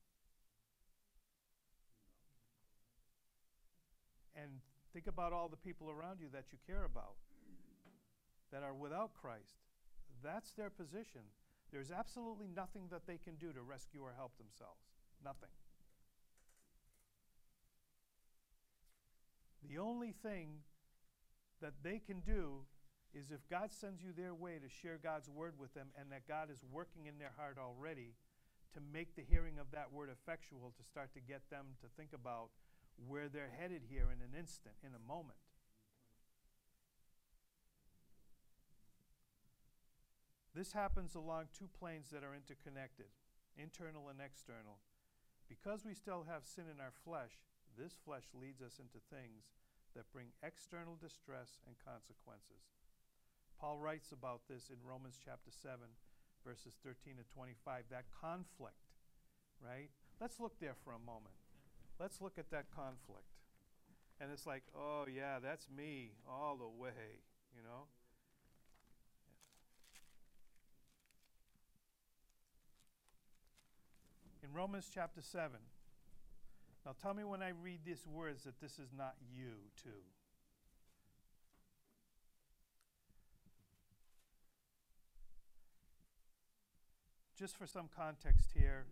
And 4.36 4.60
think 4.92 5.06
about 5.06 5.32
all 5.32 5.48
the 5.48 5.56
people 5.56 5.90
around 5.90 6.20
you 6.20 6.28
that 6.32 6.44
you 6.52 6.58
care 6.66 6.84
about 6.84 7.16
that 8.52 8.62
are 8.62 8.74
without 8.74 9.10
Christ. 9.14 9.64
That's 10.22 10.52
their 10.52 10.70
position. 10.70 11.22
There's 11.72 11.90
absolutely 11.90 12.46
nothing 12.54 12.84
that 12.90 13.06
they 13.06 13.18
can 13.18 13.34
do 13.34 13.52
to 13.52 13.62
rescue 13.62 14.00
or 14.02 14.12
help 14.16 14.32
themselves. 14.38 14.80
Nothing. 15.24 15.50
The 19.68 19.78
only 19.78 20.14
thing 20.22 20.64
that 21.60 21.74
they 21.82 21.98
can 21.98 22.20
do 22.20 22.64
is 23.12 23.30
if 23.30 23.48
God 23.50 23.70
sends 23.72 24.02
you 24.02 24.12
their 24.16 24.34
way 24.34 24.58
to 24.58 24.68
share 24.68 24.98
God's 25.02 25.28
word 25.28 25.54
with 25.58 25.74
them 25.74 25.88
and 25.98 26.10
that 26.12 26.28
God 26.28 26.50
is 26.50 26.64
working 26.72 27.06
in 27.06 27.18
their 27.18 27.32
heart 27.36 27.58
already 27.58 28.14
to 28.74 28.80
make 28.80 29.16
the 29.16 29.24
hearing 29.24 29.58
of 29.58 29.70
that 29.72 29.92
word 29.92 30.10
effectual, 30.10 30.72
to 30.76 30.84
start 30.84 31.12
to 31.14 31.20
get 31.20 31.48
them 31.50 31.78
to 31.80 31.88
think 31.96 32.12
about 32.12 32.50
where 33.06 33.28
they're 33.28 33.52
headed 33.58 33.82
here 33.88 34.10
in 34.10 34.20
an 34.20 34.36
instant, 34.38 34.74
in 34.82 34.90
a 34.92 35.06
moment. 35.06 35.38
This 40.54 40.72
happens 40.72 41.14
along 41.14 41.54
two 41.54 41.70
planes 41.70 42.10
that 42.10 42.24
are 42.24 42.34
interconnected, 42.34 43.14
internal 43.54 44.08
and 44.10 44.18
external. 44.18 44.82
Because 45.48 45.86
we 45.86 45.94
still 45.94 46.26
have 46.26 46.44
sin 46.44 46.66
in 46.66 46.82
our 46.82 46.92
flesh, 47.04 47.38
this 47.78 47.94
flesh 48.04 48.26
leads 48.34 48.60
us 48.60 48.82
into 48.82 48.98
things 49.06 49.54
that 49.94 50.10
bring 50.12 50.34
external 50.42 50.98
distress 50.98 51.62
and 51.64 51.78
consequences. 51.78 52.74
Paul 53.54 53.78
writes 53.78 54.10
about 54.10 54.50
this 54.50 54.70
in 54.70 54.82
Romans 54.82 55.18
chapter 55.22 55.50
7, 55.50 55.78
verses 56.48 56.72
13 56.82 57.16
to 57.16 57.24
25, 57.34 57.84
that 57.90 58.04
conflict, 58.20 58.80
right? 59.60 59.90
Let's 60.18 60.40
look 60.40 60.58
there 60.60 60.74
for 60.82 60.94
a 60.94 60.98
moment. 60.98 61.36
Let's 62.00 62.22
look 62.22 62.38
at 62.38 62.50
that 62.50 62.70
conflict. 62.74 63.28
And 64.18 64.30
it's 64.32 64.46
like, 64.46 64.62
oh, 64.74 65.04
yeah, 65.14 65.38
that's 65.42 65.66
me 65.68 66.12
all 66.26 66.56
the 66.56 66.66
way, 66.66 67.20
you 67.54 67.62
know? 67.62 67.84
In 74.42 74.54
Romans 74.54 74.88
chapter 74.92 75.20
7, 75.20 75.50
now 76.86 76.94
tell 77.02 77.12
me 77.12 77.24
when 77.24 77.42
I 77.42 77.50
read 77.62 77.80
these 77.84 78.06
words 78.06 78.44
that 78.44 78.58
this 78.62 78.78
is 78.78 78.88
not 78.96 79.16
you, 79.36 79.52
too. 79.82 80.00
Just 87.38 87.54
for 87.54 87.70
some 87.70 87.86
context 87.86 88.50
here, 88.50 88.90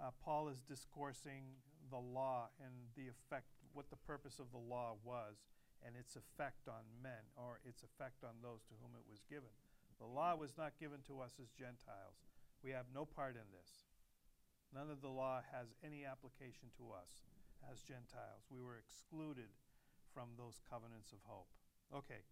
uh, 0.00 0.08
Paul 0.24 0.48
is 0.48 0.64
discoursing 0.64 1.60
the 1.92 2.00
law 2.00 2.48
and 2.56 2.72
the 2.96 3.12
effect, 3.12 3.44
what 3.76 3.92
the 3.92 4.00
purpose 4.08 4.40
of 4.40 4.48
the 4.56 4.64
law 4.72 4.96
was, 5.04 5.44
and 5.84 5.92
its 5.92 6.16
effect 6.16 6.64
on 6.64 6.80
men, 7.04 7.28
or 7.36 7.60
its 7.60 7.84
effect 7.84 8.24
on 8.24 8.40
those 8.40 8.64
to 8.72 8.74
whom 8.80 8.96
it 8.96 9.04
was 9.04 9.20
given. 9.28 9.52
The 10.00 10.08
law 10.08 10.32
was 10.32 10.56
not 10.56 10.80
given 10.80 11.04
to 11.12 11.20
us 11.20 11.36
as 11.36 11.52
Gentiles. 11.52 12.24
We 12.64 12.72
have 12.72 12.88
no 12.88 13.04
part 13.04 13.36
in 13.36 13.44
this. 13.52 13.84
None 14.72 14.88
of 14.88 15.04
the 15.04 15.12
law 15.12 15.44
has 15.52 15.76
any 15.84 16.08
application 16.08 16.72
to 16.80 16.88
us 16.88 17.28
as 17.68 17.84
Gentiles. 17.84 18.48
We 18.48 18.64
were 18.64 18.80
excluded 18.80 19.52
from 20.16 20.40
those 20.40 20.56
covenants 20.72 21.12
of 21.12 21.20
hope. 21.28 21.52
Okay, 21.92 22.24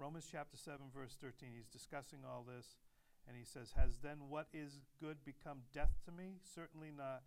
Romans 0.00 0.24
chapter 0.24 0.56
7, 0.56 0.88
verse 0.88 1.20
13. 1.20 1.52
He's 1.52 1.68
discussing 1.68 2.24
all 2.24 2.48
this, 2.48 2.80
and 3.26 3.36
he 3.36 3.44
says, 3.44 3.74
Has 3.76 3.98
then 4.02 4.28
what 4.28 4.46
is 4.52 4.80
good 5.00 5.24
become 5.24 5.62
death 5.72 5.98
to 6.04 6.12
me? 6.12 6.38
Certainly 6.42 6.92
not. 6.96 7.22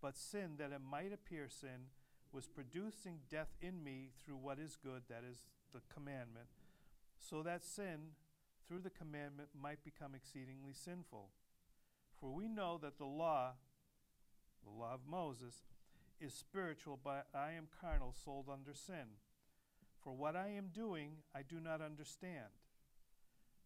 But 0.00 0.16
sin, 0.16 0.52
that 0.58 0.72
it 0.72 0.80
might 0.80 1.12
appear 1.12 1.48
sin, 1.48 1.90
was 2.32 2.46
producing 2.46 3.20
death 3.30 3.54
in 3.60 3.82
me 3.82 4.10
through 4.22 4.36
what 4.36 4.58
is 4.58 4.76
good, 4.82 5.02
that 5.08 5.22
is 5.28 5.44
the 5.72 5.80
commandment, 5.92 6.48
so 7.18 7.42
that 7.42 7.64
sin, 7.64 8.12
through 8.66 8.80
the 8.80 8.90
commandment, 8.90 9.48
might 9.60 9.84
become 9.84 10.14
exceedingly 10.14 10.72
sinful. 10.72 11.30
For 12.20 12.30
we 12.30 12.48
know 12.48 12.78
that 12.82 12.98
the 12.98 13.06
law, 13.06 13.52
the 14.64 14.70
law 14.70 14.94
of 14.94 15.00
Moses, 15.08 15.64
is 16.20 16.34
spiritual, 16.34 16.98
but 17.02 17.26
I 17.34 17.52
am 17.52 17.68
carnal, 17.80 18.14
sold 18.24 18.46
under 18.52 18.74
sin. 18.74 19.18
For 20.02 20.12
what 20.12 20.36
I 20.36 20.48
am 20.48 20.70
doing, 20.72 21.12
I 21.34 21.42
do 21.42 21.60
not 21.60 21.80
understand. 21.80 22.52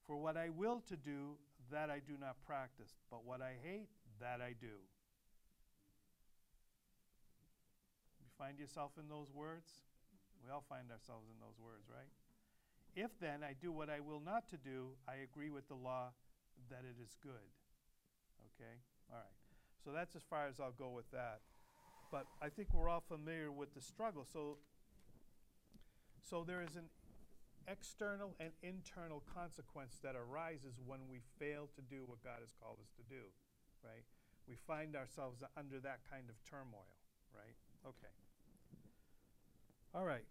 For 0.07 0.17
what 0.17 0.37
I 0.37 0.51
will 0.51 0.83
to 0.89 0.97
do, 0.97 1.37
that 1.73 1.91
I 1.91 1.99
do 1.99 2.15
not 2.21 2.37
practice, 2.47 2.95
but 3.11 3.25
what 3.25 3.41
I 3.41 3.57
hate, 3.65 3.89
that 4.21 4.41
I 4.41 4.55
do. 4.55 4.77
You 8.21 8.29
find 8.39 8.59
yourself 8.59 8.93
in 9.01 9.09
those 9.09 9.33
words? 9.35 9.83
We 10.45 10.53
all 10.53 10.65
find 10.69 10.91
ourselves 10.91 11.27
in 11.33 11.41
those 11.41 11.59
words, 11.59 11.89
right? 11.89 12.13
If 12.95 13.11
then 13.21 13.41
I 13.43 13.55
do 13.59 13.73
what 13.73 13.89
I 13.89 14.01
will 14.01 14.21
not 14.21 14.49
to 14.51 14.57
do, 14.57 14.95
I 15.09 15.25
agree 15.25 15.51
with 15.51 15.67
the 15.69 15.75
law 15.75 16.13
that 16.69 16.85
it 16.85 17.01
is 17.03 17.17
good. 17.23 17.51
Okay? 18.55 18.77
All 19.11 19.19
right. 19.19 19.37
So 19.85 19.91
that's 19.93 20.15
as 20.15 20.23
far 20.29 20.47
as 20.47 20.61
I'll 20.61 20.77
go 20.77 20.91
with 20.91 21.11
that. 21.11 21.41
But 22.11 22.27
I 22.43 22.51
think 22.51 22.69
we're 22.75 22.89
all 22.89 23.03
familiar 23.09 23.51
with 23.51 23.75
the 23.75 23.81
struggle. 23.81 24.27
So 24.31 24.59
so 26.23 26.45
there 26.47 26.63
is 26.63 26.77
an 26.77 26.89
external 27.69 28.35
and 28.41 28.51
internal 28.63 29.23
consequence 29.35 29.99
that 30.03 30.15
arises 30.17 30.81
when 30.85 31.01
we 31.11 31.21
fail 31.39 31.69
to 31.75 31.83
do 31.83 32.05
what 32.07 32.23
God 32.23 32.41
has 32.41 32.55
called 32.61 32.79
us 32.83 32.91
to 32.97 33.05
do, 33.09 33.31
right? 33.85 34.05
We 34.49 34.57
find 34.67 34.97
ourselves 34.97 35.43
under 35.57 35.79
that 35.81 36.01
kind 36.11 36.29
of 36.29 36.37
turmoil, 36.49 36.99
right? 37.35 37.57
Okay. 37.87 38.13
All 39.95 40.05
right. 40.05 40.25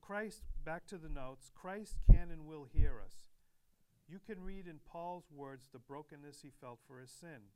Christ, 0.00 0.42
back 0.64 0.86
to 0.86 0.98
the 0.98 1.08
notes. 1.08 1.50
Christ 1.54 1.96
can 2.10 2.30
and 2.30 2.46
will 2.46 2.66
hear 2.72 3.02
us. 3.04 3.26
You 4.08 4.20
can 4.24 4.44
read 4.44 4.66
in 4.66 4.78
Paul's 4.86 5.30
words 5.34 5.68
the 5.72 5.80
brokenness 5.80 6.42
he 6.42 6.50
felt 6.60 6.78
for 6.86 7.00
his 7.00 7.10
sin. 7.10 7.50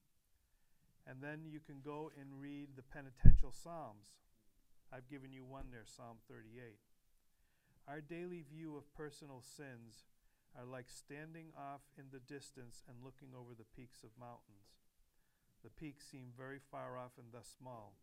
And 1.06 1.22
then 1.22 1.42
you 1.46 1.60
can 1.60 1.80
go 1.84 2.10
and 2.18 2.40
read 2.40 2.70
the 2.76 2.82
penitential 2.82 3.52
Psalms. 3.52 4.18
I've 4.92 5.08
given 5.08 5.32
you 5.32 5.44
one 5.44 5.66
there, 5.70 5.86
Psalm 5.86 6.18
38. 6.28 6.78
Our 7.90 7.98
daily 7.98 8.46
view 8.46 8.78
of 8.78 8.94
personal 8.94 9.42
sins 9.42 10.06
are 10.54 10.62
like 10.62 10.86
standing 10.86 11.50
off 11.58 11.82
in 11.98 12.06
the 12.14 12.22
distance 12.22 12.86
and 12.86 13.02
looking 13.02 13.34
over 13.34 13.50
the 13.50 13.66
peaks 13.74 14.06
of 14.06 14.14
mountains. 14.14 14.78
The 15.66 15.74
peaks 15.74 16.06
seem 16.06 16.30
very 16.38 16.62
far 16.70 16.94
off 16.94 17.18
and 17.18 17.34
thus 17.34 17.50
small. 17.50 17.98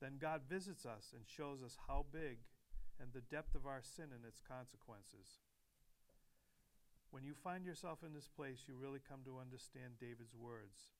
Then 0.00 0.16
God 0.16 0.48
visits 0.48 0.88
us 0.88 1.12
and 1.12 1.28
shows 1.28 1.60
us 1.60 1.76
how 1.92 2.08
big 2.08 2.40
and 2.96 3.12
the 3.12 3.20
depth 3.20 3.52
of 3.52 3.68
our 3.68 3.84
sin 3.84 4.16
and 4.16 4.24
its 4.24 4.40
consequences. 4.40 5.44
When 7.12 7.20
you 7.20 7.36
find 7.36 7.68
yourself 7.68 8.00
in 8.00 8.16
this 8.16 8.32
place, 8.32 8.64
you 8.64 8.80
really 8.80 9.04
come 9.04 9.20
to 9.28 9.44
understand 9.44 10.00
David's 10.00 10.32
words. 10.32 10.96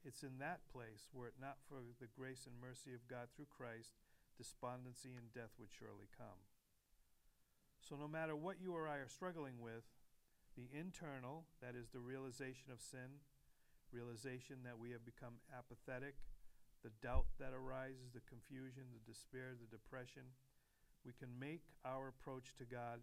It's 0.00 0.24
in 0.24 0.40
that 0.40 0.64
place, 0.72 1.12
were 1.12 1.28
it 1.28 1.36
not 1.36 1.60
for 1.68 1.84
the 2.00 2.08
grace 2.08 2.48
and 2.48 2.56
mercy 2.56 2.96
of 2.96 3.04
God 3.04 3.28
through 3.36 3.52
Christ, 3.52 4.00
despondency 4.40 5.12
and 5.12 5.28
death 5.36 5.52
would 5.60 5.68
surely 5.76 6.08
come. 6.16 6.40
So, 7.82 7.96
no 7.96 8.06
matter 8.06 8.36
what 8.36 8.62
you 8.62 8.74
or 8.74 8.86
I 8.86 9.02
are 9.02 9.10
struggling 9.10 9.60
with, 9.60 9.82
the 10.56 10.70
internal, 10.70 11.44
that 11.60 11.74
is, 11.74 11.88
the 11.90 12.00
realization 12.00 12.70
of 12.70 12.80
sin, 12.80 13.22
realization 13.90 14.62
that 14.64 14.78
we 14.78 14.90
have 14.90 15.04
become 15.04 15.42
apathetic, 15.50 16.14
the 16.82 16.94
doubt 17.02 17.26
that 17.38 17.54
arises, 17.54 18.14
the 18.14 18.24
confusion, 18.28 18.86
the 18.94 19.02
despair, 19.06 19.54
the 19.58 19.70
depression, 19.70 20.22
we 21.04 21.12
can 21.18 21.30
make 21.38 21.62
our 21.84 22.08
approach 22.08 22.54
to 22.58 22.64
God 22.64 23.02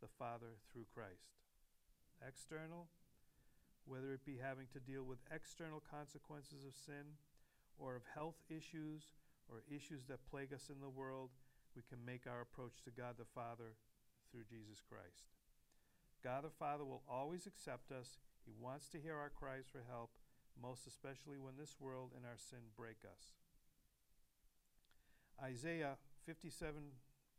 the 0.00 0.08
Father 0.18 0.56
through 0.72 0.88
Christ. 0.92 1.36
External, 2.24 2.88
whether 3.84 4.12
it 4.12 4.24
be 4.24 4.40
having 4.40 4.68
to 4.72 4.80
deal 4.80 5.04
with 5.04 5.20
external 5.32 5.82
consequences 5.84 6.64
of 6.64 6.76
sin 6.76 7.20
or 7.78 7.96
of 7.96 8.02
health 8.14 8.40
issues 8.48 9.16
or 9.48 9.64
issues 9.68 10.04
that 10.08 10.24
plague 10.30 10.52
us 10.52 10.68
in 10.72 10.80
the 10.80 10.88
world, 10.88 11.30
we 11.76 11.82
can 11.88 12.04
make 12.04 12.24
our 12.28 12.40
approach 12.40 12.80
to 12.84 12.90
God 12.90 13.16
the 13.18 13.28
Father 13.34 13.76
through 14.30 14.48
Jesus 14.48 14.80
Christ. 14.88 15.28
God 16.22 16.44
the 16.44 16.50
Father 16.50 16.84
will 16.84 17.02
always 17.08 17.46
accept 17.46 17.90
us. 17.90 18.18
He 18.44 18.52
wants 18.58 18.88
to 18.88 19.00
hear 19.00 19.16
our 19.16 19.30
cries 19.30 19.64
for 19.70 19.82
help, 19.88 20.10
most 20.60 20.86
especially 20.86 21.38
when 21.38 21.56
this 21.58 21.76
world 21.80 22.12
and 22.16 22.24
our 22.24 22.38
sin 22.38 22.72
break 22.76 23.02
us. 23.04 23.34
Isaiah 25.42 25.96
57, 26.26 26.72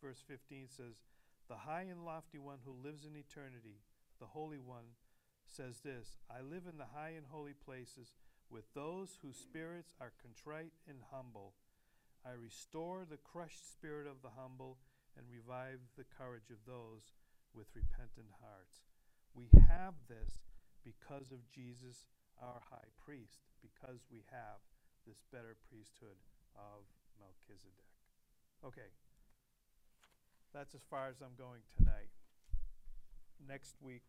verse 0.02 0.24
15 0.28 0.68
says, 0.68 1.04
The 1.48 1.70
high 1.70 1.86
and 1.90 2.04
lofty 2.04 2.40
one 2.40 2.60
who 2.66 2.74
lives 2.84 3.06
in 3.06 3.16
eternity, 3.16 3.82
the 4.20 4.26
Holy 4.26 4.60
One, 4.60 4.98
says 5.46 5.80
this 5.84 6.18
I 6.30 6.42
live 6.42 6.64
in 6.70 6.78
the 6.78 6.96
high 6.96 7.14
and 7.16 7.26
holy 7.30 7.54
places 7.54 8.16
with 8.50 8.74
those 8.74 9.18
whose 9.22 9.38
spirits 9.38 9.94
are 10.00 10.14
contrite 10.22 10.74
and 10.88 10.98
humble. 11.12 11.54
I 12.26 12.32
restore 12.32 13.06
the 13.10 13.18
crushed 13.18 13.72
spirit 13.72 14.08
of 14.08 14.22
the 14.22 14.36
humble 14.38 14.78
and 15.18 15.26
revive 15.28 15.80
the 15.98 16.08
courage 16.08 16.50
of 16.50 16.62
those 16.66 17.12
with 17.54 17.68
repentant 17.76 18.32
hearts. 18.40 18.84
We 19.36 19.52
have 19.68 19.96
this 20.08 20.44
because 20.84 21.32
of 21.32 21.44
Jesus, 21.52 22.08
our 22.42 22.60
high 22.72 22.92
priest, 23.00 23.44
because 23.62 24.04
we 24.12 24.24
have 24.32 24.60
this 25.08 25.22
better 25.32 25.56
priesthood 25.70 26.20
of 26.56 26.88
Melchizedek. 27.20 27.90
Okay, 28.64 28.92
that's 30.54 30.76
as 30.76 30.84
far 30.90 31.08
as 31.08 31.22
I'm 31.22 31.36
going 31.38 31.62
tonight. 31.78 32.12
Next 33.42 33.76
week, 33.82 34.06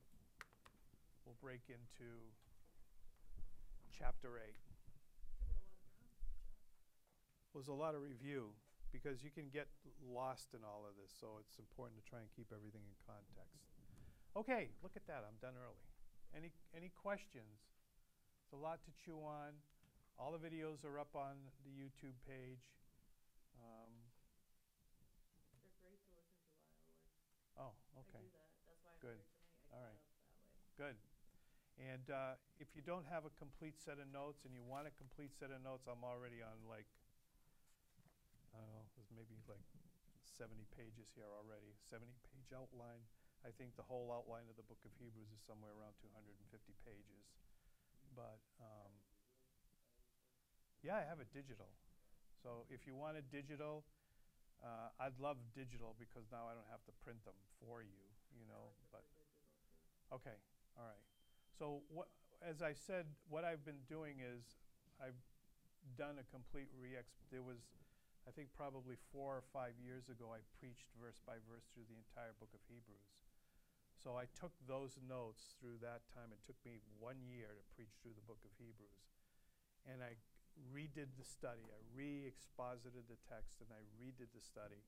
we'll 1.24 1.38
break 1.40 1.62
into 1.68 2.10
chapter 3.96 4.36
8. 4.36 4.52
was 7.54 7.68
a 7.68 7.72
lot 7.72 7.94
of 7.94 8.00
review 8.00 8.48
because 8.92 9.24
you 9.24 9.32
can 9.32 9.48
get 9.48 9.66
lost 10.04 10.52
in 10.52 10.60
all 10.62 10.84
of 10.84 10.94
this, 11.00 11.10
so 11.10 11.40
it's 11.40 11.56
important 11.58 11.96
to 11.98 12.04
try 12.04 12.20
and 12.20 12.28
keep 12.36 12.52
everything 12.52 12.84
in 12.84 12.94
context. 13.08 13.64
Okay, 14.36 14.68
look 14.84 14.92
at 14.96 15.04
that. 15.08 15.24
I'm 15.28 15.36
done 15.40 15.56
early. 15.56 15.84
Any 16.32 16.52
any 16.72 16.88
questions? 16.92 17.68
It's 18.44 18.52
a 18.52 18.60
lot 18.60 18.80
to 18.84 18.92
chew 18.96 19.20
on. 19.24 19.52
All 20.20 20.32
the 20.32 20.40
videos 20.40 20.84
are 20.84 21.00
up 21.00 21.12
on 21.16 21.36
the 21.64 21.72
YouTube 21.72 22.16
page. 22.28 22.64
Um, 23.56 23.92
They're 25.52 25.76
great 25.80 26.00
to 26.08 26.12
listen 26.16 26.40
to 26.48 26.56
while 26.64 26.80
I 26.80 26.92
work. 26.96 27.20
oh, 27.60 27.74
I 27.96 28.00
okay, 28.04 28.24
do 28.24 28.28
that. 28.32 28.48
That's 28.64 28.80
why 28.84 28.92
I'm 28.92 29.00
Good. 29.00 29.20
here 29.20 29.28
tonight. 29.28 29.56
I 29.68 29.76
All 29.76 29.82
right. 29.84 29.96
up 29.96 30.08
that 30.08 30.24
way. 30.24 30.36
good. 30.76 30.96
And 31.80 32.06
uh, 32.12 32.36
if 32.60 32.68
you 32.76 32.82
don't 32.84 33.06
have 33.08 33.24
a 33.24 33.32
complete 33.40 33.80
set 33.80 33.96
of 34.00 34.08
notes 34.12 34.44
and 34.44 34.52
you 34.52 34.60
want 34.64 34.86
a 34.86 34.92
complete 34.96 35.32
set 35.32 35.48
of 35.50 35.60
notes, 35.64 35.88
I'm 35.88 36.04
already 36.04 36.44
on 36.44 36.60
like 36.68 36.88
I 38.52 38.64
know, 38.68 38.84
there's 38.96 39.10
maybe 39.12 39.36
like 39.48 39.64
70 40.24 40.68
pages 40.76 41.08
here 41.16 41.28
already, 41.32 41.72
70 41.88 42.08
page 42.32 42.52
outline. 42.52 43.02
I 43.42 43.50
think 43.50 43.74
the 43.74 43.86
whole 43.86 44.12
outline 44.14 44.46
of 44.46 44.54
the 44.54 44.66
book 44.68 44.78
of 44.86 44.92
Hebrews 45.00 45.32
is 45.34 45.42
somewhere 45.42 45.74
around 45.74 45.98
250 45.98 46.38
pages. 46.86 47.24
But 48.14 48.38
um, 48.62 48.92
yeah, 50.84 51.00
I 51.00 51.04
have 51.06 51.18
it 51.18 51.30
digital. 51.32 51.70
So 52.42 52.66
if 52.70 52.86
you 52.86 52.94
want 52.94 53.16
it 53.16 53.26
digital, 53.30 53.86
uh, 54.62 54.94
I'd 54.98 55.18
love 55.18 55.38
digital 55.54 55.94
because 55.98 56.26
now 56.30 56.46
I 56.46 56.54
don't 56.54 56.70
have 56.70 56.82
to 56.86 56.94
print 57.02 57.22
them 57.26 57.38
for 57.62 57.82
you, 57.82 58.02
you 58.34 58.46
know. 58.46 58.74
But 58.90 59.02
prefer 59.10 59.26
digital 59.26 59.58
too. 59.58 60.18
Okay, 60.22 60.38
all 60.78 60.86
right. 60.86 61.04
So 61.50 61.82
what, 61.90 62.10
as 62.42 62.62
I 62.62 62.74
said, 62.74 63.06
what 63.30 63.42
I've 63.46 63.66
been 63.66 63.82
doing 63.90 64.22
is 64.22 64.42
I've 64.98 65.18
done 65.98 66.18
a 66.18 66.26
complete 66.30 66.70
re 66.78 66.94
There 67.30 67.42
was, 67.42 67.58
I 68.22 68.30
think, 68.30 68.54
probably 68.54 68.94
four 69.10 69.42
or 69.42 69.46
five 69.50 69.74
years 69.82 70.06
ago, 70.06 70.30
I 70.30 70.40
preached 70.62 70.86
verse 70.94 71.18
by 71.26 71.42
verse 71.50 71.66
through 71.74 71.90
the 71.90 71.98
entire 71.98 72.32
book 72.38 72.54
of 72.54 72.62
Hebrews. 72.70 73.12
So 73.98 74.18
I 74.18 74.26
took 74.34 74.54
those 74.66 74.98
notes 74.98 75.54
through 75.62 75.78
that 75.82 76.06
time. 76.10 76.34
It 76.34 76.42
took 76.42 76.58
me 76.66 76.82
one 76.98 77.22
year 77.26 77.50
to 77.54 77.62
preach 77.74 77.94
through 78.02 78.18
the 78.18 78.26
book 78.26 78.42
of 78.42 78.50
Hebrews. 78.58 79.02
And 79.86 80.02
I 80.02 80.18
redid 80.74 81.14
the 81.14 81.26
study. 81.26 81.62
I 81.70 81.80
re 81.94 82.26
exposited 82.26 83.06
the 83.06 83.18
text 83.30 83.62
and 83.62 83.70
I 83.70 83.82
redid 83.98 84.30
the 84.34 84.42
study. 84.42 84.82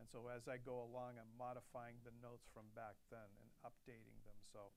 And 0.00 0.08
so 0.08 0.28
as 0.32 0.48
I 0.48 0.56
go 0.56 0.80
along, 0.80 1.20
I'm 1.20 1.32
modifying 1.36 2.00
the 2.04 2.12
notes 2.20 2.48
from 2.52 2.68
back 2.72 2.96
then 3.12 3.28
and 3.40 3.48
updating 3.64 4.16
them. 4.24 4.36
So 4.48 4.72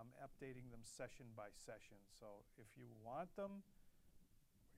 I'm 0.00 0.12
updating 0.20 0.72
them 0.72 0.84
session 0.84 1.32
by 1.36 1.52
session. 1.52 2.00
So 2.16 2.44
if 2.56 2.68
you 2.76 2.88
want 3.04 3.32
them, 3.36 3.64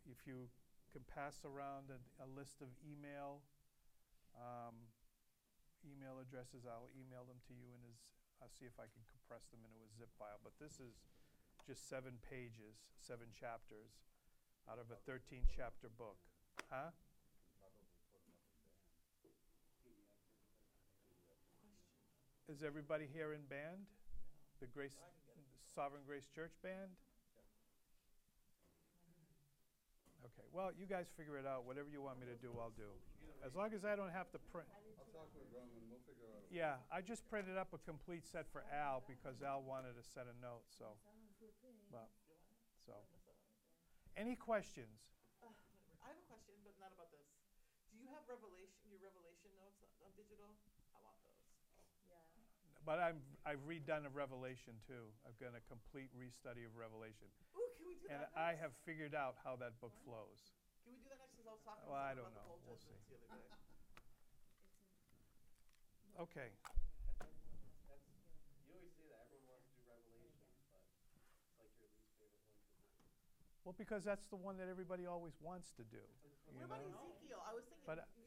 if 0.06 0.26
you 0.26 0.50
can 0.94 1.02
pass 1.10 1.42
around 1.42 1.90
a, 1.90 1.98
a 2.22 2.28
list 2.38 2.62
of 2.62 2.70
email 2.86 3.42
um, 4.38 4.74
email 5.86 6.18
addresses, 6.18 6.64
I'll 6.64 6.90
email 6.96 7.28
them 7.28 7.38
to 7.50 7.52
you 7.54 7.68
and 7.76 7.82
as 7.90 7.98
I'll 8.42 8.50
see 8.50 8.66
if 8.66 8.76
I 8.80 8.88
can 8.88 9.04
compress 9.10 9.46
them 9.52 9.62
into 9.62 9.78
a 9.84 9.90
zip 9.94 10.10
file. 10.18 10.40
But 10.42 10.56
this 10.58 10.80
is 10.80 11.02
just 11.64 11.86
seven 11.88 12.18
pages, 12.28 12.76
seven 12.98 13.30
chapters 13.32 13.94
out 14.68 14.80
of 14.80 14.90
a 14.90 14.98
13 15.06 15.44
chapter 15.48 15.88
book. 15.92 16.18
Huh? 16.68 16.92
Is 22.48 22.60
everybody 22.60 23.08
here 23.08 23.32
in 23.32 23.40
band? 23.48 23.88
The 24.60 24.68
Grace, 24.68 24.96
Sovereign 25.64 26.02
Grace 26.06 26.28
Church 26.28 26.52
Band? 26.62 26.92
Okay, 30.24 30.46
well, 30.56 30.72
you 30.72 30.88
guys 30.88 31.12
figure 31.12 31.36
it 31.36 31.44
out. 31.44 31.68
Whatever 31.68 31.92
you 31.92 32.00
want 32.00 32.16
me 32.16 32.24
to 32.32 32.38
do, 32.40 32.48
I'll 32.56 32.72
do. 32.72 32.88
As 33.44 33.52
long 33.52 33.76
as 33.76 33.84
I 33.84 33.92
don't 33.92 34.12
have 34.12 34.32
to 34.32 34.40
print. 34.48 34.64
I'll 34.72 35.04
talk 35.12 35.28
with 35.36 35.44
Roman, 35.52 35.84
we'll 35.92 36.00
figure 36.08 36.24
out. 36.32 36.40
a- 36.40 36.48
Yeah, 36.48 36.80
I 36.88 37.04
just 37.04 37.28
printed 37.28 37.60
up 37.60 37.76
a 37.76 37.80
complete 37.84 38.24
set 38.24 38.48
for 38.48 38.64
Al 38.72 39.04
because 39.04 39.44
Al 39.44 39.60
wanted 39.60 40.00
a 40.00 40.02
set 40.02 40.24
of 40.24 40.36
notes, 40.40 40.72
so, 40.80 40.96
Sounds 41.04 41.36
good 41.36 41.52
thing. 41.60 41.76
but, 41.92 42.08
so. 42.88 42.96
Any 44.16 44.32
questions? 44.38 44.96
Uh. 45.44 45.52
I 46.00 46.08
have 46.08 46.16
a 46.16 46.26
question, 46.30 46.56
but 46.64 46.72
not 46.80 46.88
about 46.96 47.12
this. 47.12 47.20
Do 47.92 48.00
you 48.00 48.08
have 48.16 48.24
Revelation, 48.24 48.80
your 48.88 49.00
Revelation 49.04 49.52
notes 49.60 49.76
on, 49.84 49.90
on 50.08 50.10
digital? 50.16 50.48
I 50.94 50.98
want 51.04 51.18
those. 51.20 51.36
Yeah. 52.08 52.22
But 52.84 53.00
I'm, 53.00 53.16
I've 53.48 53.64
redone 53.64 54.04
a 54.04 54.12
Revelation 54.12 54.76
too. 54.84 55.08
I've 55.24 55.36
done 55.40 55.56
a 55.56 55.64
complete 55.72 56.12
restudy 56.12 56.68
of 56.68 56.76
Revelation. 56.76 57.32
Ooh, 57.56 57.72
can 57.80 57.88
we 57.88 57.96
do 57.96 58.04
And 58.12 58.20
that 58.20 58.28
I 58.36 58.52
next? 58.52 58.60
have 58.60 58.72
figured 58.84 59.16
out 59.16 59.40
how 59.40 59.56
that 59.56 59.80
book 59.80 59.96
flows. 60.04 60.52
Can 60.84 60.92
we 60.92 61.00
do 61.00 61.08
that 61.08 61.16
next? 61.16 61.32
Because 61.32 61.48
I 61.48 61.52
was 61.56 61.64
talking 61.64 61.88
Well, 61.88 61.96
I 61.96 62.12
don't 62.12 62.28
about 62.28 62.44
know. 62.44 62.60
the 62.60 62.68
We'll 62.68 62.76
bowl 62.76 62.84
judgments 62.84 63.08
the 63.08 63.16
other 63.16 63.28
day. 63.40 63.56
Okay, 66.14 66.46
you 68.62 68.70
always 68.70 68.92
say 68.94 69.02
that, 69.10 69.18
everyone 69.26 69.50
wants 69.50 69.66
to 69.66 69.74
do 69.74 69.82
Revelations, 69.82 70.54
but 70.62 70.78
it's 71.42 71.58
like 71.58 71.74
your 71.74 71.90
least 71.90 72.14
favorite 72.14 72.38
one 72.38 72.54
to 72.54 72.62
do. 72.70 72.84
well, 73.64 73.74
because 73.76 74.04
that's 74.04 74.26
the 74.30 74.36
one 74.36 74.56
that 74.58 74.68
everybody 74.70 75.06
always 75.06 75.34
wants 75.42 75.72
to 75.74 75.82
do. 75.82 75.98
you 76.46 76.54
What 76.54 76.64
about 76.64 76.86
know? 76.86 77.10
Ezekiel? 77.10 77.42
I 77.42 77.50
was 77.52 77.64
thinking 77.66 77.82
But, 77.86 77.98
uh, 77.98 78.02
do 78.14 78.23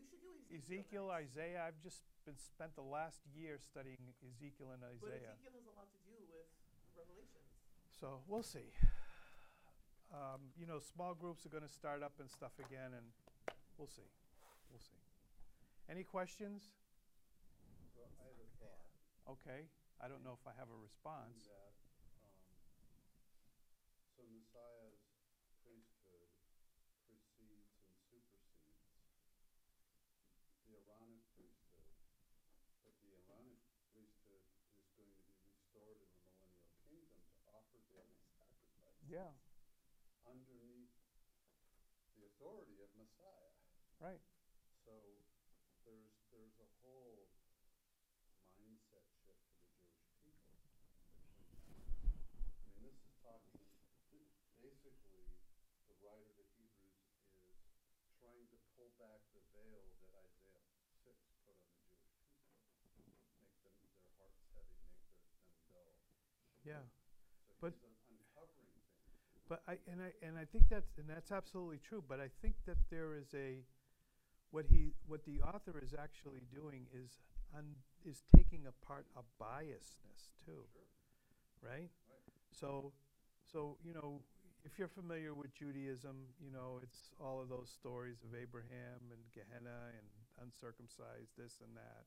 Ezekiel, 0.52 1.12
Ezekiel. 1.12 1.12
Isaiah, 1.12 1.62
I've 1.68 1.82
just 1.84 2.04
been, 2.26 2.38
spent 2.38 2.76
the 2.76 2.86
last 2.86 3.20
year 3.36 3.60
studying 3.60 4.00
Ezekiel 4.24 4.72
and 4.74 4.82
But 4.82 4.95
Isaiah. 4.95 5.36
Ezekiel 5.36 5.54
has 5.56 5.68
a 5.68 5.74
lot 5.76 5.89
to 5.91 6.00
do 6.08 6.18
with 6.32 6.48
Revelations. 6.95 7.48
So 8.00 8.24
we'll 8.28 8.45
see. 8.45 8.72
Um, 10.08 10.56
you 10.56 10.64
know, 10.64 10.80
small 10.80 11.14
groups 11.14 11.45
are 11.45 11.52
going 11.52 11.68
to 11.68 11.72
start 11.72 12.00
up 12.00 12.16
and 12.24 12.32
stuff 12.32 12.56
again, 12.64 12.95
and 12.95 13.12
we'll 13.76 13.91
see. 13.91 14.08
We'll 14.72 14.80
see. 14.80 15.04
Any 15.91 16.04
questions? 16.04 16.72
So 17.91 18.08
I 18.08 18.12
have 18.24 18.39
a 18.39 18.48
thought. 18.60 18.88
Okay. 19.36 19.68
I 20.00 20.08
don't 20.08 20.24
know 20.24 20.38
if 20.38 20.45
I 20.48 20.54
have 20.56 20.70
a 20.72 20.80
response. 20.80 21.43
in 21.43 21.52
that, 21.52 21.74
um, 22.24 22.38
so 24.16 24.22
Messiah's 24.32 25.02
priesthood 25.60 26.30
precedes 27.04 27.68
and 27.89 27.98
supersedes 28.08 28.93
the 30.70 30.78
Aaronic 30.78 31.26
priesthood, 31.34 31.91
but 32.86 32.93
the 33.02 33.10
Aaronic 33.26 33.58
priesthood 33.89 34.45
is 34.78 34.93
going 34.93 35.10
to 35.12 35.20
be 35.26 35.36
restored 35.41 35.98
in 36.00 36.08
the 36.14 36.36
millennial 36.38 36.78
kingdom 36.86 37.26
to 37.26 37.41
offer 37.58 37.82
daily 37.89 38.22
sacrifices 38.38 38.97
Yeah. 39.08 39.32
underneath 40.28 40.91
the 42.20 42.28
authority 42.28 42.76
of 42.84 42.91
Messiah. 42.99 43.55
Right. 44.03 44.20
So 44.84 44.91
there's, 45.88 46.12
there's 46.36 46.60
a 46.60 46.68
whole 46.84 47.32
mindset 48.60 49.08
shift 49.24 49.47
for 49.80 49.88
the 49.88 50.12
Jewish 50.20 50.43
people. 50.51 50.68
I 51.16 52.68
mean, 52.68 52.84
this 52.84 52.99
is 52.99 53.16
talking, 53.24 53.64
basically, 54.60 55.24
the 55.88 55.95
writer 56.03 56.28
to 56.36 56.43
Hebrews 56.60 57.08
is 57.32 57.55
trying 58.20 58.43
to 58.51 58.58
pull 58.76 58.91
back 58.99 59.24
the 59.32 59.39
veil 59.55 59.88
that 60.03 60.12
Isaiah 60.20 60.68
six 60.99 61.16
put 61.47 61.55
on 61.64 61.80
the 61.80 61.95
Jewish 61.95 62.28
people. 62.28 63.24
Make 63.39 63.55
them, 63.64 63.72
their 63.72 64.12
hearts 64.20 64.43
heavy, 64.51 64.84
make 64.91 65.64
their, 65.72 65.95
them 65.95 65.95
dull. 65.95 65.95
Yeah. 66.68 66.84
So 67.47 67.55
But- 67.64 67.74
he's 67.74 67.88
un- 67.88 67.95
uncovering 68.12 68.76
things. 68.86 69.37
But 69.50 69.62
I 69.68 69.78
and 69.91 70.02
I 70.02 70.12
and 70.26 70.38
I 70.38 70.45
think 70.45 70.66
that's 70.70 70.98
and 70.98 71.08
that's 71.08 71.32
absolutely 71.32 71.80
true. 71.80 72.04
But 72.08 72.20
I 72.20 72.30
think 72.41 72.56
that 72.66 72.78
there 72.89 73.16
is 73.16 73.34
a 73.34 73.64
what 74.52 74.66
he 74.70 74.91
what 75.08 75.26
the 75.26 75.41
author 75.41 75.80
is 75.82 75.93
actually 75.98 76.43
doing 76.54 76.88
is 76.93 77.20
un, 77.56 77.76
is 78.06 78.24
taking 78.36 78.68
apart 78.68 79.06
a 79.16 79.24
biasness 79.41 80.36
too, 80.45 80.68
right? 81.62 81.72
Right. 81.72 81.89
So 82.52 82.91
so 83.52 83.78
you 83.84 83.93
know 83.93 84.20
if 84.66 84.78
you're 84.78 84.91
familiar 84.91 85.34
with 85.34 85.56
Judaism, 85.56 86.28
you 86.43 86.52
know 86.52 86.80
it's 86.84 87.16
all 87.24 87.39
of 87.39 87.48
those 87.48 87.70
stories 87.72 88.20
of 88.28 88.36
Abraham 88.36 89.00
and 89.12 89.22
Gehenna 89.32 89.95
and 89.95 90.08
uncircumcised 90.43 91.32
this 91.38 91.64
and 91.64 91.72
that, 91.76 92.04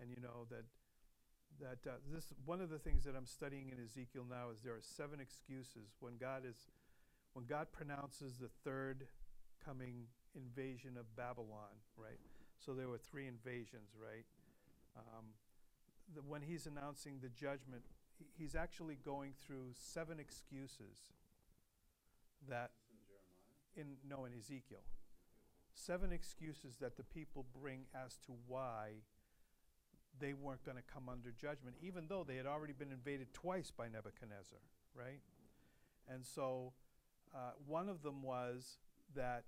and 0.00 0.10
you 0.10 0.18
know 0.20 0.46
that 0.50 0.66
that 1.60 1.88
uh, 1.88 1.96
this 2.12 2.32
one 2.44 2.60
of 2.60 2.70
the 2.70 2.78
things 2.78 3.04
that 3.04 3.14
I'm 3.16 3.26
studying 3.26 3.70
in 3.70 3.82
Ezekiel 3.82 4.24
now 4.28 4.50
is 4.52 4.60
there 4.62 4.74
are 4.74 4.82
seven 4.82 5.20
excuses 5.20 5.94
when 6.00 6.16
God 6.16 6.42
is 6.48 6.56
when 7.32 7.46
God 7.46 7.68
pronounces 7.72 8.38
the 8.38 8.48
third 8.64 9.06
coming 9.64 10.06
invasion 10.34 10.96
of 10.98 11.16
Babylon, 11.16 11.74
right? 11.96 12.18
So 12.58 12.74
there 12.74 12.88
were 12.88 12.98
three 12.98 13.26
invasions, 13.26 13.90
right? 14.00 14.24
Um, 14.96 15.24
the, 16.14 16.22
when 16.22 16.42
he's 16.42 16.66
announcing 16.66 17.18
the 17.22 17.28
judgment, 17.28 17.82
he- 18.18 18.30
he's 18.36 18.54
actually 18.54 18.96
going 18.96 19.32
through 19.46 19.72
seven 19.72 20.20
excuses 20.20 21.12
that 22.48 22.70
in 23.76 23.82
in 24.02 24.08
no 24.08 24.24
in 24.24 24.32
Ezekiel. 24.34 24.82
Seven 25.74 26.12
excuses 26.12 26.76
that 26.76 26.96
the 26.96 27.02
people 27.02 27.44
bring 27.60 27.86
as 27.94 28.16
to 28.26 28.32
why 28.46 29.02
they 30.24 30.32
weren't 30.32 30.64
going 30.64 30.78
to 30.78 30.82
come 30.90 31.10
under 31.10 31.30
judgment, 31.38 31.76
even 31.82 32.06
though 32.08 32.24
they 32.26 32.36
had 32.36 32.46
already 32.46 32.72
been 32.72 32.90
invaded 32.90 33.26
twice 33.34 33.70
by 33.70 33.88
Nebuchadnezzar, 33.88 34.58
right? 34.94 35.20
And 36.08 36.24
so 36.24 36.72
uh, 37.34 37.50
one 37.66 37.90
of 37.90 38.02
them 38.02 38.22
was 38.22 38.78
that 39.14 39.44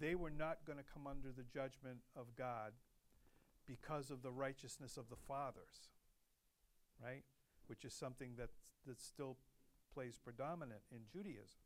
they 0.00 0.14
were 0.14 0.30
not 0.30 0.64
going 0.66 0.78
to 0.78 0.84
come 0.94 1.06
under 1.06 1.28
the 1.28 1.44
judgment 1.52 1.98
of 2.16 2.34
God 2.38 2.72
because 3.66 4.10
of 4.10 4.22
the 4.22 4.30
righteousness 4.30 4.96
of 4.96 5.10
the 5.10 5.16
fathers, 5.28 5.90
right? 7.04 7.24
Which 7.66 7.84
is 7.84 7.92
something 7.92 8.30
that 8.38 8.48
that 8.86 9.02
still 9.02 9.36
plays 9.92 10.18
predominant 10.22 10.80
in 10.90 11.00
Judaism, 11.12 11.60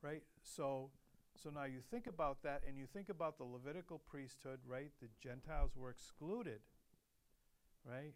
right? 0.00 0.22
So, 0.44 0.90
so 1.34 1.50
now 1.50 1.64
you 1.64 1.80
think 1.90 2.06
about 2.06 2.44
that, 2.44 2.62
and 2.68 2.78
you 2.78 2.86
think 2.86 3.08
about 3.08 3.36
the 3.36 3.44
Levitical 3.44 3.98
priesthood, 3.98 4.60
right? 4.64 4.92
The 5.02 5.08
Gentiles 5.20 5.72
were 5.76 5.90
excluded, 5.90 6.60
right? 7.84 8.14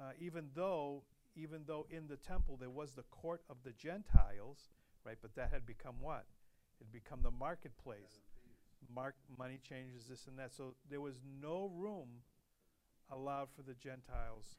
Uh, 0.00 0.12
even 0.20 0.48
though, 0.54 1.02
even 1.34 1.62
though 1.66 1.86
in 1.90 2.06
the 2.08 2.16
temple 2.16 2.56
there 2.56 2.70
was 2.70 2.92
the 2.92 3.02
court 3.04 3.42
of 3.48 3.56
the 3.64 3.72
Gentiles, 3.72 4.70
right? 5.04 5.18
But 5.20 5.34
that 5.36 5.50
had 5.52 5.66
become 5.66 5.96
what? 6.00 6.26
It 6.80 6.84
had 6.84 6.92
become 6.92 7.20
the 7.22 7.30
marketplace. 7.30 8.20
Mark 8.94 9.14
money 9.38 9.58
changes, 9.66 10.06
this 10.08 10.26
and 10.26 10.38
that. 10.38 10.54
So 10.54 10.74
there 10.90 11.00
was 11.00 11.20
no 11.40 11.70
room 11.74 12.08
allowed 13.10 13.48
for 13.54 13.62
the 13.62 13.74
Gentiles. 13.74 14.56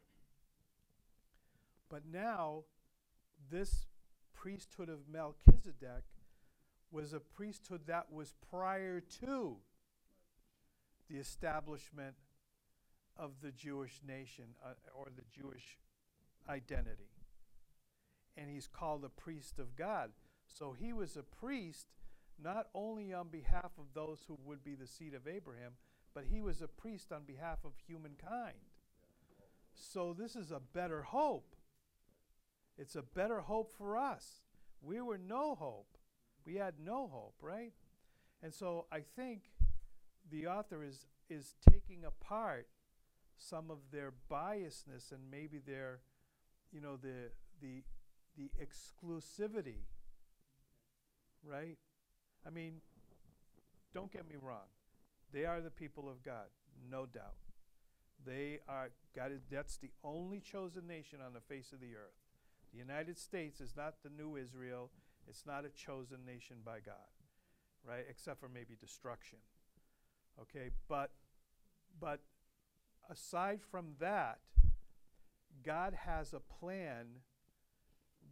But 1.89 2.03
now, 2.11 2.63
this 3.49 3.85
priesthood 4.33 4.89
of 4.89 5.07
Melchizedek 5.11 6.03
was 6.91 7.13
a 7.13 7.19
priesthood 7.19 7.81
that 7.87 8.11
was 8.11 8.33
prior 8.49 9.01
to 9.21 9.57
the 11.09 11.17
establishment 11.17 12.15
of 13.19 13.31
the 13.41 13.51
Jewish 13.51 13.99
nation 14.07 14.45
uh, 14.63 14.73
or 14.95 15.07
the 15.15 15.23
Jewish 15.31 15.77
identity. 16.49 17.09
And 18.35 18.49
he's 18.49 18.67
called 18.67 19.03
a 19.03 19.09
priest 19.09 19.59
of 19.59 19.75
God. 19.75 20.11
So 20.45 20.75
he 20.77 20.93
was 20.93 21.17
a 21.17 21.23
priest 21.23 21.87
not 22.41 22.67
only 22.73 23.13
on 23.13 23.29
behalf 23.29 23.71
of 23.77 23.93
those 23.93 24.19
who 24.27 24.37
would 24.45 24.63
be 24.63 24.75
the 24.75 24.87
seed 24.87 25.13
of 25.13 25.27
Abraham, 25.27 25.73
but 26.13 26.25
he 26.25 26.41
was 26.41 26.61
a 26.61 26.67
priest 26.67 27.11
on 27.11 27.23
behalf 27.23 27.59
of 27.65 27.71
humankind. 27.87 28.57
So 29.73 30.15
this 30.17 30.35
is 30.35 30.51
a 30.51 30.59
better 30.59 31.01
hope. 31.01 31.55
It's 32.77 32.95
a 32.95 33.01
better 33.01 33.41
hope 33.41 33.73
for 33.77 33.97
us. 33.97 34.41
We 34.81 35.01
were 35.01 35.17
no 35.17 35.55
hope. 35.55 35.97
We 36.45 36.55
had 36.55 36.75
no 36.83 37.07
hope, 37.11 37.35
right? 37.41 37.73
And 38.43 38.53
so 38.53 38.85
I 38.91 39.01
think 39.15 39.41
the 40.29 40.47
author 40.47 40.83
is 40.83 41.07
is 41.29 41.55
taking 41.69 42.05
apart 42.05 42.67
some 43.37 43.69
of 43.69 43.77
their 43.91 44.13
biasness 44.31 45.11
and 45.11 45.29
maybe 45.31 45.59
their 45.59 45.99
you 46.71 46.81
know 46.81 46.97
the 46.97 47.31
the 47.61 47.83
the 48.37 48.51
exclusivity 48.61 49.85
right? 51.43 51.77
I 52.45 52.49
mean 52.49 52.81
don't 53.93 54.11
get 54.11 54.27
me 54.27 54.35
wrong. 54.41 54.67
They 55.31 55.45
are 55.45 55.61
the 55.61 55.69
people 55.69 56.09
of 56.09 56.23
god 56.23 56.47
no 56.89 57.05
doubt. 57.05 57.37
They 58.25 58.59
are 58.67 58.89
god 59.15 59.31
is, 59.31 59.41
that's 59.49 59.77
the 59.77 59.91
only 60.03 60.39
chosen 60.39 60.87
nation 60.87 61.19
on 61.25 61.33
the 61.33 61.41
face 61.41 61.71
of 61.71 61.79
the 61.79 61.95
earth. 61.95 62.17
The 62.71 62.79
united 62.79 63.17
states 63.17 63.61
is 63.61 63.75
not 63.75 63.95
the 64.03 64.09
new 64.09 64.35
israel. 64.35 64.91
It's 65.27 65.45
not 65.45 65.65
a 65.65 65.69
chosen 65.69 66.25
nation 66.25 66.57
by 66.65 66.79
god 66.79 67.11
right? 67.87 68.03
Except 68.09 68.39
for 68.39 68.49
maybe 68.49 68.75
destruction 68.79 69.39
okay? 70.41 70.69
But 70.87 71.11
but 71.99 72.19
aside 73.09 73.59
from 73.71 73.93
that 73.99 74.39
god 75.65 75.93
has 76.05 76.33
a 76.33 76.39
plan 76.39 77.05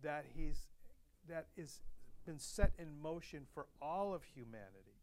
that 0.03 0.25
he's 0.35 0.67
that 1.27 1.47
is 1.57 1.81
been 2.25 2.39
set 2.39 2.71
in 2.79 2.99
motion 3.01 3.45
for 3.53 3.67
all 3.81 4.13
of 4.13 4.23
humanity 4.23 4.95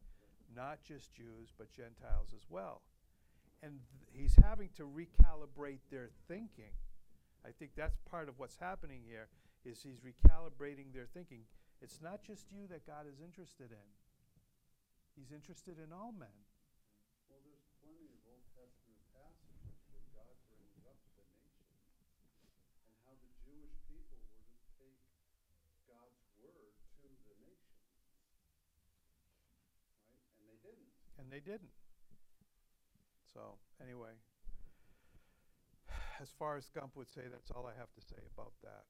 not 0.55 0.83
just 0.83 1.15
jews 1.15 1.53
but 1.57 1.73
gentiles 1.73 2.33
as 2.35 2.47
well. 2.51 2.83
And 3.63 3.79
th- 3.95 4.11
he's 4.13 4.37
having 4.43 4.71
to 4.77 4.83
recalibrate 4.83 5.87
their 5.91 6.11
thinking. 6.27 6.75
I 7.47 7.51
think 7.51 7.73
that's 7.77 7.97
part 8.11 8.29
of 8.29 8.39
what's 8.39 8.57
happening 8.57 9.01
here 9.07 9.29
is 9.65 9.83
he's 9.83 10.01
recalibrating 10.03 10.93
their 10.93 11.07
thinking. 11.15 11.47
It's 11.81 12.01
not 12.03 12.23
just 12.23 12.51
you 12.51 12.67
that 12.69 12.87
god 12.87 13.07
is 13.07 13.21
interested 13.23 13.71
in. 13.71 13.89
He's 15.15 15.31
interested 15.31 15.79
in 15.79 15.93
all 15.93 16.13
men 16.13 16.35
Well, 17.31 17.41
there's 17.45 17.69
plenty 17.81 18.09
of 18.11 18.21
Old 18.27 18.45
Testament 18.57 19.05
passages 19.15 19.77
where 19.93 20.03
God 20.17 20.35
brings 20.49 20.83
up 20.89 20.99
the 21.15 21.25
nations 21.29 21.85
and 22.89 22.97
how 23.07 23.15
the 23.21 23.31
Jewish 23.45 23.77
people 23.87 24.21
were 24.35 24.49
to 24.49 24.65
take 24.81 24.99
God's 25.87 26.25
word 26.41 26.73
to 27.03 27.09
the 27.29 27.37
nations. 27.45 27.87
Right? 30.01 30.23
And 30.41 30.45
they 30.49 30.59
didn't. 30.65 30.91
and 31.21 31.22
they 31.33 31.41
didn't. 31.41 31.73
So, 33.33 33.57
anyway, 33.83 34.13
as 36.21 36.29
far 36.39 36.57
as 36.57 36.69
Gump 36.69 36.95
would 36.97 37.11
say, 37.11 37.23
that's 37.33 37.51
all 37.51 37.65
I 37.67 37.73
have 37.79 37.91
to 37.95 38.03
say 38.03 38.21
about 38.37 38.53
that. 38.63 38.85